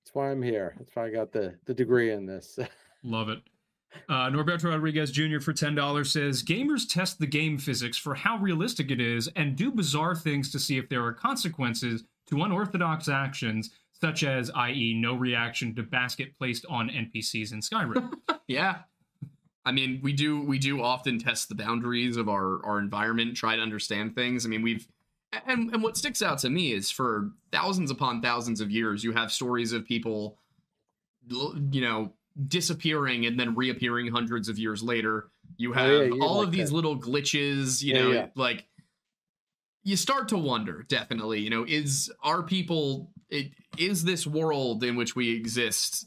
[0.00, 0.74] That's why I'm here.
[0.78, 2.58] That's why I got the the degree in this.
[3.02, 3.40] Love it.
[4.08, 5.40] Uh, Norberto Rodriguez Jr.
[5.40, 9.72] for $10 says Gamers test the game physics for how realistic it is and do
[9.72, 15.14] bizarre things to see if there are consequences to unorthodox actions, such as, i.e., no
[15.14, 18.12] reaction to basket placed on NPCs in Skyrim.
[18.48, 18.78] yeah.
[19.64, 23.56] I mean, we do we do often test the boundaries of our our environment, try
[23.56, 24.46] to understand things.
[24.46, 24.88] I mean, we've
[25.46, 29.12] and and what sticks out to me is for thousands upon thousands of years, you
[29.12, 30.38] have stories of people,
[31.28, 32.12] you know,
[32.48, 35.28] disappearing and then reappearing hundreds of years later.
[35.56, 36.74] You Oh, have yeah, you all like of these that.
[36.76, 37.82] little glitches.
[37.82, 38.26] You Yeah, know, yeah.
[38.34, 38.64] like
[39.82, 40.84] you start to wonder.
[40.88, 43.10] Definitely, you know, is our people?
[43.28, 46.06] It, is this world in which we exist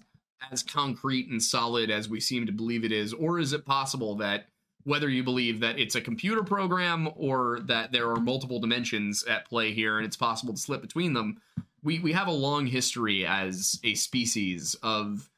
[0.52, 4.16] as concrete and solid as we seem to believe it is, or is it possible
[4.18, 4.48] that
[4.84, 9.46] whether you believe that it's a computer program or that there are multiple dimensions at
[9.48, 11.42] play here and it's possible to slip between them,
[11.82, 15.30] we we have a long history as a species of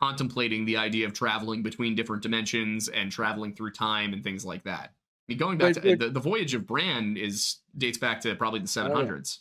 [0.00, 4.64] contemplating the idea of traveling between different dimensions and traveling through time and things like
[4.64, 4.92] that.
[5.28, 8.60] Mean, going back But- to the, the voyage of Bran is dates back to probably
[8.60, 9.38] the 700s.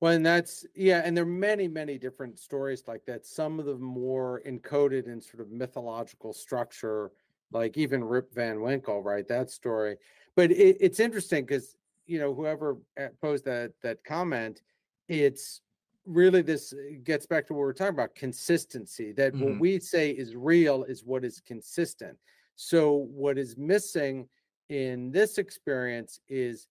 [0.00, 3.26] Well, and that's yeah, and there are many, many different stories like that.
[3.26, 7.10] Some of them more encoded in sort of mythological structure,
[7.50, 9.26] like even Rip Van Winkle, right?
[9.26, 9.96] That story.
[10.36, 11.74] But it, it's interesting because
[12.06, 14.62] you know whoever uh, posed that that comment,
[15.08, 15.62] it's
[16.06, 19.10] really this uh, gets back to what we're talking about consistency.
[19.10, 19.58] That what Mhm.
[19.58, 22.16] we say is real is what is consistent.
[22.54, 24.28] So what is missing
[24.68, 26.68] in this experience is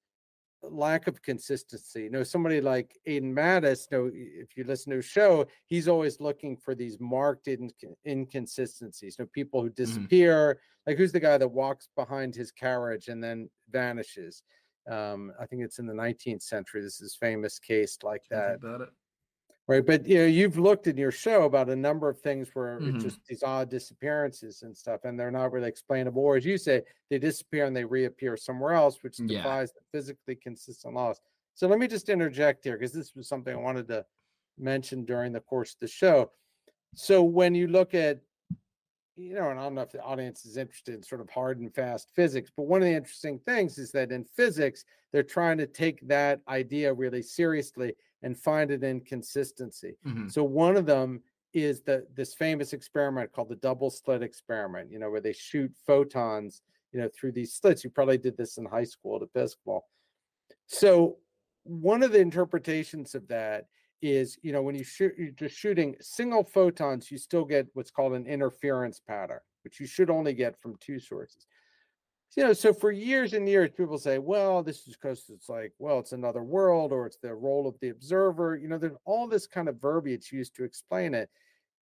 [0.64, 2.04] lack of consistency.
[2.04, 5.88] You know, somebody like Aidan Mattis, you know, if you listen to his show, he's
[5.88, 7.72] always looking for these marked inc-
[8.06, 9.16] inconsistencies.
[9.18, 10.60] You know, people who disappear.
[10.86, 14.42] Like who's the guy that walks behind his carriage and then vanishes?
[14.90, 16.82] Um, I think it's in the 19th century.
[16.82, 18.62] This is famous case like that.
[19.70, 19.86] Right.
[19.86, 22.88] But you know, you've looked in your show about a number of things where Mhm.
[22.88, 26.22] it's just these odd disappearances and stuff, and they're not really explainable.
[26.24, 29.28] Or as you say, they disappear and they reappear somewhere else, which Yeah.
[29.28, 31.20] defies the physically consistent laws.
[31.54, 34.06] So let me just interject here because this was something I wanted to
[34.58, 36.32] mention during the course of the show.
[36.96, 38.22] So when you look at,
[39.16, 41.60] you know, and I don't know if the audience is interested in sort of hard
[41.60, 45.58] and fast physics, but one of the interesting things is that in physics, they're trying
[45.58, 49.98] to take that idea really seriously and find an inconsistency.
[50.06, 50.32] Mhm.
[50.32, 51.24] So one of them
[51.54, 55.74] is the this famous experiment called the double slit experiment, you know, where they shoot
[55.86, 56.62] photons,
[56.92, 57.84] you know, through these slits.
[57.84, 59.88] You probably did this in high school at Episcopal.
[60.68, 61.20] So
[61.64, 63.68] one of the interpretations of that
[64.02, 67.92] is, you know, when you shoot you're just shooting single photons, you still get what's
[67.92, 71.48] called an interference pattern, which you should only get from two sources
[72.36, 75.74] you know, so for years and years, people say, well, this is because it's like,
[75.80, 78.56] well, it's another world or it's the role of the observer.
[78.56, 81.30] You know, there's all this kind of verbiage used to explain it.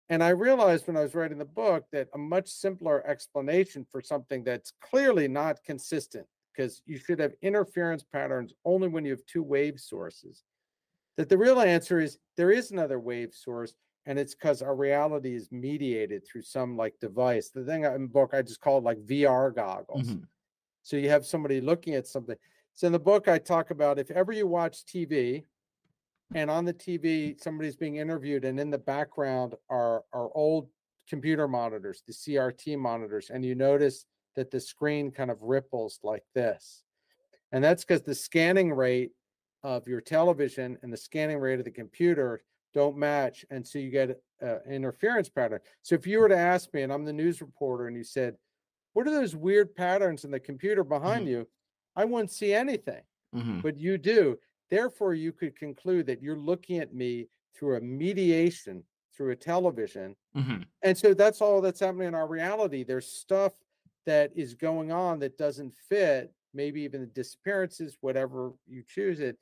[0.09, 4.01] And I realized when I was writing the book that a much simpler explanation for
[4.01, 9.25] something that's clearly not consistent, because you should have interference patterns only when you have
[9.25, 10.43] two wave sources,
[11.17, 13.75] that the real answer is there is another wave source.
[14.07, 17.49] And it's because our reality is mediated through some like device.
[17.49, 20.17] The thing in the book I just called like VR goggles.
[20.17, 20.27] Mhm.
[20.85, 22.35] So you have somebody looking at something.
[22.73, 25.43] So in the book, I talk about if ever you watch TV
[26.35, 30.69] and on the TV, somebody's being interviewed, and in the background are, are old
[31.09, 34.05] computer monitors, the CRT monitors, and you notice
[34.35, 36.83] that the screen kind of ripples like this.
[37.51, 39.11] And that's because the scanning rate
[39.63, 42.43] of your television and the scanning rate of the computer
[42.75, 43.43] don't match.
[43.49, 45.61] And so you get an interference pattern.
[45.81, 48.35] So if you were to ask me, and I'm the news reporter, and you said,
[48.95, 51.49] what are those weird patterns in the computer behind you?
[51.95, 53.03] I wouldn't see anything,
[53.33, 53.61] Mhm.
[53.61, 54.39] but you do.
[54.71, 58.85] Therefore, you could conclude that you're looking at me through a mediation
[59.15, 60.17] through a television.
[60.35, 60.65] Mhm.
[60.83, 62.83] And so that's all that's happening in our reality.
[62.83, 63.53] There's stuff
[64.05, 69.39] that is going on that doesn't fit, maybe even the disappearances, whatever you choose it.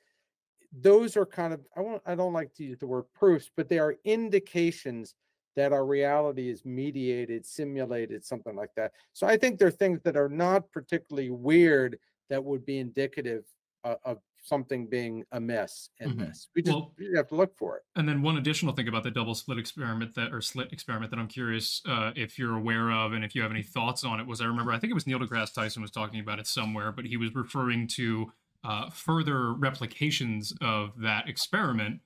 [0.72, 3.70] Those are kind of I won't I don't like to use the word proofs, but
[3.70, 5.16] they are indications
[5.56, 8.92] that our reality is mediated, simulated, something like that.
[9.14, 12.00] So I think there are things that are not particularly weird
[12.30, 13.46] that would be indicative
[13.84, 16.20] of, of something being amiss in Mhm.
[16.20, 16.50] this.
[16.56, 17.84] We just Well- we have to look for it.
[17.96, 21.20] And then one additional thing about the double slit experiment that or slit experiment that
[21.20, 24.28] I'm curious uh, if you're aware of and if you have any thoughts on it
[24.28, 26.92] was I remember I think it was Neil deGrasse Tyson was talking about it somewhere,
[26.92, 28.32] but he was referring to
[28.66, 32.00] uh, further replications of that experiment.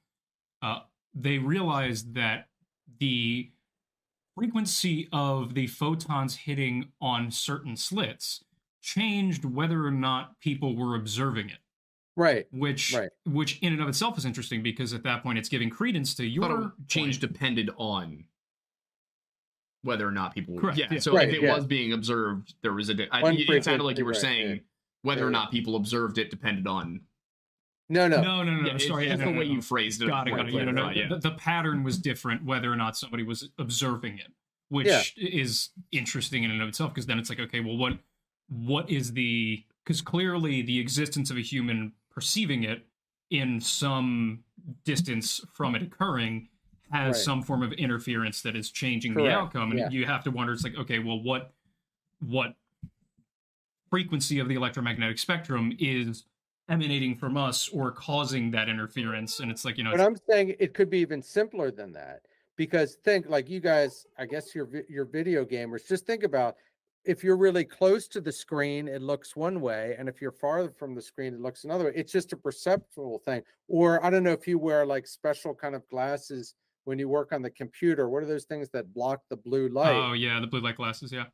[0.64, 0.80] Uh,
[1.14, 2.50] they realized that
[3.00, 3.52] the
[4.36, 8.44] frequency of the photons hitting on certain slits
[8.82, 11.58] changed whether or not people were observing it
[12.16, 12.48] Right.
[12.52, 13.10] which Right.
[13.26, 16.24] which in and of itself is interesting because at that point it's giving credence to
[16.24, 17.34] But your it change point.
[17.34, 18.26] depended on
[19.84, 20.62] whether or not people were.
[20.62, 20.88] Correct, Yeah.
[20.92, 21.00] yeah.
[21.00, 21.56] So Right, if it yeah.
[21.56, 22.94] was being observed, there was a.
[22.96, 24.62] di- I, One it it sounded like you were right, saying yeah.
[25.04, 27.02] whether or not people observed it depended on.
[27.90, 28.22] No, no.
[28.22, 28.68] No, no, no, no.
[28.68, 29.54] yeah, it's sorry, just no, the no, way no.
[29.54, 30.08] you phrased it.
[30.08, 30.54] Got it, got it.
[30.54, 31.08] Yeah, no, no, yeah.
[31.08, 34.28] The, the pattern was different whether or not somebody was observing it,
[34.70, 35.02] which Yeah.
[35.16, 37.94] is interesting in and of itself because then it's like, okay, well, what
[38.50, 42.86] what is the because clearly the existence of a human perceiving it
[43.30, 44.44] in some
[44.84, 46.50] distance from it occurring
[46.92, 47.24] has Right.
[47.24, 49.90] some form of interference that is changing the outcome and yeah.
[49.90, 51.54] you have to wonder it's like okay well what
[52.20, 52.56] what
[53.90, 56.24] frequency of the electromagnetic spectrum is
[56.70, 60.56] emanating from us or causing that interference and it's like you know But I'm saying
[60.60, 62.22] it could be even simpler than that
[62.58, 65.88] because think like you guys, I guess you're you're video gamers.
[65.88, 66.56] Just think about
[67.06, 70.72] if you're really close to the screen, it looks one way, and if you're farther
[70.72, 71.94] from the screen, it looks another way.
[71.96, 73.44] It's just a perceptual thing.
[73.70, 77.32] Or I don't know if you wear like special kind of glasses when you work
[77.32, 78.10] on the computer.
[78.10, 79.96] What are those things that block the blue light?
[79.96, 81.26] oh yeah the blue light glasses yeah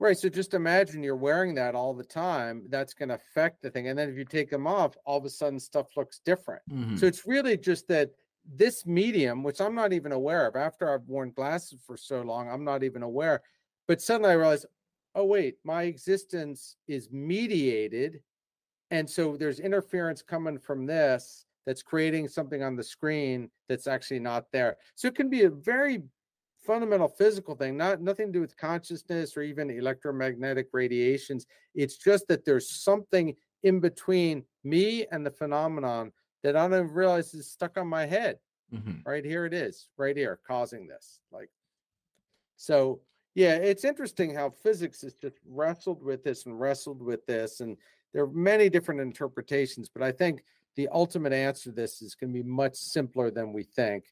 [0.00, 0.16] Right.
[0.16, 2.64] So just imagine you're wearing that all the time.
[2.70, 3.88] That's going to affect the thing.
[3.88, 6.62] And then if you take them off, all of a sudden stuff looks different.
[6.70, 6.98] Mhm.
[6.98, 8.10] So it's really just that
[8.46, 12.48] this medium, which I'm not even aware of after I've worn glasses for so long,
[12.48, 13.42] I'm not even aware.
[13.86, 14.64] But suddenly I realize,
[15.14, 18.22] oh, wait, my existence is mediated.
[18.90, 24.20] And so there's interference coming from this that's creating something on the screen that's actually
[24.20, 24.78] not there.
[24.94, 26.04] So it can be a very
[26.70, 31.44] fundamental physical thing, not nothing to do with consciousness or even electromagnetic radiations.
[31.74, 33.34] It's just that there's something
[33.64, 36.12] in between me and the phenomenon
[36.44, 38.38] that I don't realize is stuck on my head.
[38.72, 39.04] Mhm.
[39.04, 41.18] Right here it is, right here, causing this.
[41.32, 41.50] Like,
[42.54, 43.00] so
[43.34, 47.76] yeah, it's interesting how physics has just wrestled with this and wrestled with this, and
[48.12, 49.88] there are many different interpretations.
[49.88, 50.44] But I think
[50.76, 54.04] the ultimate answer to this is going to be much simpler than we think,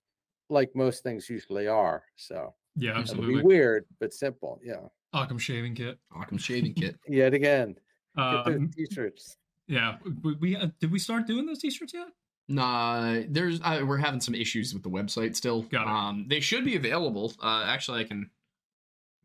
[0.49, 2.03] like most things usually are.
[2.16, 4.61] So yeah absolutely be weird but simple.
[4.62, 4.87] Yeah.
[5.12, 6.97] Occam shaving kit Occam shaving kit.
[7.09, 7.75] Yet again,
[8.16, 9.37] um, t-shirts.
[9.66, 12.09] yeah we, we uh, did we start doing those t-shirts yet
[12.51, 15.62] Nah, there's uh, we're having some issues with the website still.
[15.62, 15.89] Got it.
[15.89, 17.35] Um, they should be available.
[17.43, 18.31] Uh, actually, I can,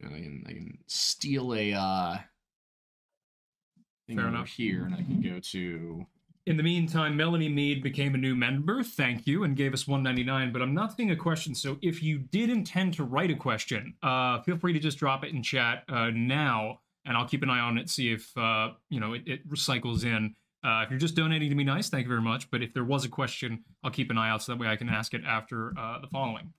[0.04, 2.18] I can, I can steal a uh
[4.08, 4.50] thing Fair over enough.
[4.50, 6.06] here, and I can go to.
[6.46, 8.84] In the meantime, Melanie Mead became a new member.
[8.84, 10.52] Thank you, and gave us 199.
[10.52, 11.56] But I'm not seeing a question.
[11.56, 15.24] So if you did intend to write a question, uh, feel free to just drop
[15.24, 18.72] it in chat uh, now, and I'll keep an eye on it, see if uh,
[18.90, 20.36] you know it, it recycles in.
[20.66, 22.52] Uh, if you're just donating to be nice, thank you very much.
[22.52, 24.76] But if there was a question, I'll keep an eye out so that way I
[24.76, 26.52] can ask it after uh, the following.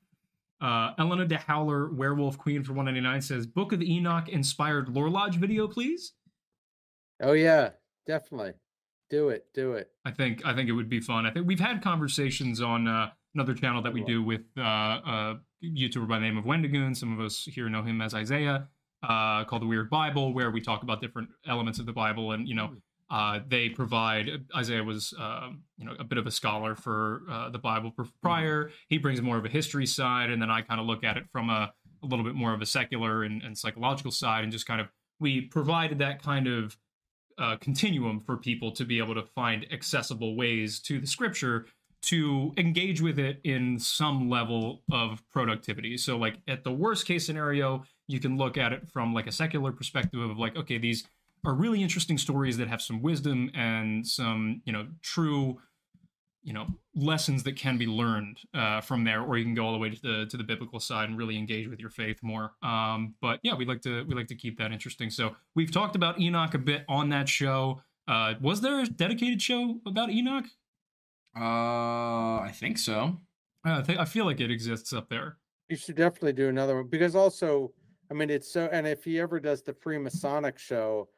[0.62, 5.36] Uh, Elena de Howler, Werewolf Queen for 199 says, "Book of Enoch inspired Lore Lodge
[5.36, 6.15] video, please."
[7.20, 7.70] Oh yeah,
[8.06, 8.55] definitely.
[9.10, 9.47] Do it.
[9.55, 9.90] Do it.
[10.05, 11.26] I think I think it would be fun.
[11.26, 15.40] I think we've had conversations on uh, another channel that we do with uh, a
[15.62, 16.94] YouTuber by the name of Wendigoon.
[16.94, 18.68] Some of us here know him as Isaiah,
[19.02, 22.48] uh, called the Weird Bible, where we talk about different elements of the Bible, and
[22.48, 22.76] you know,
[23.10, 24.31] uh, they provide.
[24.56, 28.05] Isaiah was uh, you know a bit of a scholar for uh, the Bible pr-
[28.22, 28.70] prior.
[28.89, 31.24] He brings more of a history side, and then I kind of look at it
[31.31, 31.72] from a,
[32.02, 34.89] a little bit more of a secular and, and psychological side, and just kind of
[35.20, 36.76] we provided that kind of
[37.39, 41.66] uh, continuum for people to be able to find accessible ways to the scripture
[42.02, 45.97] to engage with it in some level of productivity.
[45.97, 49.32] So, like at the worst case scenario, you can look at it from like a
[49.32, 51.05] secular perspective of like, okay, these
[51.47, 55.59] are really interesting stories that have some wisdom and some, you know, true,
[56.45, 59.23] you know, lessons that can be learned uh, from there.
[59.23, 61.37] Or you can go all the way to the to the biblical side and really
[61.39, 62.53] engage with your faith more.
[62.62, 65.11] Um, but yeah, we like to we like to keep that interesting.
[65.11, 67.81] So we've talked about Enoch a bit on that show.
[68.07, 70.45] Uh, was there a dedicated show about Enoch?
[71.37, 73.19] Uh, I think so.
[73.66, 75.39] Uh, I think I feel like it exists up there.
[75.69, 77.73] You should definitely do another one because also,
[78.11, 78.69] I mean, it's so.
[78.71, 81.09] And if he ever does the Freemasonic show,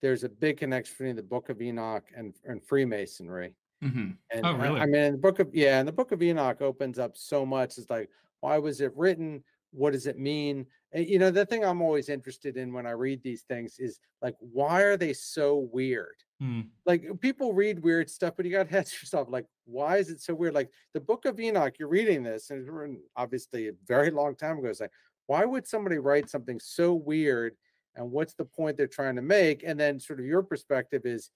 [0.00, 3.54] there's a big connection between the Book of Enoch and and Freemasonry.
[3.84, 4.10] Mm-hmm.
[4.30, 4.80] And Oh, I- really?
[4.80, 7.78] I mean, the book of yeah, and the Book of Enoch opens up so much.
[7.78, 9.42] It's like, why was it written?
[9.72, 10.64] what does it mean?
[10.92, 13.98] And, you know, the thing I'm always interested in when I read these things is
[14.22, 16.14] like, why are they so weird?
[16.40, 16.62] Hmm.
[16.86, 20.22] Like people read weird stuff, but you got to ask yourself, like, why is it
[20.22, 20.54] so weird?
[20.54, 24.34] Like the Book of Enoch, you're reading this, and it's written obviously a very long
[24.34, 24.68] time ago.
[24.68, 24.92] It's like,
[25.26, 27.54] why would somebody write something so weird?
[27.96, 29.62] And what's the point they're trying to make?
[29.62, 31.30] And then, sort of, your perspective is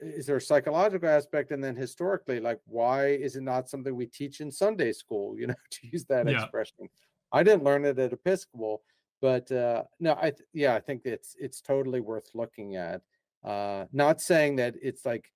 [0.00, 1.50] is there a psychological aspect?
[1.52, 5.34] And then historically like why is it not something we teach in sunday school?
[5.38, 6.42] You know to use that Yeah.
[6.42, 6.88] expression.
[7.32, 8.82] I didn't learn it at episcopal
[9.22, 13.00] but uh no i th- yeah i think it's it's totally worth looking at.
[13.44, 15.30] Uh not saying that it's like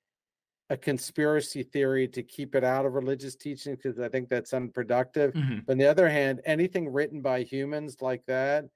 [0.71, 5.33] a conspiracy theory to keep it out of religious teaching because i think that's unproductive.
[5.33, 5.65] Mhm.
[5.65, 8.67] but on the other hand anything written by humans like that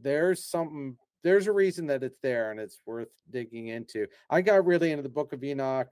[0.00, 4.64] there's something there's a reason that it's there and it's worth digging into i got
[4.66, 5.88] really into the book of enoch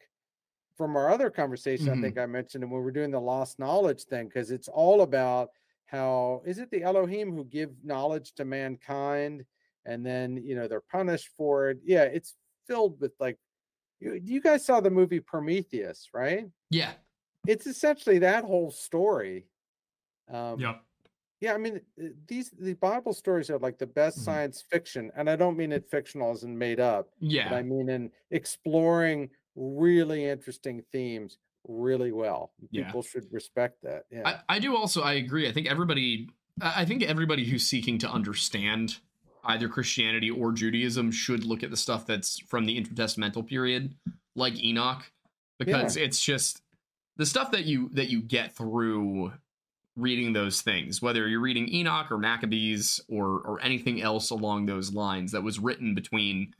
[0.77, 1.99] from our other conversation Mhm.
[1.99, 5.03] i think i mentioned and when we're doing the lost knowledge thing because it's all
[5.03, 5.51] about
[5.87, 9.45] how is it the elohim who give knowledge to mankind
[9.85, 12.37] and then you know they're punished for it yeah it's
[12.67, 13.39] filled with like
[14.01, 16.93] you, you guys saw the movie prometheus right Yeah.
[17.47, 19.49] it's essentially that whole story
[20.29, 20.83] um Yep.
[21.41, 24.23] Yeah, I mean uh, these the Bible stories are like the best Mhm.
[24.23, 27.55] science fiction, and I don't mean it fictional as in made up, but Yeah.
[27.55, 32.53] I mean in exploring really interesting themes really well.
[32.71, 32.87] Yeah.
[32.87, 34.05] People should respect that.
[34.11, 35.49] Yeah, I, I do also I agree.
[35.49, 36.29] I think everybody
[36.61, 38.99] I I think everybody who's seeking to understand
[39.45, 43.95] either Christianity or Judaism should look at the stuff that's from the intertestamental period,
[44.35, 45.11] like Enoch,
[45.59, 46.63] because it's just
[47.17, 49.33] the stuff that you that you get through
[49.99, 54.93] reading those things, whether you're reading Enoch or Maccabees or or anything else along those
[54.93, 56.55] lines that was written between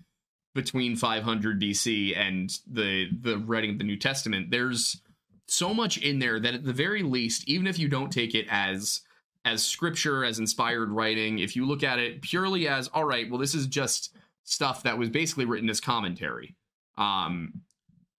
[0.55, 4.51] between 500 BC and the the writing of the New Testament.
[4.51, 5.01] There's
[5.47, 8.47] so much in there that at the very least, even if you don't take it
[8.51, 9.01] as
[9.45, 13.41] as scripture, as inspired writing, if you look at it purely as all right, well,
[13.41, 16.57] this is just stuff that was basically written as commentary.
[16.97, 17.63] Um,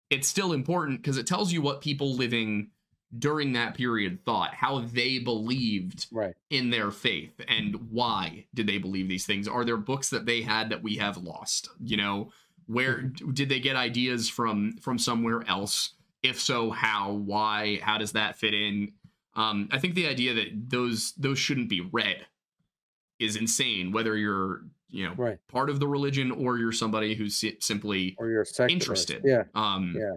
[0.10, 2.72] it's still important because it tells you what people living
[3.18, 6.36] during that period thought, how they believed right.
[6.50, 9.48] in their faith and why did they believe these things?
[9.48, 11.70] Are there books that they had that we have lost?
[11.84, 12.32] You know
[12.68, 15.94] where did they get ideas from from somewhere else?
[16.22, 17.14] If so how?
[17.14, 17.80] Why?
[17.82, 18.92] How does that fit in?
[19.36, 22.26] Um i think the idea that those those shouldn't be read
[23.20, 25.38] is insane whether you're you know Right.
[25.48, 29.22] part of the religion or you're somebody who's si- simply Or you're interested.
[29.26, 30.16] Yeah, um Yeah.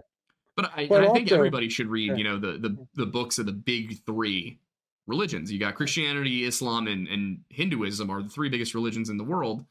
[0.55, 2.15] But i, I think also- everybody should read yeah.
[2.15, 4.59] you know the, the the books of the big three
[5.05, 5.51] religions.
[5.51, 9.65] You got christianity islam and, and hinduism are the three biggest religions in the world.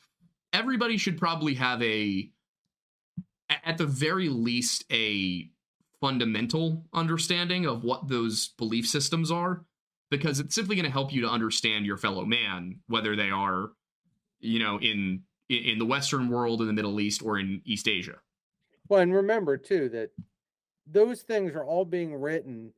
[0.53, 2.31] Everybody should probably have a
[3.65, 5.49] at the very least a
[6.01, 9.65] fundamental understanding of what those belief systems are
[10.11, 13.71] because it's simply going to help you to understand your fellow man whether they are
[14.41, 18.17] you know in in the western world in the middle east or in east asia.
[18.89, 20.11] Well, and remember too that
[20.87, 22.73] those things are all being written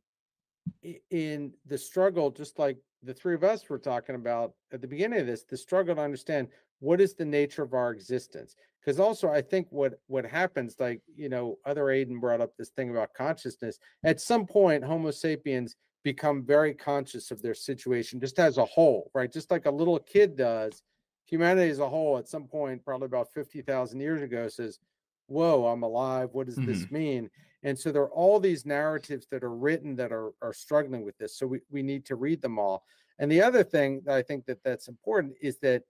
[1.11, 5.21] in the struggle, just like the three of us were talking about at the beginning
[5.21, 6.49] of this, the struggle to understand
[6.81, 8.57] what is the nature of our existence.
[8.81, 12.71] Because also, I think what what happens, like you know, other Aidan brought up this
[12.71, 13.79] thing about consciousness.
[14.05, 19.11] At some point, Homo sapiens become very conscious of their situation, just as a whole,
[19.15, 19.33] right?
[19.33, 20.83] Just like a little kid does.
[21.27, 24.79] Humanity as a whole, at some point, probably about fifty thousand years ago, says,
[25.27, 26.95] whoa i'm alive what does this mm-hmm.
[26.95, 27.31] mean
[27.65, 31.17] and so there are all these narratives that are written that are are struggling with
[31.19, 32.85] this so we, we need to read them all.
[33.19, 35.83] And the other thing that i think that that's important is that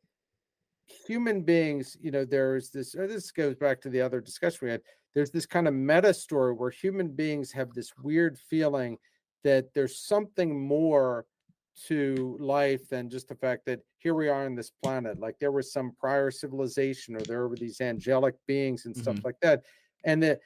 [1.06, 4.70] human beings you know there's this uh, this goes back to the other discussion we
[4.70, 4.82] had.
[5.14, 8.98] There's this kind of meta story where human beings have this weird feeling
[9.44, 11.24] that there's something more
[11.86, 15.50] to life than just the fact that here we are on this planet like there
[15.50, 19.62] was some prior civilization or there were these angelic beings and stuff like that
[20.04, 20.38] and that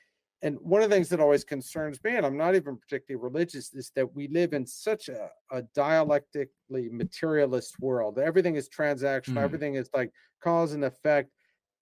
[0.43, 3.74] and one of the things that always concerns me and i'm not even particularly religious
[3.74, 9.44] is that we live in such a, a dialectically materialist world everything is transactional Mhm.
[9.44, 10.12] everything is like
[10.43, 11.31] cause and effect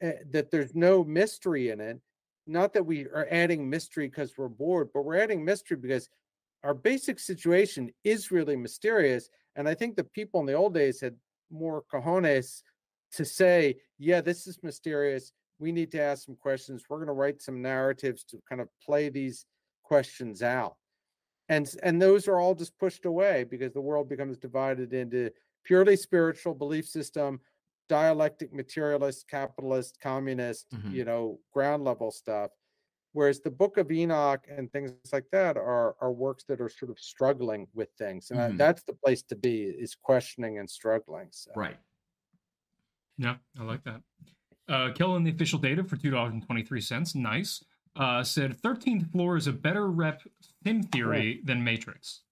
[0.01, 2.01] eh, that there's no mystery in it
[2.47, 6.09] not that we are adding mystery because we're bored but we're adding mystery because
[6.65, 9.29] our basic situation is really mysterious.
[9.55, 11.15] And I think the people in the old days had
[11.49, 12.63] more cojones
[13.13, 15.31] to say, yeah, this is mysterious.
[15.59, 16.85] We need to ask some questions.
[16.89, 19.47] We're going to write some narratives to kind of play these
[19.83, 20.77] questions out.
[21.49, 25.31] And, and those are all just pushed away because the world becomes divided into
[25.65, 27.41] purely spiritual belief system,
[27.89, 30.91] dialectic materialist, capitalist, communist, Mhm.
[30.91, 32.51] you know, ground level stuff
[33.13, 36.91] Whereas the Book of Enoch and things like that are are works that are sort
[36.91, 38.59] of struggling with things, and Mhm.
[38.59, 41.31] that's the place to be is questioning and struggling.
[41.33, 41.53] So.
[41.55, 41.79] Right.
[43.19, 44.03] Yeah, I like that.
[44.69, 47.15] Uh, Kellen, the official data for two dollars and twenty three cents.
[47.15, 47.65] Nice.
[47.95, 50.23] Uh, said thirteenth floor is a better rep
[50.65, 52.23] sim theory than Matrix.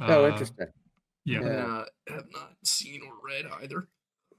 [0.00, 0.66] Oh, Uh, interesting.
[1.24, 1.40] Yeah.
[1.40, 1.48] Yeah.
[1.48, 3.88] Uh, have not seen or read either.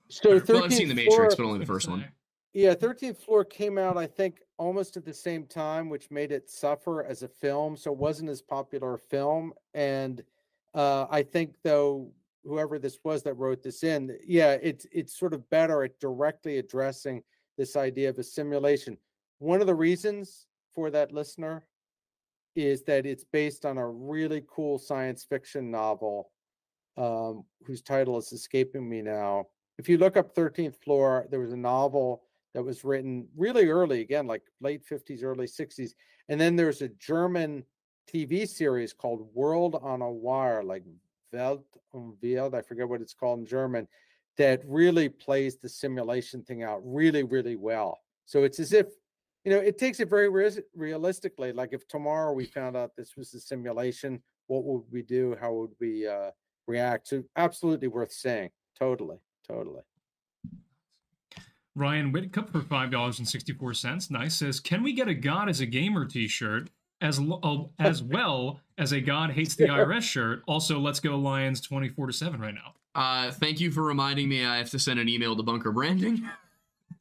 [0.10, 2.06] So well, 13th I've seen The floor, Matrix, but only the first one.
[2.54, 6.50] Yeah, 13th floor came out, I think, almost at the same time, which made it
[6.50, 7.76] suffer as a film.
[7.76, 9.52] So it wasn't as popular a film.
[9.74, 10.24] And
[10.76, 12.12] uh, I think though,
[12.46, 16.58] whoever this was that wrote this in, yeah, it's it's sort of better at directly
[16.58, 17.24] addressing
[17.58, 18.98] this idea of a simulation.
[19.40, 21.68] One of the reasons for that listener
[22.56, 26.32] is that it's based on a really cool science fiction novel
[26.98, 29.46] um, whose title is escaping me now.
[29.78, 32.24] If you look up 13th floor, there was a novel
[32.54, 35.92] that was written really early, again, like late 50s, early 60s.
[36.30, 37.66] And then there's a German
[38.12, 40.84] TV series called World on a Wire, like
[41.32, 43.88] Welt um Wild, I forget what it's called in German,
[44.38, 48.00] that really plays the simulation thing out really, really well.
[48.26, 48.88] So it's as if,
[49.44, 51.52] you know, it takes it very res- realistically.
[51.52, 55.38] Like if tomorrow we found out this was a simulation, what would we do?
[55.40, 56.32] How would we uh,
[56.68, 57.08] react?
[57.08, 58.50] So absolutely worth saying.
[58.78, 59.82] Totally, totally.
[61.76, 64.10] Ryan Whitcup for five dollars and sixty four cents.
[64.10, 66.70] Nice says, "Can we get a God as a gamer T-shirt
[67.02, 70.44] as uh, as well as a God hates the IRS shirt?
[70.48, 74.30] Also, let's go Lions twenty four to seven right now." Uh, thank you for reminding
[74.30, 74.46] me.
[74.46, 76.28] I have to send an email to Bunker Branding.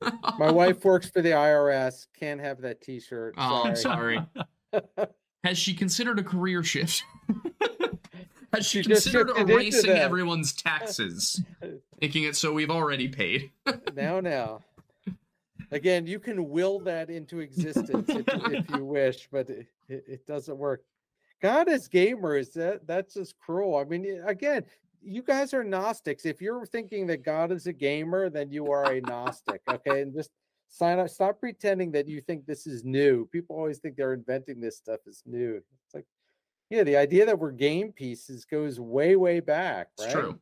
[0.38, 2.08] My wife works for the IRS.
[2.18, 3.34] Can't have that T-shirt.
[3.38, 4.20] Oh, Sorry.
[4.72, 5.06] sorry.
[5.44, 7.04] Has she considered a career shift?
[8.52, 11.42] Has she She considered erasing everyone's taxes,
[12.00, 13.50] making it so we've already paid?
[13.94, 14.60] now, now.
[15.70, 19.50] Again, you can will that into existence if, if you wish, but
[19.88, 20.82] it, it, doesn't work.
[21.42, 23.76] God as gamers, that that's just cruel.
[23.76, 24.64] I mean, again,
[25.02, 26.24] you guys are Gnostics.
[26.24, 29.60] If you're thinking that God is a gamer, then you are a Gnostic.
[29.68, 30.30] Okay, and just
[30.68, 31.10] sign up.
[31.10, 33.26] Stop pretending that you think this is new.
[33.26, 35.56] People always think they're inventing this stuff is new.
[35.86, 36.06] It's like,
[36.70, 39.88] yeah, the idea that we're game pieces goes way, way back.
[39.98, 40.06] Right?
[40.06, 40.38] It's true.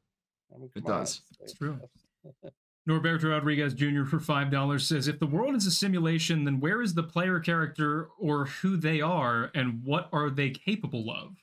[0.54, 1.22] I mean, It come on, does.
[1.40, 1.78] It's true.
[2.88, 4.04] Norberto Rodriguez Jr.
[4.04, 7.38] for five dollars says, "If the world is a simulation, then where is the player
[7.38, 11.36] character or who they are, and what are they capable of?"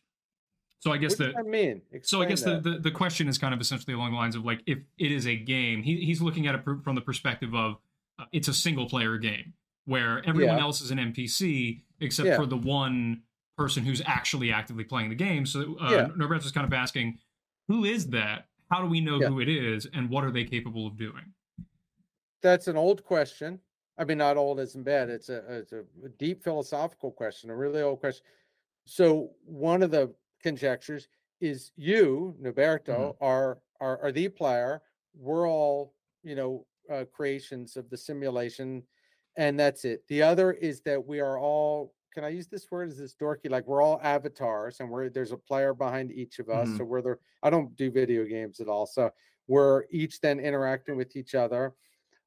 [0.79, 1.81] So I guess What the that mean?
[2.03, 4.43] so I guess the, the the question is kind of essentially along the lines of
[4.45, 7.77] like if it is a game, he, he's looking at it from the perspective of
[8.17, 9.53] uh, it's a single player game
[9.85, 10.61] where everyone Yeah.
[10.61, 12.35] else is an NPC except Yeah.
[12.35, 13.23] for the one
[13.57, 15.45] person who's actually actively playing the game.
[15.45, 16.07] So uh, Yeah.
[16.17, 17.17] Norberto's kind of asking,
[17.69, 18.48] who is that?
[18.69, 19.27] How do we know Yeah.
[19.29, 21.33] who it is, and what are they capable of doing?
[22.41, 23.59] that's an old question.
[23.97, 25.09] I mean, not old as in bad.
[25.09, 25.83] It's a it's a
[26.17, 28.25] deep philosophical question, a really old question.
[28.85, 31.09] So one of the conjectures
[31.41, 34.81] is you, Noberto, are are are the player.
[35.13, 38.83] We're all you know uh, creations of the simulation,
[39.35, 40.07] and that's it.
[40.07, 41.93] The other is that we are all.
[42.11, 42.89] Can I use this word?
[42.89, 43.49] Is this dorky?
[43.49, 46.73] Like we're all avatars, and we're there's a player behind each of us.
[46.73, 46.77] Mhm.
[46.77, 47.17] So we're the.
[47.43, 49.11] I don't do video games at all, so
[49.47, 51.75] we're each then interacting with each other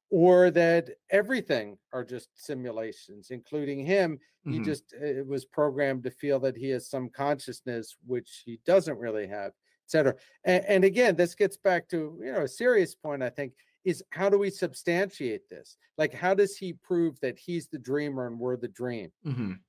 [0.09, 4.19] or that everything are just simulations, including him.
[4.49, 4.61] He Mhm.
[4.61, 9.27] just uh, was programmed to feel that he has some consciousness, which he doesn't really
[9.27, 9.55] have, et
[9.87, 10.15] cetera.
[10.45, 13.23] And, and again, this gets back to you know a serious point.
[13.23, 13.55] I think
[13.85, 15.77] is how do we substantiate this?
[15.97, 19.11] Like, how does he prove that he's the dreamer and we're the dream?
[19.23, 19.63] Mhm.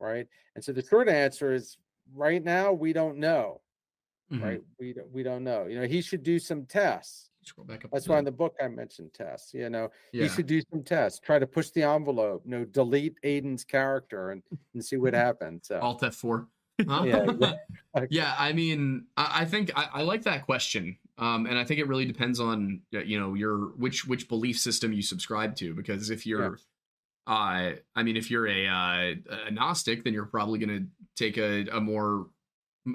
[0.00, 0.26] Right.
[0.54, 1.76] And so the short answer is
[2.14, 3.60] right now we don't know.
[4.32, 4.42] Mhm.
[4.42, 4.62] Right.
[4.78, 5.66] We don't, we don't know.
[5.66, 7.30] You know, he should do some tests.
[7.42, 7.90] Scroll back up.
[7.90, 9.54] That's why in the book I mentioned tests.
[9.54, 10.24] You know, yeah.
[10.24, 11.18] you should do some tests.
[11.20, 12.42] Try to push the envelope.
[12.44, 14.42] You know, delete Aidan's character and,
[14.74, 15.68] and see what happens.
[15.68, 16.46] So, Alt F4.
[16.88, 17.02] Huh?
[17.04, 18.08] yeah, exactly.
[18.08, 21.78] yeah i mean i, I think I, I like that question um, and i think
[21.78, 26.08] it really depends on you know your which which belief system you subscribe to because
[26.08, 26.58] if you're
[27.26, 29.14] uh i mean if you're a uh,
[29.46, 30.86] a gnostic then you're probably going to
[31.16, 32.26] take a, a more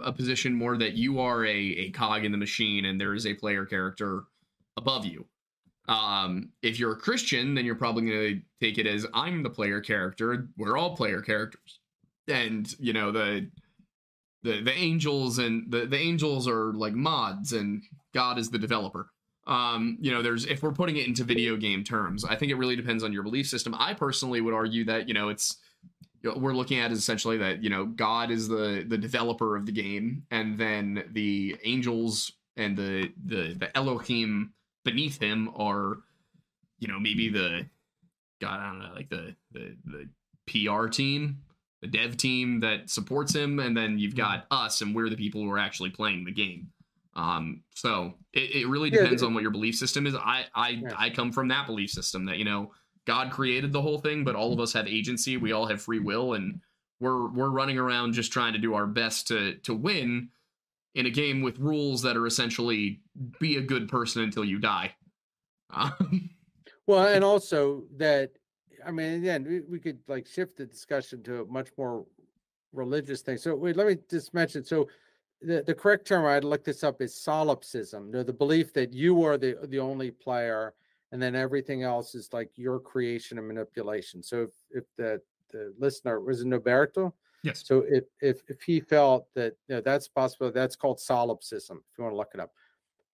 [0.03, 3.27] a position more that you are a, a cog in the machine and there is
[3.27, 4.23] a player character
[4.77, 5.25] above you.
[5.87, 9.49] Um if you're a christian then you're probably going to take it as i'm the
[9.49, 10.47] player character.
[10.57, 11.79] We're all player characters.
[12.27, 13.49] And you know the
[14.41, 17.83] the the angels and the the angels are like mods and
[18.13, 19.11] god is the developer
[19.47, 22.55] um you know there's if we're putting it into video game terms i think it
[22.55, 25.57] really depends on your belief system i personally would argue that you know it's
[26.21, 29.55] you know, we're looking at is essentially that you know god is the the developer
[29.55, 34.51] of the game and then the angels and the the the elohim
[34.83, 35.97] beneath him are
[36.79, 37.65] you know maybe the
[38.41, 40.09] god i don't know like the the the
[40.47, 41.41] PR team,
[41.81, 44.65] the dev team that supports him, and then you've got Mm-hmm.
[44.65, 46.67] us, and we're the people who are actually playing the game.
[47.15, 50.15] Um, so it, it really depends the- on what your belief system is.
[50.15, 50.93] I I Yeah.
[50.97, 52.71] I come from that belief system that you know
[53.05, 55.37] God created the whole thing, but all of us have agency.
[55.37, 56.59] We all have free will, and
[56.99, 60.29] we're we're running around just trying to do our best to to win
[60.95, 63.01] in a game with rules that are essentially
[63.39, 64.95] be a good person until you die.
[65.69, 66.29] Um,
[66.87, 68.31] Well, and also that,
[68.85, 72.05] I mean, again, we, we could like shift the discussion to a much more
[72.71, 73.37] religious thing.
[73.37, 74.63] So wait, let me just mention.
[74.63, 74.87] So
[75.45, 78.11] the, the correct term I'd look this up is solipsism.
[78.11, 80.73] No, the belief that you are the the only player,
[81.11, 84.23] and then everything else is like your creation and manipulation.
[84.23, 87.13] So if, if the the listener was it Noberto,
[87.43, 87.63] Yes.
[87.63, 91.83] so if if if he felt that you know, that's possible, that's called solipsism.
[91.91, 92.51] If you want to look it up,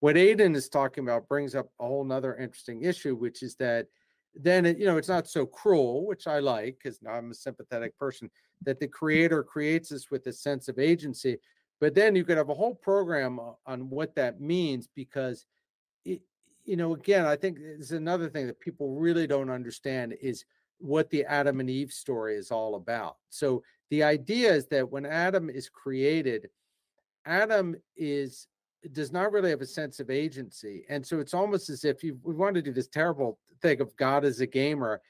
[0.00, 3.86] what Aidan is talking about brings up a whole nother interesting issue, which is that
[4.34, 7.96] then it, you know it's not so cruel, which I like because I'm a sympathetic
[7.98, 8.30] person.
[8.62, 11.38] That the creator creates us with a sense of agency,
[11.82, 15.46] but then you could have a whole program on what that means because
[16.04, 16.20] it,
[16.64, 20.44] you know again I think is another thing that people really don't understand is
[20.78, 23.16] what the Adam and Eve story is all about.
[23.30, 26.48] So the idea is that when Adam is created,
[27.26, 28.46] Adam is
[28.92, 32.16] does not really have a sense of agency, and so it's almost as if you
[32.22, 35.00] we want to do this terrible thing of God as a gamer.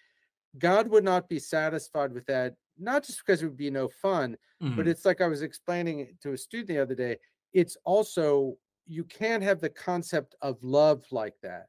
[0.58, 4.36] God would not be satisfied with that, not just because it would be no fun,
[4.60, 4.86] but mhm.
[4.86, 7.18] it's like I was explaining it to a student the other day.
[7.52, 11.66] It's also you can't have the concept of love like that.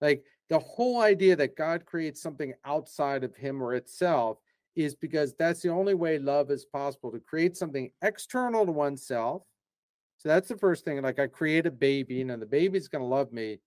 [0.00, 4.38] Like the whole idea that God creates something outside of him or itself
[4.74, 9.42] is because that's the only way love is possible to create something external to oneself.
[10.18, 11.00] So that's the first thing.
[11.02, 13.58] Like I create a baby and the baby's going to love me,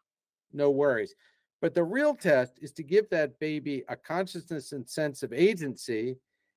[0.54, 1.16] no worries.
[1.62, 6.16] But the real test is to give that baby a consciousness and sense of agency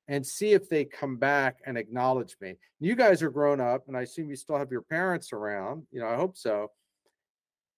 [0.09, 2.57] and see if they come back and acknowledge me.
[2.81, 5.87] You guys are grown up, and I assume you still have your parents around.
[5.93, 6.70] You know, I hope so.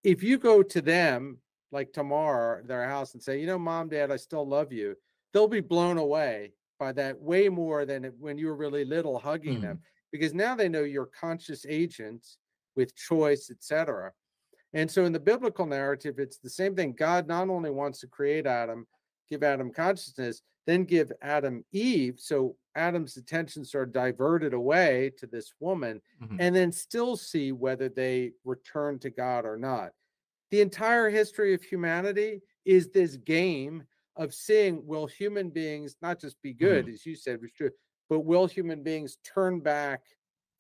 [0.03, 1.39] If you go to them
[1.71, 4.97] like tomorrow, their house, and say, you know, mom, dad, I still love you,
[5.33, 9.57] they'll be blown away by that way more than when you were really little hugging
[9.57, 9.63] hmm.
[9.63, 9.81] them,
[10.13, 12.39] because now they know you're conscious agents
[12.77, 14.13] with choice, etc.
[14.73, 16.95] And so in the biblical narrative, it's the same thing.
[16.99, 18.87] God not only wants to create Adam,
[19.29, 22.19] give Adam consciousness, then give Adam Eve.
[22.19, 26.37] So Adam's attentions are diverted away to this woman, Mhm.
[26.41, 29.93] and then still see whether they return to God or not.
[30.51, 33.85] The entire history of humanity is this game
[34.17, 37.71] of seeing will human beings not just be good, as you said was true,
[38.09, 40.05] but will human beings turn back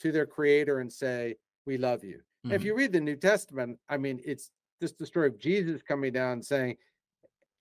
[0.01, 1.37] to their creator and say,
[1.67, 2.21] We love you?
[2.43, 4.51] And If you read the New Testament, I mean, it's
[4.83, 6.77] just the story of Jesus coming down and saying,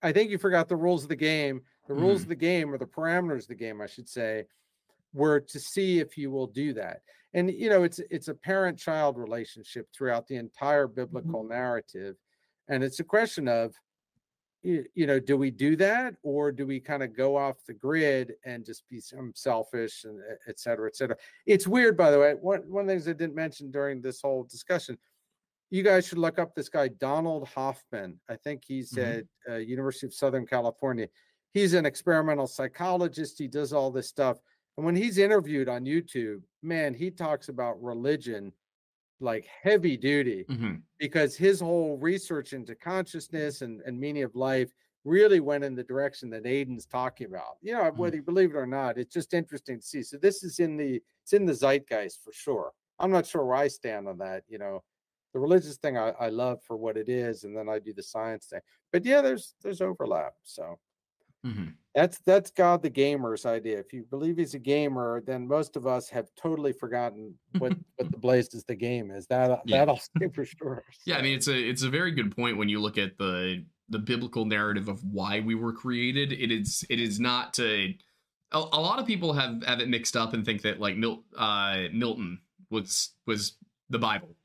[0.03, 1.61] I think you forgot the rules of the game.
[1.87, 2.23] The rules Mhm.
[2.23, 4.45] of the game, or the parameters of the game, I should say,
[5.13, 7.01] were to see if you will do that.
[7.33, 12.17] And you know, it's it's a parent-child relationship throughout the entire biblical narrative.
[12.67, 13.75] And it's a question of
[14.61, 17.73] you, you know, do we do that or do we kind of go off the
[17.73, 21.17] grid and just be some selfish and et cetera, et cetera?
[21.45, 22.33] It's weird, by the way.
[22.35, 24.97] One one of the things I didn't mention during this whole discussion,
[25.73, 28.19] you guys should look up this guy Donald Hoffman.
[28.29, 29.17] I think he's Mhm.
[29.17, 31.09] at uh, University of Southern California.
[31.53, 33.39] He's an experimental psychologist.
[33.39, 34.39] He does all this stuff,
[34.77, 38.53] and when he's interviewed on YouTube, man, he talks about religion
[39.19, 40.83] like heavy duty Mhm.
[40.99, 44.71] because his whole research into consciousness and, and meaning of life
[45.05, 47.57] really went in the direction that Aidan's talking about.
[47.61, 50.03] You know, whether you believe it or not, it's just interesting to see.
[50.03, 52.73] So this is in the it's in the zeitgeist for sure.
[52.99, 54.43] I'm not sure where I stand on that.
[54.47, 54.83] You know,
[55.33, 58.03] the religious thing I, I love for what it is, and then I do the
[58.03, 58.61] science thing.
[58.91, 60.33] But yeah, there's there's overlap.
[60.43, 60.79] So
[61.45, 61.73] Mhm.
[61.93, 63.77] that's that's God the gamer's idea.
[63.79, 68.11] If you believe he's a gamer, then most of us have totally forgotten what what
[68.11, 69.27] the is the game is.
[69.27, 69.79] That Yeah.
[69.79, 70.83] that I'll say for sure.
[71.05, 73.65] Yeah, I mean it's a it's a very good point when you look at the
[73.89, 76.31] the biblical narrative of why we were created.
[76.31, 77.93] It is it is not to
[78.51, 81.23] a, a lot of people have have it mixed up and think that like Mil,
[81.35, 82.39] uh, Milton
[82.69, 83.57] was was
[83.89, 84.35] the Bible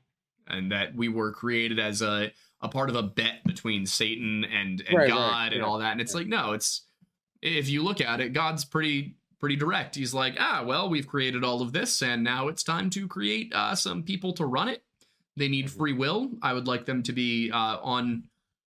[0.49, 2.31] and that we were created as a
[2.61, 5.79] a part of a bet between Satan and and Right, right, God and yeah, all
[5.79, 5.91] that.
[5.93, 6.81] And it's like no, it's
[7.41, 9.95] if you look at it, God's pretty pretty direct.
[9.95, 13.53] He's like, ah, well, we've created all of this, and now it's time to create
[13.55, 14.83] uh, some people to run it.
[15.37, 15.77] They need Mhm.
[15.77, 16.31] free will.
[16.41, 18.23] I would like them to be uh, on,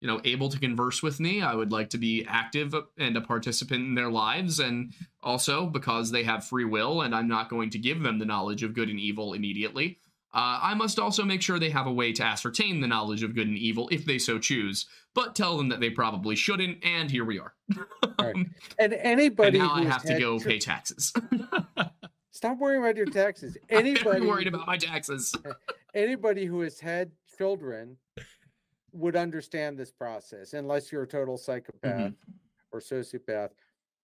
[0.02, 1.42] you know, able to converse with me.
[1.42, 4.94] I would like to be active and a participant in their lives, and
[5.24, 8.62] also because they have free will, and I'm not going to give them the knowledge
[8.62, 9.98] of good and evil immediately.
[10.34, 13.36] Uh, I must also make sure they have a way to ascertain the knowledge of
[13.36, 17.12] good and evil if they so choose, but tell them that they probably shouldn't, and
[17.12, 17.54] here we are.
[18.20, 18.36] Right.
[18.80, 21.12] And anybody and now I have to go chil- pay taxes.
[22.32, 23.58] Stop worrying about your taxes.
[23.70, 25.36] Anybody worried about my taxes.
[25.94, 27.98] anybody who has had children
[28.94, 32.14] would understand this process unless you're a total psychopath
[32.72, 33.50] or sociopath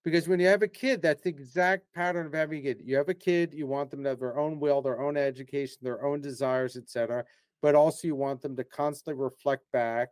[0.07, 2.95] because when you have a kid that's the exact pattern of having a kid you
[2.95, 6.01] have a kid you want them to have their own will their own education their
[6.05, 7.25] own desires etc
[7.61, 10.09] but also you want them to constantly reflect back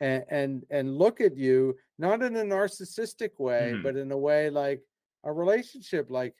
[0.00, 3.82] and and, and look at you not in a narcissistic way Mhm.
[3.82, 4.80] but in a way like
[5.24, 6.34] a relationship like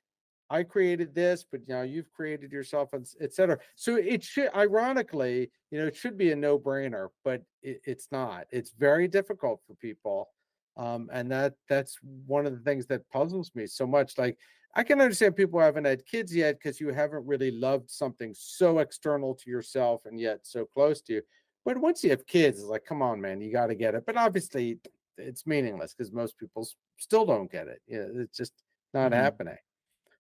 [0.49, 3.59] I created this, but now you've created yourself, and etc.
[3.75, 8.47] So it should, ironically, you know, it should be a no-brainer, but it, it's not.
[8.53, 10.29] It's very difficult for people,
[10.77, 14.19] um, and that that's one of the things that puzzles me so much.
[14.19, 14.39] Like
[14.75, 18.79] I can understand people haven't had kids yet because you haven't really loved something so
[18.81, 21.23] external to yourself and yet so close to you.
[21.65, 24.05] But once you have kids, it's like, come on, man, you got to get it.
[24.07, 24.79] But obviously,
[25.17, 27.81] it's meaningless because most people still don't get it.
[27.89, 28.53] Yeah, it's just
[28.95, 29.17] not Mhm.
[29.17, 29.59] happening.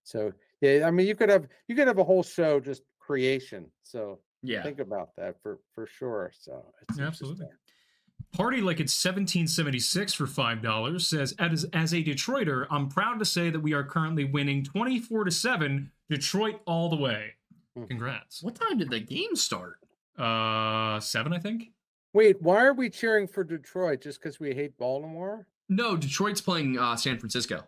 [0.05, 3.71] So yeah, I mean, you could have you could have a whole show just creation.
[3.83, 4.63] So Yeah.
[4.63, 6.33] think about that for for sure.
[6.35, 7.47] So it's absolutely.
[8.33, 8.45] Interesting.
[8.45, 13.51] Party like it's 1776 for $5 says, as, as a Detroiter, I'm proud to say
[13.51, 17.35] that we are currently winning 24 to 7, Detroit all the way.
[17.77, 17.89] Mhm.
[17.89, 18.43] Congrats.
[18.43, 19.79] What time did the game start?
[20.19, 21.73] Uh, 7, I think.
[22.15, 24.01] Wait, why are we cheering for Detroit?
[24.01, 25.47] Just because we hate Baltimore?
[25.69, 27.65] No, Detroit's playing uh, San Francisco.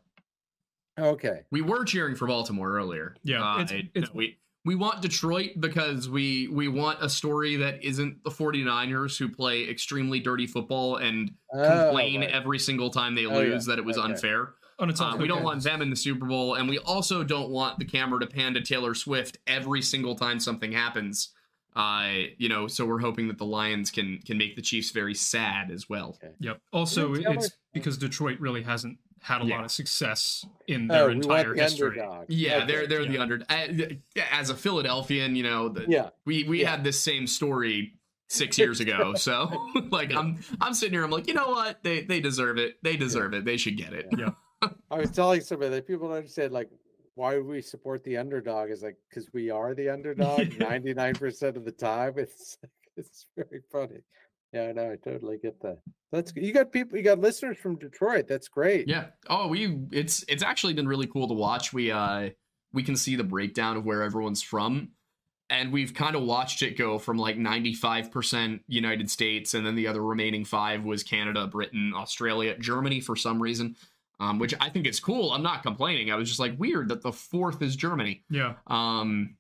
[0.99, 1.43] Okay.
[1.51, 3.15] We were cheering for Baltimore earlier.
[3.23, 7.09] Yeah, Uh, it's- I- it's- no, we we want Detroit because we we want a
[7.09, 12.31] story that isn't the 49ers who play extremely dirty football and Oh, complain right.
[12.31, 13.55] every single time they Oh, yeah.
[13.55, 14.13] lose that it was Okay.
[14.13, 14.55] unfair.
[14.79, 17.25] Oh, it's Uh, also we don't want them in the Super Bowl, and we also
[17.25, 21.33] don't want the camera to pan to Taylor Swift every single time something happens.
[21.75, 25.15] Uh, you know, so we're hoping that the Lions can can make the Chiefs very
[25.15, 26.19] sad as well.
[26.41, 26.61] Yep.
[26.73, 29.57] Also, it's because Detroit really hasn't had a Yeah.
[29.57, 32.01] lot of success in Oh, their we entire the history.
[32.01, 32.27] underdog.
[32.29, 32.67] Yeah, Okay.
[32.67, 33.21] they're they're the yeah.
[33.21, 33.43] under.
[33.49, 36.11] uh, As a Philadelphian, you know, the, Yeah.
[36.25, 36.71] we we Yeah.
[36.71, 37.95] had this same story
[38.29, 39.15] six years ago.
[39.15, 39.51] So
[39.91, 41.83] like I'm I'm sitting here, I'm like, you know what?
[41.83, 42.77] They they deserve it.
[42.83, 43.45] They deserve it.
[43.45, 44.07] They should get it.
[44.17, 44.31] Yeah.
[44.91, 46.69] I was telling somebody that people don't understand like
[47.15, 51.65] why would we support the underdog is like because we are the underdog 99% of
[51.65, 52.15] the time.
[52.17, 52.57] It's
[52.97, 54.01] it's very funny.
[54.53, 55.79] Yeah, no, I totally get that.
[56.11, 58.27] That's you got people you got listeners from Detroit.
[58.29, 58.89] That's great.
[58.89, 59.07] Yeah.
[59.29, 61.73] Oh, we it's it's actually been really cool to watch.
[61.73, 62.31] We uh
[62.73, 64.91] we can see the breakdown of where everyone's from.
[65.51, 69.87] And we've kind of watched it go from like 95% United States, and then the
[69.87, 73.75] other remaining five was Canada, Britain, Australia, Germany for some reason,
[74.21, 75.33] um, which I think is cool.
[75.33, 76.13] I'm not complaining.
[76.13, 78.25] I was just like, weird that the fourth is Germany.
[78.29, 78.57] Yeah.
[78.67, 79.38] Um,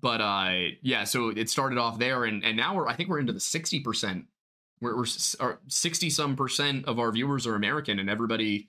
[0.00, 3.20] but uh, yeah, so it started off there, and and now we're I think we're
[3.20, 4.26] into the sixty percent.
[4.80, 8.68] We're we're sixty some percent of our viewers are American, and everybody,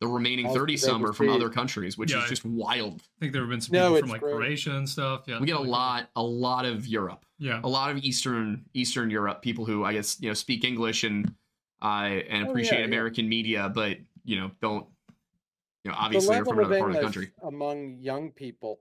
[0.00, 3.00] the remaining thirty some are from other countries, which Yeah, is just wild.
[3.00, 4.34] I think there have been some No, people it's from like great.
[4.34, 5.22] Croatia and stuff.
[5.26, 5.40] Yeah.
[5.40, 7.60] We get a lot, a lot of Europe, Yeah.
[7.64, 11.32] a lot of Eastern Eastern Europe people who I guess you know speak English and
[11.80, 11.86] uh
[12.28, 12.86] and Oh, appreciate yeah, yeah.
[12.86, 14.86] American media, but you know don't
[15.84, 17.30] you know obviously are level from another of part of the country.
[17.42, 18.80] among young people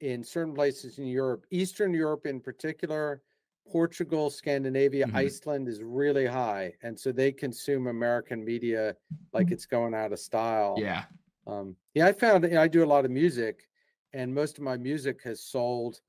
[0.00, 3.22] in certain places in Europe, Eastern Europe in particular,
[3.70, 5.14] Portugal, Scandinavia, Mhm.
[5.14, 8.96] Iceland is really high, and so they consume American media
[9.32, 10.88] like it's going out of style.
[10.88, 11.06] Yeah,
[11.46, 13.68] Um, yeah, I found you know, I do a lot of music,
[14.12, 16.00] and most of my music has sold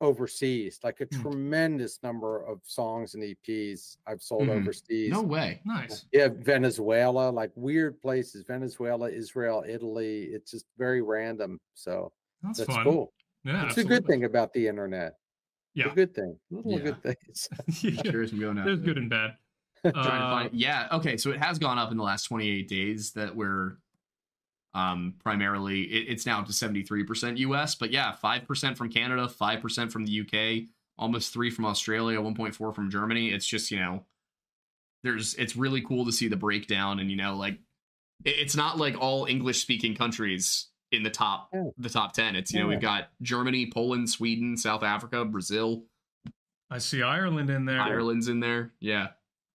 [0.00, 0.80] overseas.
[0.84, 1.24] Like a Hmm.
[1.24, 4.50] tremendous number of songs and EPs I've sold Mhm.
[4.50, 4.98] overseas.
[5.06, 5.62] no way.
[5.64, 6.06] Nice.
[6.12, 10.24] Yeah, Venezuela, like weird places, Venezuela, Israel, Italy.
[10.24, 11.60] It's just very random.
[11.74, 12.12] So
[12.42, 13.12] That's, that's cool.
[13.44, 13.66] Yeah.
[13.66, 15.14] It's a good thing about the internet.
[15.74, 15.90] Yeah.
[15.90, 16.38] A good thing.
[16.50, 16.78] Little Yeah.
[16.78, 17.48] good things.
[17.82, 18.02] yeah.
[18.02, 18.66] Curious and going out.
[18.66, 19.36] There's good and bad.
[19.82, 22.68] trying to Uh, find yeah okay so it has gone up in the last 28
[22.68, 23.78] days that we're
[24.74, 29.90] um primarily it, it's now up to 73% us but yeah 5% from canada 5%
[29.90, 34.04] from the uk almost 3 from australia 1.4 from germany it's just you know
[35.02, 37.58] there's it's really cool to see the breakdown and you know like
[38.24, 41.64] it, it's not like all english speaking countries in the top Yeah.
[41.78, 42.70] the top 10 it's you know Yeah.
[42.70, 45.84] we've got germany poland sweden south africa brazil
[46.70, 47.80] I see Ireland in there.
[47.80, 49.08] ireland's in there yeah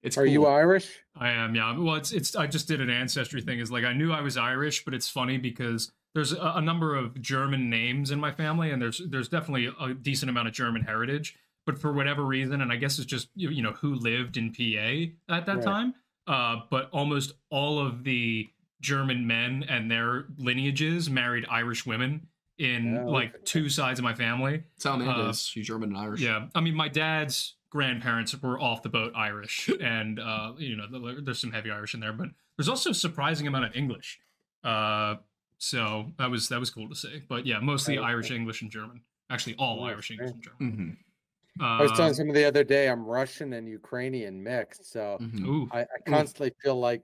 [0.03, 0.45] it's Are you.
[0.45, 0.88] Irish?
[1.18, 1.76] I am, yeah.
[1.77, 2.35] Well, it's it's.
[2.35, 3.59] I just did an ancestry thing.
[3.59, 6.95] Is like I knew I was Irish, but it's funny because there's a, a number
[6.95, 10.84] of German names in my family, and there's there's definitely a decent amount of German
[10.84, 11.35] heritage.
[11.65, 14.53] But for whatever reason, and I guess it's just you you know who lived in
[14.53, 15.64] PA at that Right.
[15.65, 15.95] time.
[16.27, 18.47] Uh, but almost all of the
[18.81, 22.27] German men and their lineages married Irish women,
[22.57, 23.43] in Oh, like okay.
[23.45, 24.57] two sides of my family.
[24.57, 25.41] That's how Amanda Uh, is.
[25.45, 26.21] She's German and Irish.
[26.21, 31.21] Yeah, I mean, my dad's grandparents were off the boat Irish, and uh, you know,
[31.21, 34.19] there's some heavy Irish in there, but there's also a surprising amount of English.
[34.63, 35.17] Uh,
[35.59, 37.21] so that was that was cool to see.
[37.27, 38.07] But yeah, mostly Right.
[38.09, 39.03] Irish, English, and German.
[39.29, 40.59] Actually, all Nice, Irish, English, and German.
[40.59, 40.91] hmm
[41.77, 45.65] I was telling Uh, somebody the other day I'm Russian and Ukrainian mixed, so hmm
[45.69, 47.03] I, I constantly feel like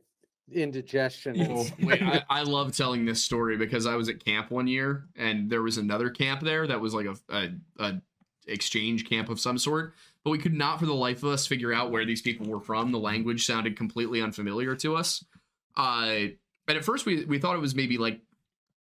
[0.52, 1.36] indigestion.
[1.82, 5.50] Wait, I, I love telling this story because I was at camp one year and
[5.50, 7.50] there was another camp there that was like a, a,
[7.80, 8.02] a
[8.48, 9.94] exchange camp of some sort,
[10.24, 12.60] but we could not for the life of us figure out where these people were
[12.60, 12.92] from.
[12.92, 15.24] The language sounded completely unfamiliar to us.
[15.76, 16.28] Uh,
[16.68, 18.22] and at first we, we thought it was maybe like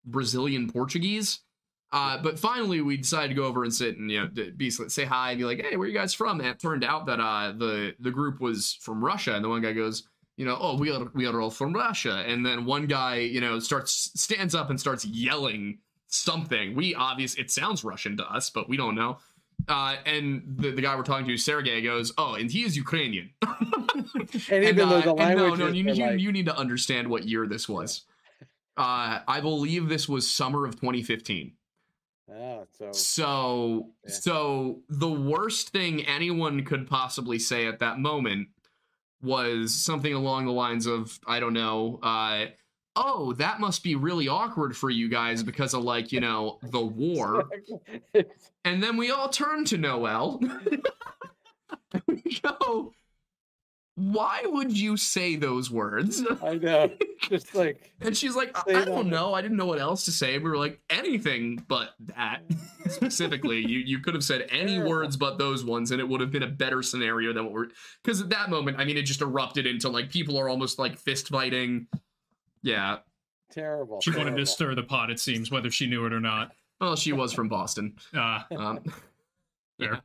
[0.05, 1.39] Brazilian Portuguese.
[1.93, 5.03] Uh, but finally, we decided to go over and sit and you know be say
[5.03, 7.51] hi and be like, "Hey, where you guys from?" And it turned out that uh,
[7.51, 10.91] the the group was from Russia, and the one guy goes, you know, oh, we
[10.91, 14.69] are we are all from Russia, and then one guy, you know, starts stands up
[14.69, 16.75] and starts yelling something.
[16.75, 19.17] We obvious it sounds Russian to us, but we don't know.
[19.67, 23.29] Uh, and the, the guy we're talking to, Sergey, goes, "Oh, and he is Ukrainian."
[23.43, 27.07] and even though the uh, and no, no, you, you, like, you need to understand
[27.07, 28.03] what year this was.
[28.77, 31.53] Uh, I believe this was summer of 2015.
[32.31, 34.13] ah, so So, Yeah.
[34.13, 38.47] so the worst thing anyone could possibly say at that moment
[39.23, 42.45] was something along the lines of, I don't know, uh,
[42.95, 46.81] oh, that must be really awkward for you guys because of like, you know, the
[46.81, 47.45] war.
[48.63, 50.39] And then we all turn to Noel.
[52.07, 52.93] we go,
[54.11, 56.23] why would you say those words?
[56.43, 56.89] I know,
[57.29, 59.33] just like And she's like, I, I don't know.
[59.33, 60.37] I didn't know what else to say.
[60.37, 62.41] We were like, anything but that.
[62.89, 64.89] Specifically, you you could have said any Terrible.
[64.89, 67.67] words but those ones, and it would have been a better scenario than what we're.
[68.03, 70.97] Because at that moment, I mean, it just erupted into like people are almost like
[70.97, 71.87] fist fighting.
[72.63, 72.97] Yeah.
[73.51, 74.01] terrible.
[74.01, 75.09] she wanted to stir the pot.
[75.11, 76.51] It seems, whether she knew it or not.
[76.79, 77.95] Well, she was from Boston.
[78.13, 78.79] Uh, Um,
[79.79, 80.01] Fair.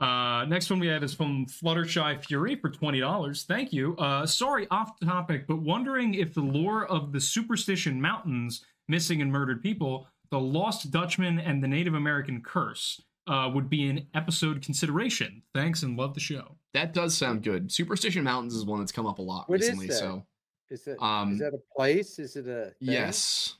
[0.00, 3.44] Uh, next one we have is from Fluttershy Fury for twenty dollars.
[3.44, 3.96] Thank you.
[3.96, 9.30] Uh, sorry, off topic, but wondering if the lore of the Superstition Mountains, missing and
[9.30, 14.62] murdered people, the Lost Dutchman, and the Native American curse uh, would be an episode
[14.62, 15.42] consideration.
[15.54, 16.56] Thanks and love the show.
[16.72, 17.70] that does sound good.
[17.70, 19.86] Superstition Mountains is one that's come up a lot What is recently.
[19.86, 19.94] that?
[19.94, 20.26] So
[20.70, 21.00] Is it?
[21.00, 22.18] Um, is that a place?
[22.18, 22.64] Is it a?
[22.64, 22.72] thing?
[22.80, 23.54] yes.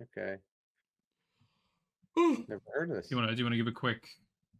[0.00, 0.36] Okay.
[2.16, 3.10] Never heard of this.
[3.10, 4.06] You want to do you want to give a quick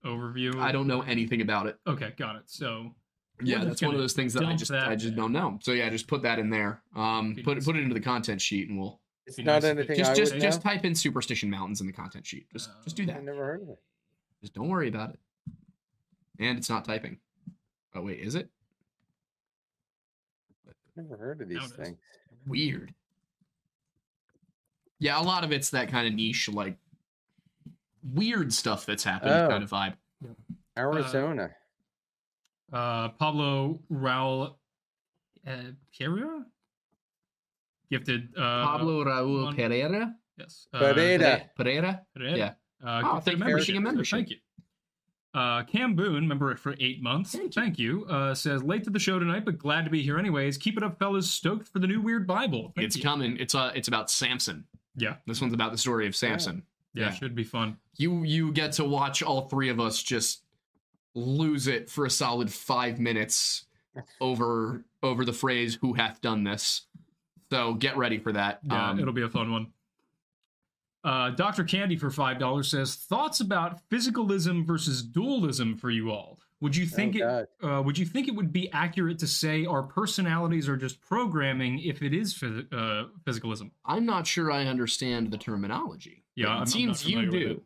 [0.05, 0.57] overview?
[0.61, 1.79] I don't know anything about it.
[1.87, 2.43] Okay, got it.
[2.47, 2.95] So
[3.43, 5.17] Yeah, that's one of those things that I just that I just in.
[5.17, 5.59] don't know.
[5.63, 6.83] So yeah, just put that in there.
[6.95, 9.79] Um, put nice put it into the content sheet, and we'll It's not nice it-
[9.79, 10.71] anything just I just would just know.
[10.73, 12.47] type in superstition mountains in the content sheet.
[12.53, 13.17] Just just do Uh, that.
[13.17, 13.79] I never heard of it.
[14.41, 15.21] Just don't worry about it.
[16.39, 17.19] And it's not typing.
[17.95, 18.49] Oh wait, is it?
[20.97, 21.97] Never heard of these things.
[22.47, 22.93] Weird.
[24.99, 26.77] Yeah, a lot of it's that kind of niche, like
[28.03, 29.49] weird stuff that's happened Oh.
[29.49, 29.95] kind of vibe.
[30.77, 31.51] Arizona.
[32.73, 34.55] uh, Pablo Raul
[35.47, 35.53] uh,
[35.99, 36.45] Pereira
[37.91, 40.15] gifted uh, Pablo Raul one- Pereira.
[40.39, 41.43] Yes, uh, Pereira.
[41.57, 42.03] Pereira.
[42.15, 42.37] Pereira.
[42.39, 42.53] Yeah.
[42.85, 44.17] Uh, Oh, gifted thank you for membership, giving a so membership.
[44.19, 44.37] Thank you.
[45.35, 47.35] Uh, Cam Boone, member for eight months.
[47.55, 48.05] Thank you.
[48.07, 50.59] Uh, says late to the show tonight, but glad to be here anyways.
[50.59, 51.31] Keep it up, fellas.
[51.31, 52.73] Stoked for the new weird Bible.
[52.75, 53.03] Thank It's you.
[53.03, 53.37] coming.
[53.39, 54.65] It's uh it's about Samson.
[54.97, 56.63] Yeah, This one's about the story of Samson.
[56.95, 57.11] Yeah, Yeah.
[57.13, 57.79] should be fun.
[57.97, 60.43] you you get to watch all three of us just
[61.15, 63.67] lose it for a solid five minutes
[64.21, 66.87] over over the phrase "Who hath done this?"
[67.51, 68.61] So get ready for that.
[68.63, 69.67] Yeah, Um, it'll be a fun one.
[71.05, 71.65] Uh, Dr.
[71.65, 76.39] Candy for five dollars says thoughts about physicalism versus dualism for you all.
[76.61, 77.51] Would you think oh, it?
[77.61, 81.81] Uh, would you think it would be accurate to say our personalities are just programming
[81.81, 83.73] if it is phys- uh, physicalism?
[83.85, 86.22] I'm not sure I understand the terminology.
[86.37, 87.63] Yeah, I'm- it I'm seems not you do.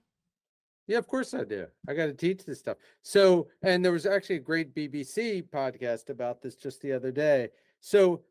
[0.89, 1.67] Yeah, of course I do.
[1.89, 2.79] I got to teach this stuff.
[3.03, 7.49] So, and there was actually a great BBC podcast about this just the other day.
[7.81, 8.25] So,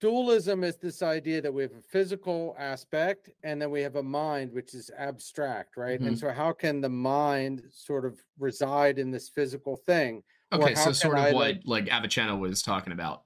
[0.00, 4.02] dualism is this idea that we have a physical aspect and then we have a
[4.02, 6.00] mind which is abstract, right?
[6.00, 6.20] And Mhm.
[6.20, 10.24] so, how can the mind sort of reside in this physical thing?
[10.52, 13.24] Okay, so can sort of I, what like Avicenna was talking about.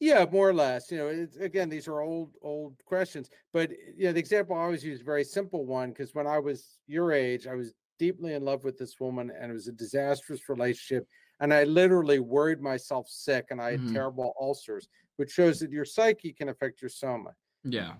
[0.00, 0.90] Yeah, more or less.
[0.90, 3.30] You know, it's, again, these are old, old questions.
[3.52, 6.26] But you know, the example I always use, is a very simple one, because when
[6.26, 9.68] I was your age, I was deeply in love with this woman, and it was
[9.68, 11.08] a disastrous relationship,
[11.40, 13.86] and I literally worried myself sick, and I had Mhm.
[13.86, 14.86] terrible ulcers,
[15.16, 17.36] which shows that your psyche can affect your soma.
[17.64, 17.96] Yeah.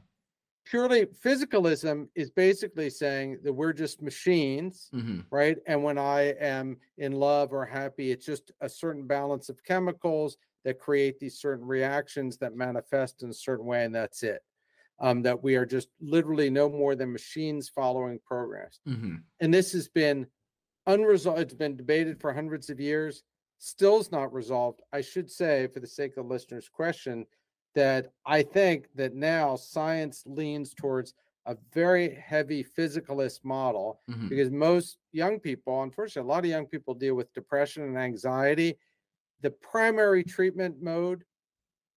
[0.65, 5.59] Purely physicalism is basically saying that we're just machines, hmm right?
[5.67, 10.37] And when I am in love or happy, it's just a certain balance of chemicals
[10.67, 14.43] that create these certain reactions that manifest in a certain way, and that's it.
[14.99, 18.81] um, that we are just literally no more than machines following programs.
[18.89, 19.17] Mm-hmm.
[19.41, 20.27] And this has been
[20.87, 21.41] unresolved.
[21.41, 23.23] It's been debated for hundreds of years,
[23.59, 24.81] still is not resolved.
[24.93, 27.27] I should say, for the sake of the listener's question,
[27.75, 31.13] that I think that now science leans towards
[31.45, 34.29] a very heavy physicalist model Mm-hmm.
[34.29, 38.79] because most young people, unfortunately, a lot of young people deal with depression and anxiety.
[39.43, 41.25] The primary treatment mode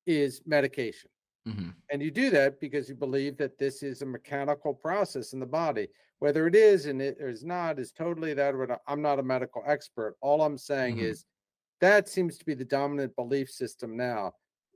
[0.05, 1.09] is medication.
[1.47, 1.69] Mm-hmm.
[1.91, 5.45] And you do that because you believe that this is a mechanical process in the
[5.45, 5.87] body.
[6.19, 8.53] Whether it is and it is not is totally that.
[8.87, 10.17] I'm not a medical expert.
[10.21, 11.03] All I'm saying Mhm.
[11.03, 11.25] is
[11.79, 14.33] that seems to be the dominant belief system now.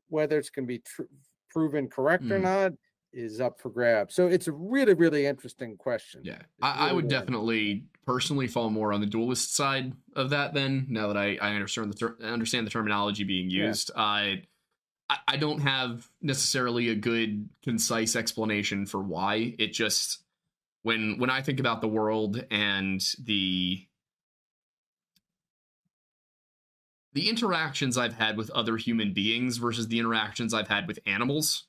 [0.07, 1.03] Whether it's going to be tr-
[1.49, 2.44] proven correct or Mm.
[2.44, 2.72] not
[3.14, 4.15] is up for grabs.
[4.15, 6.22] So it's a really, really interesting question.
[6.23, 10.53] Yeah, I, I would definitely personally fall more on the dualist side of that.
[10.53, 14.44] Then, now that I, I understand the ter- understand the terminology being used, I
[15.10, 19.56] I I don't have necessarily a good concise explanation for why.
[19.60, 20.23] It just
[20.81, 23.88] when when I think about the world and the
[27.14, 31.68] the interactions I've had with other human beings versus the interactions I've had with animals.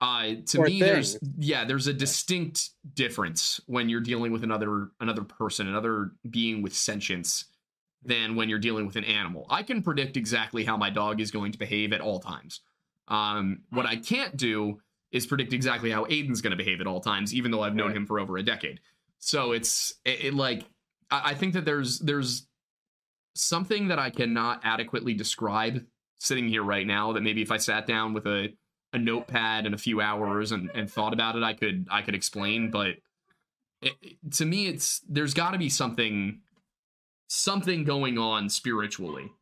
[0.00, 4.90] Uh, to Or me, there's yeah, there's a distinct difference when you're dealing with another
[5.00, 7.46] another person, another being with sentience,
[8.02, 9.46] than when you're dealing with an animal.
[9.48, 12.60] I can predict exactly how my dog is going to behave at all times.
[13.08, 14.80] Um, what I can't do
[15.12, 17.88] is predict exactly how Aidan's going to behave at all times, even though I've known
[17.88, 17.96] Right.
[17.96, 18.80] him for over a decade.
[19.18, 20.64] So it's it, it like
[21.10, 22.46] I, I think that there's there's
[23.34, 25.84] something that I cannot adequately describe
[26.18, 27.12] sitting here right now.
[27.12, 28.48] That maybe if I sat down with a
[28.92, 32.14] a notepad and a few hours and, and thought about it, I could I could
[32.14, 32.70] explain.
[32.70, 32.96] But
[33.82, 33.94] it,
[34.32, 36.40] to me, it's there's got to be something
[37.28, 39.32] something going on spiritually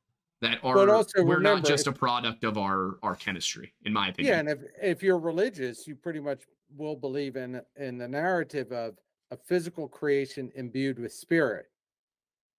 [0.41, 0.77] that are
[1.19, 4.35] we're not just a product of our our chemistry, in my opinion.
[4.35, 6.45] Yeah, and if if you're religious, you pretty much
[6.77, 8.99] will believe in in the narrative of
[9.31, 11.67] a physical creation imbued with spirit.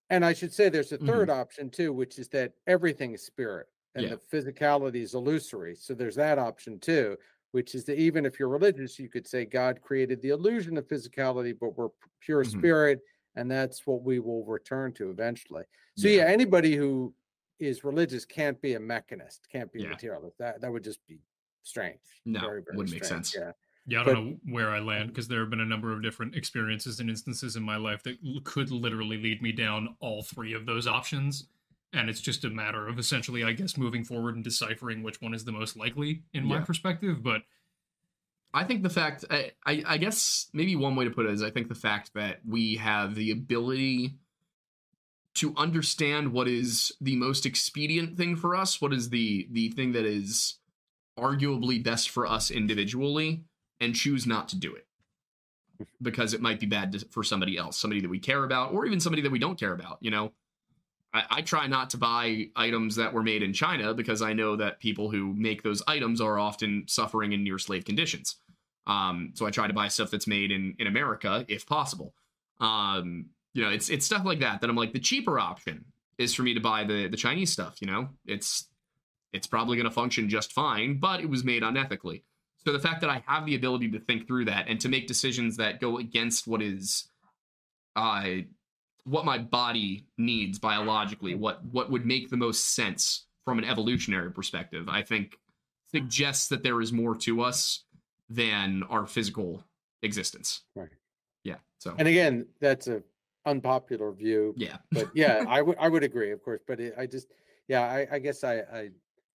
[0.10, 1.08] And I should say there's a Mhm.
[1.08, 4.16] 3rd option too, which is that everything is spirit and Yeah.
[4.16, 5.76] the physicality is illusory.
[5.76, 7.18] So there's that option too,
[7.52, 10.88] which is that even if you're religious, you could say God created the illusion of
[10.88, 12.52] physicality, but we're p- pure Mhm.
[12.58, 13.02] spirit,
[13.36, 15.64] and that's what we will return to eventually.
[15.98, 16.18] So Yeah.
[16.26, 17.16] yeah, anybody who
[17.60, 19.90] is religious can't be a mechanist, can't be a Yeah.
[19.92, 20.38] materialist.
[20.38, 21.22] That that would just be
[21.64, 22.02] strange.
[22.26, 23.34] No, very, very wouldn't make sense.
[23.34, 23.54] Yeah.
[23.88, 26.36] Yeah, I don't know where I land because there have been a number of different
[26.36, 30.54] experiences and instances in my life that l- could literally lead me down all three
[30.54, 31.48] of those options.
[31.96, 35.34] And it's just a matter of essentially, I guess, moving forward and deciphering which one
[35.34, 36.66] is the most likely in my Yeah.
[36.66, 37.24] perspective.
[37.24, 37.44] But
[38.54, 41.42] I think the fact, I, I, I guess maybe one way to put it is
[41.42, 44.16] I think the fact that we have the ability
[45.36, 49.92] to understand what is the most expedient thing for us, what is the the thing
[49.92, 50.56] that is
[51.18, 53.44] arguably best for us individually,
[53.82, 54.88] and choose not to do it
[56.02, 58.86] because it might be bad to, for somebody else, somebody that we care about, or
[58.86, 59.98] even somebody that we don't care about.
[60.00, 60.32] You know,
[61.16, 64.58] I, I try not to buy items that were made in China because I know
[64.58, 68.36] that people who make those items are often suffering in near slave conditions.
[68.86, 72.14] Um, so I try to buy stuff that's made in in America if possible.
[72.60, 75.86] Um, you know, it's it's stuff like that that I'm like the cheaper option
[76.18, 77.78] is for me to buy the the Chinese stuff.
[77.82, 78.68] You know, it's
[79.32, 82.24] it's probably going to function just fine, but it was made unethically.
[82.66, 85.08] So the fact that I have the ability to think through that and to make
[85.08, 87.08] decisions that go against what is,
[87.96, 88.24] uh,
[89.06, 94.32] what my body needs biologically, what what would make the most sense from an evolutionary
[94.32, 95.38] perspective, I think
[95.94, 97.84] suggests that there is more to us
[98.30, 99.64] than our physical
[100.02, 100.64] existence.
[100.76, 100.90] Right.
[101.44, 101.58] Yeah.
[101.78, 103.04] So And again, that's a
[103.46, 104.78] unpopular view, yeah.
[104.92, 106.62] but yeah, I would I would agree, of course.
[106.68, 107.28] But it, I just,
[107.68, 108.90] yeah, I, I guess I I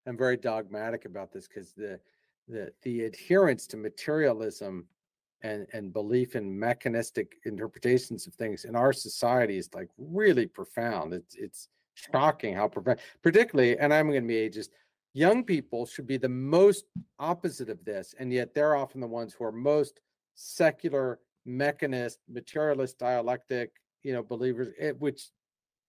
[0.07, 2.01] am very dogmatic about this because the
[2.49, 4.87] the the adherence to materialism
[5.43, 11.13] and and belief in mechanistic interpretations of things in our society is like really profound.
[11.15, 14.69] It's it's shocking how profound, particularly, and I'm going to be ageist.
[15.13, 16.85] Young people should be the most
[17.19, 20.01] opposite of this, and yet they're often the ones who are most
[20.37, 23.73] secular, mechanist, materialist, dialectic,
[24.05, 25.31] you know, believers, eh, which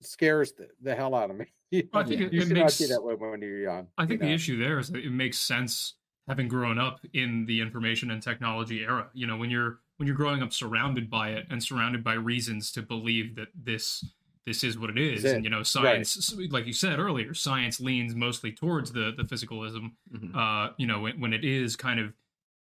[0.01, 1.45] scares the, the hell out of me.
[1.73, 3.87] You, I think you it- should not makes- be that way when you're young.
[3.97, 5.93] I you think the issue there is that it makes sense
[6.31, 9.09] having grown up in the information and technology era.
[9.13, 12.71] You know, when you're when you're growing up surrounded by it and surrounded by reasons
[12.71, 14.05] to believe that this
[14.45, 17.81] this is what it is, Is and you know, science, like you said earlier, science
[17.81, 19.91] leans mostly towards the the physicalism.
[20.15, 20.33] Mhm.
[20.33, 22.13] Uh, you know, when, when it is kind of,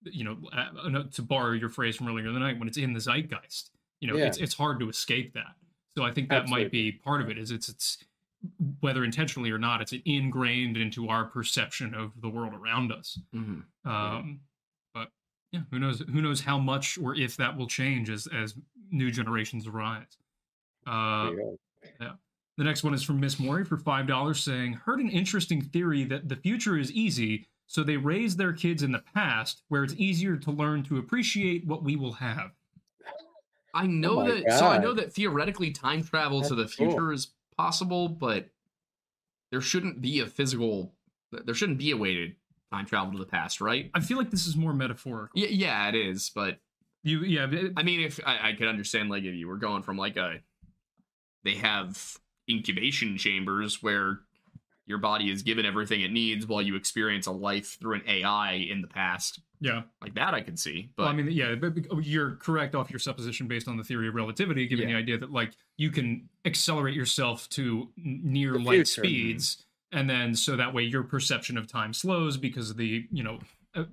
[0.03, 2.91] you know, uh, to borrow your phrase from earlier in the night, when it's in
[2.91, 3.71] the zeitgeist,
[4.01, 4.25] you know, Yeah.
[4.25, 5.55] it's it's hard to escape that.
[5.97, 7.37] So I think that might be part of it.
[7.37, 8.03] Is it's it's
[8.79, 13.19] whether intentionally or not, it's ingrained into our perception of the world around us.
[13.33, 13.63] Mhm.
[13.85, 14.39] Um,
[14.93, 15.11] but
[15.51, 15.99] yeah, who knows?
[15.99, 18.55] Who knows how much or if that will change as as
[18.91, 20.17] new generations arise.
[20.87, 21.57] Uh, There you
[21.99, 22.17] go.
[22.57, 26.03] the next one is from Miss Maury for five dollars, saying, "Heard an interesting theory
[26.05, 29.93] that the future is easy, so they raise their kids in the past, where it's
[29.95, 32.51] easier to learn to appreciate what we will have."
[33.73, 34.59] I know Oh my that.
[34.59, 36.87] So I know that theoretically time travel to the That's cool.
[36.89, 38.49] future is possible, but
[39.51, 40.93] there shouldn't be a physical.
[41.31, 42.31] There shouldn't be a way to
[42.71, 43.89] time travel to the past, right?
[43.93, 45.31] I feel like this is more metaphorical.
[45.39, 46.29] Yeah, yeah, it is.
[46.33, 46.59] But
[47.03, 49.83] You, yeah, it- I mean, if I, I could understand, like, if you were going
[49.83, 50.39] from like a,
[51.43, 52.17] they have
[52.49, 54.19] incubation chambers where
[54.85, 58.53] your body is given everything it needs while you experience a life through an AI
[58.53, 59.39] in the past.
[59.61, 59.83] Yeah.
[60.01, 60.89] Like that, I could see.
[60.97, 63.83] But Well, I mean, yeah, but but you're correct off your supposition based on the
[63.83, 64.95] theory of relativity, given Yeah.
[64.95, 69.01] the idea that like you can accelerate yourself to near The light future.
[69.01, 73.23] speeds, and then so that way your perception of time slows because of the you
[73.23, 73.39] know,
[73.75, 73.85] uh,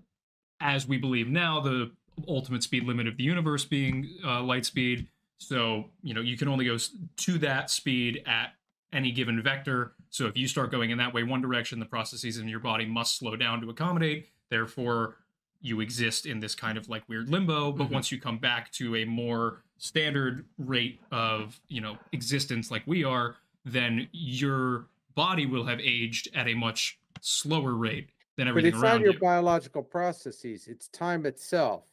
[0.61, 1.91] as we believe now, the
[2.27, 5.07] ultimate speed limit of the universe being uh, light speed.
[5.39, 8.55] So you know you can only go to that speed at
[8.93, 9.93] any given vector.
[10.11, 12.87] So if you start going in that way, one direction, the processes in your body
[12.87, 14.31] must slow down to accommodate.
[14.51, 15.19] Therefore,
[15.61, 17.73] you exist in this kind of like weird limbo.
[17.73, 17.93] But Mhm.
[17.93, 23.05] once you come back to a more standard rate of you know existence, like we
[23.05, 28.77] are, then your body will have aged at a much slower rate than everything But
[28.77, 29.19] everything it's not your you.
[29.19, 31.91] biological processes, it's time itself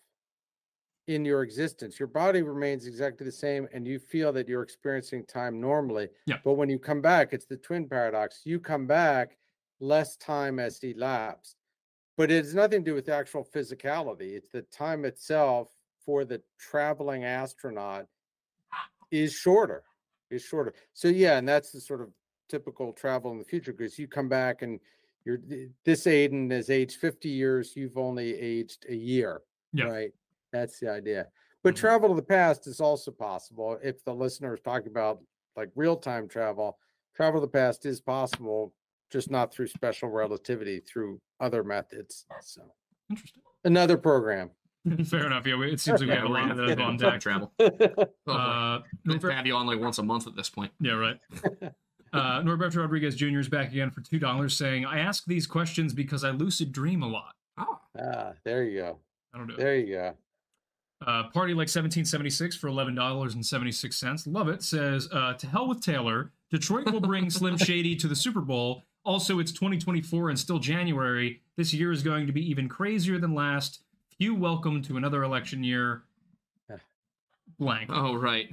[1.07, 1.99] in your existence.
[1.99, 6.09] Your body remains exactly the same, and you feel that you're experiencing time normally.
[6.27, 6.39] Yeah.
[6.43, 8.41] But when you come back, it's the twin paradox.
[8.45, 9.37] You come back,
[9.79, 11.57] less time has elapsed.
[12.17, 14.35] But it has nothing to do with actual physicality.
[14.35, 15.71] It's the time itself
[16.05, 18.07] for the traveling astronaut
[19.11, 19.83] is shorter,
[20.29, 20.73] is shorter.
[20.93, 22.09] So yeah, and that's the sort of
[22.49, 24.79] typical travel in the future because you come back and
[25.25, 25.39] you're
[25.83, 29.41] this Aiden is aged 50 years, you've only aged a year.
[29.73, 29.85] Yeah.
[29.85, 30.11] Right.
[30.53, 31.27] That's the idea.
[31.63, 31.79] But Mhm.
[31.79, 33.79] travel to the past is also possible.
[33.83, 35.23] If the listener is talking about
[35.55, 36.77] like real time travel,
[37.15, 38.73] travel to the past is possible,
[39.09, 42.25] just not through special relativity, through other methods.
[42.41, 42.61] So
[43.09, 43.43] Interesting.
[43.63, 44.51] another program.
[45.05, 45.45] Fair enough.
[45.47, 47.19] Yeah, we- it seems like we have a lot of those on time deck.
[47.21, 47.51] travel.
[47.59, 50.71] Uh, We'll Norbert- have you on like once a month at this point.
[50.79, 51.19] Yeah, right.
[52.13, 53.39] Uh, Norberto Rodriguez Jr.
[53.39, 57.03] is back again for two dollars, saying, "I ask these questions because I lucid dream
[57.03, 57.33] a lot.
[57.57, 58.99] Oh, ah, there you go.
[59.33, 59.57] I don't know.
[59.57, 60.13] There you go.
[61.05, 64.25] Uh, Party like 1776 for eleven dollars and seventy six cents.
[64.27, 64.63] Love it.
[64.63, 66.31] Says, uh, "To hell with Taylor.
[66.51, 68.83] Detroit will bring Slim Shady to the Super Bowl.
[69.06, 71.41] Also, it's 2024 and still January.
[71.57, 73.84] This year is going to be even crazier than last.
[74.18, 76.03] Few welcome to another election year.
[77.60, 77.91] Blank.
[77.94, 78.49] oh, right.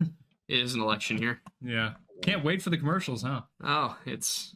[0.00, 0.10] it
[0.48, 1.40] is an election year.
[1.62, 1.94] Yeah.
[2.20, 3.42] Can't wait for the commercials, huh?
[3.62, 4.54] Oh, it's.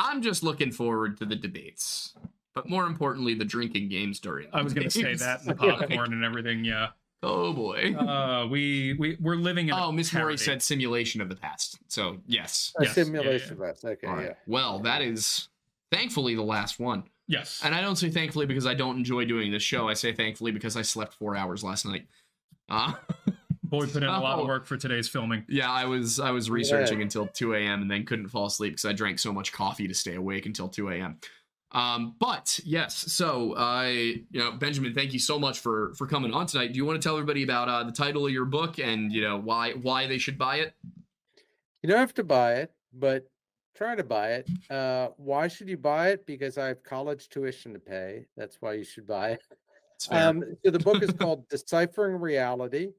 [0.00, 2.14] I'm just looking forward to the debates,
[2.56, 4.48] but more importantly, the drinking games during.
[4.52, 6.64] I was going to say that, and the popcorn and everything.
[6.64, 6.88] Yeah.
[7.24, 7.94] Oh boy.
[7.94, 9.74] Uh, we we we're living in.
[9.74, 10.36] oh, Miss Murray parody.
[10.38, 11.78] said simulation of the past.
[11.88, 12.72] So yes.
[12.78, 13.84] A Yes, yeah, yeah, simulation bus.
[13.84, 14.26] Okay, All right.
[14.26, 14.34] yeah.
[14.46, 15.48] Well, that is
[15.90, 17.04] thankfully the last one.
[17.26, 17.60] Yes.
[17.64, 19.88] And I don't say thankfully because I don't enjoy doing this show.
[19.88, 22.06] I say thankfully because I slept four hours last night.
[22.68, 22.92] Uh,
[23.62, 24.42] Boy put in a lot Oh.
[24.42, 25.44] of work for today's filming.
[25.48, 26.54] yeah, I was I was Yeah.
[26.54, 27.80] researching until 2 a.m.
[27.82, 30.68] and then couldn't fall asleep because I drank so much coffee to stay awake until
[30.68, 31.18] 2 a.m.
[31.74, 33.88] Um, but yes, so I,
[34.30, 36.72] you know, Benjamin, thank you so much for for coming on tonight.
[36.72, 39.20] Do you want to tell everybody about uh, the title of your book and you
[39.20, 40.72] know why why they should buy it?
[41.82, 43.26] You don't have to buy it, but
[43.74, 44.48] try to buy it.
[44.70, 46.24] Uh, why should you buy it?
[46.26, 48.26] Because I have college tuition to pay.
[48.36, 49.40] That's why you should buy it.
[50.10, 52.90] Um, so the book is called Deciphering Reality,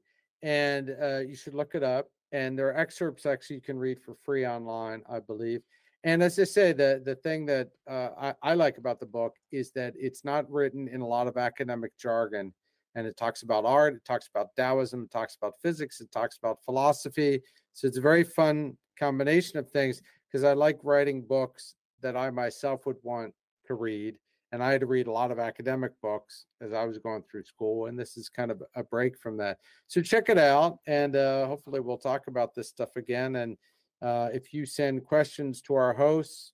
[0.42, 2.10] and uh, you should look it up.
[2.32, 5.62] And there are excerpts actually you can read for free online, I believe.
[6.06, 9.34] And as I say, the the thing that uh, I, I like about the book
[9.50, 12.54] is that it's not written in a lot of academic jargon,
[12.94, 16.38] and it talks about art, it talks about Taoism, it talks about physics, it talks
[16.38, 17.42] about philosophy.
[17.72, 20.00] So it's a very fun combination of things
[20.30, 23.34] because I like writing books that I myself would want
[23.66, 24.16] to read
[24.52, 27.42] and I had to read a lot of academic books as I was going through
[27.44, 29.58] school, and this is kind of a break from that.
[29.88, 33.36] So check it out, and uh, hopefully we'll talk about this stuff again.
[33.36, 33.56] And
[34.02, 36.52] uh, if you send questions to our hosts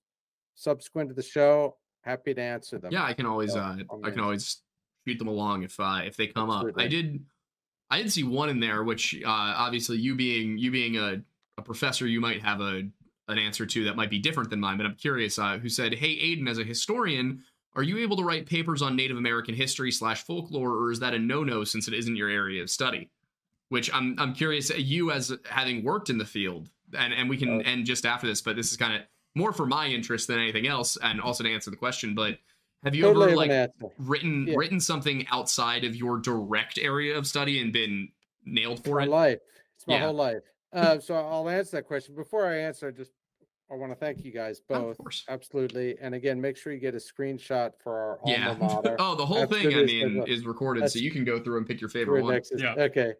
[0.55, 2.91] subsequent to the show, happy to answer them.
[2.91, 4.61] Yeah, I can always So, uh I'll can always
[5.07, 6.67] shoot them along if uh if they come up.
[6.77, 7.25] I did
[7.89, 11.21] I did see one in there which uh obviously you being you being a,
[11.57, 12.83] a professor you might have a
[13.29, 15.93] an answer to that might be different than mine, but I'm curious uh who said,
[15.95, 17.43] Hey Aidan, as a historian,
[17.75, 21.13] are you able to write papers on Native American history slash folklore, or is that
[21.13, 23.09] a no-no since it isn't your area of study?
[23.69, 27.37] Which I'm I'm curious, uh, you as having worked in the field, and, and we
[27.37, 27.59] can Oh.
[27.65, 29.01] end just after this, but this is kind of
[29.35, 32.37] more for my interest than anything else, and also to answer the question, but
[32.83, 34.55] Have you totally ever like written Yeah.
[34.57, 38.09] written something outside of your direct area of study and been
[38.45, 39.09] nailed It's for my it?
[39.09, 39.39] life.
[39.77, 40.05] It's my Yeah.
[40.05, 40.43] whole life.
[40.71, 42.13] Uh, so I'll answer that question.
[42.15, 43.11] Before I answer, I just
[43.71, 44.97] I want to thank you guys Of both.
[44.97, 45.23] course.
[45.29, 45.97] Absolutely.
[45.99, 48.49] And again, make sure you get a screenshot for our Yeah.
[48.49, 48.95] alma mater.
[48.99, 51.81] oh, the whole thing, I mean, is recorded, so you can go through and pick
[51.81, 52.33] your favorite one.
[52.35, 52.75] next Yeah.
[52.77, 53.13] Okay.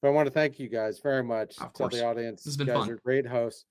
[0.00, 1.58] But I want to thank you guys very much.
[1.60, 2.42] Of Tell the audience.
[2.42, 2.90] This has been you guys fun.
[2.92, 3.66] are great hosts.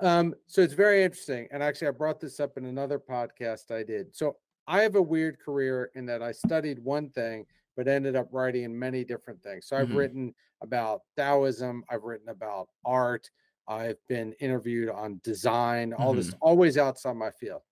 [0.00, 1.48] Um, so it's very interesting.
[1.50, 4.14] And actually, I brought this up in another podcast I did.
[4.14, 4.36] So
[4.66, 7.46] I have a weird career in that I studied one thing,
[7.76, 9.66] but ended up writing in many different things.
[9.66, 9.96] So I've Mhm.
[9.96, 13.30] written about Taoism, I've written about art,
[13.66, 17.62] I've been interviewed on design, all this always outside my field.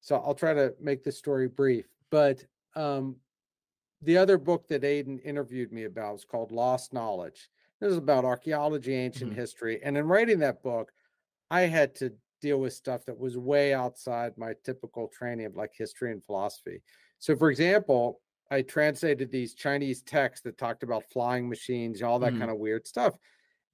[0.00, 1.88] So I'll try to make this story brief.
[2.10, 2.44] But
[2.76, 3.16] um,
[4.04, 7.50] the other book that Aidan interviewed me about was called Lost Knowledge.
[7.80, 9.34] This is about archaeology, ancient Mhm.
[9.34, 9.82] history.
[9.82, 10.92] And in writing that book,
[11.50, 15.72] I had to deal with stuff that was way outside my typical training of like
[15.74, 16.82] history and philosophy.
[17.18, 22.18] So, for example, I translated these Chinese texts that talked about flying machines, and all
[22.20, 22.38] that Mhm.
[22.38, 23.16] kind of weird stuff.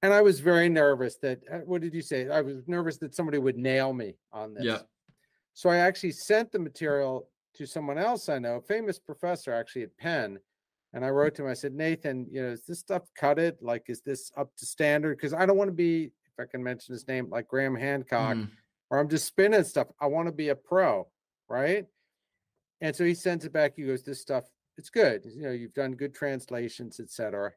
[0.03, 2.29] And I was very nervous that, uh, what did you say?
[2.29, 4.63] I was nervous that somebody would nail me on this.
[4.63, 4.83] Yeah.
[5.53, 9.83] So I actually sent the material to someone else I know, a famous professor actually
[9.83, 10.39] at Penn.
[10.93, 13.57] And I wrote to him, I said, Nathan, you know, is this stuff cut it?
[13.61, 15.17] Like, is this up to standard?
[15.17, 18.35] Because I don't want to be, if I can mention his name, like Graham Hancock,
[18.35, 18.49] Mhm.
[18.89, 19.87] or I'm just spinning stuff.
[20.01, 21.09] I want to be a pro,
[21.47, 21.87] right?
[22.81, 23.73] And so he sends it back.
[23.75, 24.45] He goes, This stuff,
[24.77, 25.23] it's good.
[25.25, 27.53] You know, you've done good translations, etc.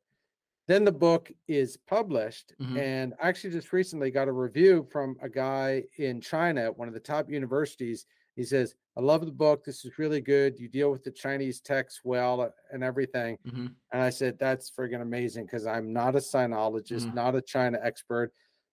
[0.69, 2.55] Then the book is published.
[2.61, 2.79] Mhm.
[2.79, 6.87] And I actually just recently got a review from a guy in China at one
[6.89, 8.07] of the top universities.
[8.37, 9.65] He says, I love the book.
[9.65, 10.59] This is really good.
[10.59, 13.39] You deal with the Chinese text well uh, and everything.
[13.47, 13.77] Mhm.
[13.93, 17.15] And I said, that's friggin' amazing because I'm not a sinologist, Mhm.
[17.15, 18.33] not a China expert.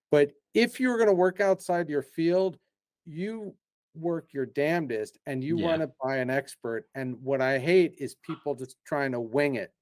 [0.10, 2.60] But if you're going to work outside your field,
[3.06, 3.58] you
[3.94, 5.68] work your damnedest and you Yeah.
[5.68, 6.88] run it by an expert.
[6.96, 9.74] And what I hate is people just trying to wing it.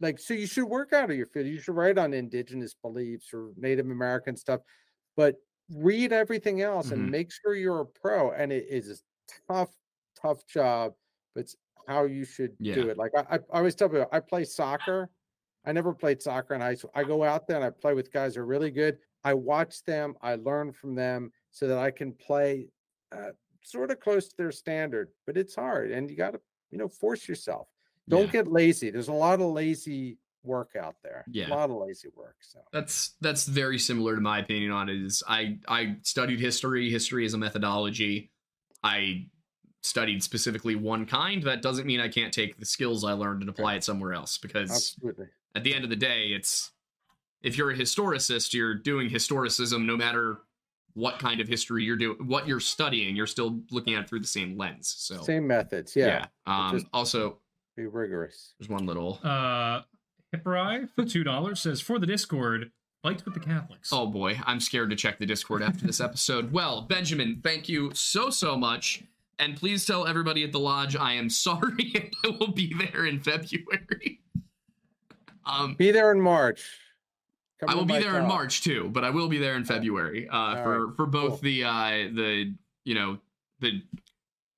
[0.00, 1.46] Like, so you should work out of your field.
[1.46, 4.60] You should write on indigenous beliefs or Native American stuff,
[5.16, 5.36] but
[5.70, 6.92] read everything else Mhm.
[6.92, 8.32] and make sure you're a pro.
[8.32, 9.02] And it is
[9.48, 9.70] tough,
[10.20, 10.94] tough job,
[11.34, 11.56] but it's
[11.88, 12.74] how you should Yeah.
[12.74, 12.96] do it.
[12.96, 15.10] Like I, I always tell people, I play soccer.
[15.64, 16.92] I never played soccer in high school.
[16.94, 18.98] I go out there and I play with guys who are really good.
[19.24, 22.68] I watch them, I learn from them so that I can play
[23.12, 23.30] uh,
[23.62, 25.08] sort of close to their standard.
[25.26, 26.40] But it's hard, and you got to,
[26.70, 27.68] you know, force yourself.
[28.08, 28.42] Don't Yeah.
[28.42, 28.90] get lazy.
[28.90, 31.24] There's a lot of lazy work out there.
[31.28, 31.48] Yeah.
[31.48, 32.36] a lot of lazy work.
[32.40, 35.02] So That's that's very similar to my opinion on it.
[35.02, 36.88] Is I I studied history.
[36.90, 38.30] History is a methodology.
[38.86, 39.26] I
[39.82, 41.42] studied specifically one kind.
[41.42, 44.38] That doesn't mean I can't take the skills I learned and apply it somewhere else.
[44.38, 46.70] Because absolutely, at the end of the day, it's
[47.42, 50.38] if you're a historicist, you're doing historicism no matter
[50.94, 53.14] what kind of history you're doing, what you're studying.
[53.16, 54.94] You're still looking at it through the same lens.
[54.96, 55.94] So same methods.
[55.94, 57.38] Yeah, Um, also,
[57.76, 58.54] be rigorous.
[58.58, 59.20] there's one little.
[59.22, 59.82] Uh,
[60.34, 62.70] Hipperai for two dollars says for the Discord,
[63.06, 63.90] fight with the Catholics.
[63.92, 66.52] Oh boy, I'm scared to check the Discord after this episode.
[66.56, 69.02] Well, Benjamin, thank you so so much.
[69.38, 73.06] And please tell everybody at the lodge I am sorry and I will be there
[73.06, 74.20] in February.
[75.48, 76.68] Um Be there in March.
[77.60, 78.26] Come I will be my there in.
[78.26, 81.38] March too, but I will be there in February uh for right, for both cool.
[81.42, 82.54] the uh the
[82.84, 83.18] you know
[83.60, 83.80] the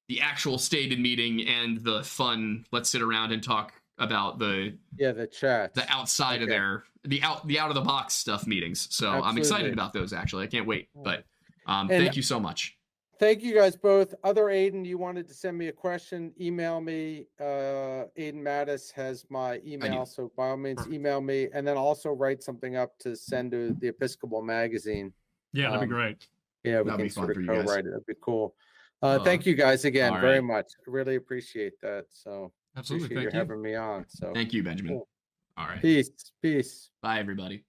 [0.09, 5.13] the actual stated meeting and the fun let's sit around and talk about the Yeah,
[5.13, 5.75] the chat.
[5.75, 8.89] the outside of their the out the out of the box stuff meetings.
[8.95, 10.45] So I'm excited about those actually.
[10.45, 10.89] I can't wait.
[10.95, 11.25] But
[11.67, 12.75] um And- thank you so much.
[13.19, 14.15] Thank you guys both.
[14.23, 17.27] Other Aiden, you wanted to send me a question, email me.
[17.41, 22.13] Uh, Aidan Mattis has my email, so by all means, email me, and then also
[22.13, 25.13] write something up to send to the Episcopal magazine.
[25.53, 26.29] yeah, that'd um, be great.
[26.63, 27.65] Yeah, we That'd can be fun sort for of you guys.
[27.65, 27.91] co-write it.
[27.91, 28.55] That'd be cool.
[29.03, 30.45] Uh, Uh, thank you guys again very right.
[30.45, 30.67] much.
[30.87, 32.05] Really appreciate that.
[32.11, 33.39] So Absolutely, appreciate you thank you.
[33.39, 34.05] having me on.
[34.09, 34.93] So Thank you, Benjamin.
[34.95, 35.09] Cool.
[35.57, 35.83] All right.
[35.83, 36.11] peace,
[36.41, 36.91] peace.
[37.03, 37.65] Bye everybody.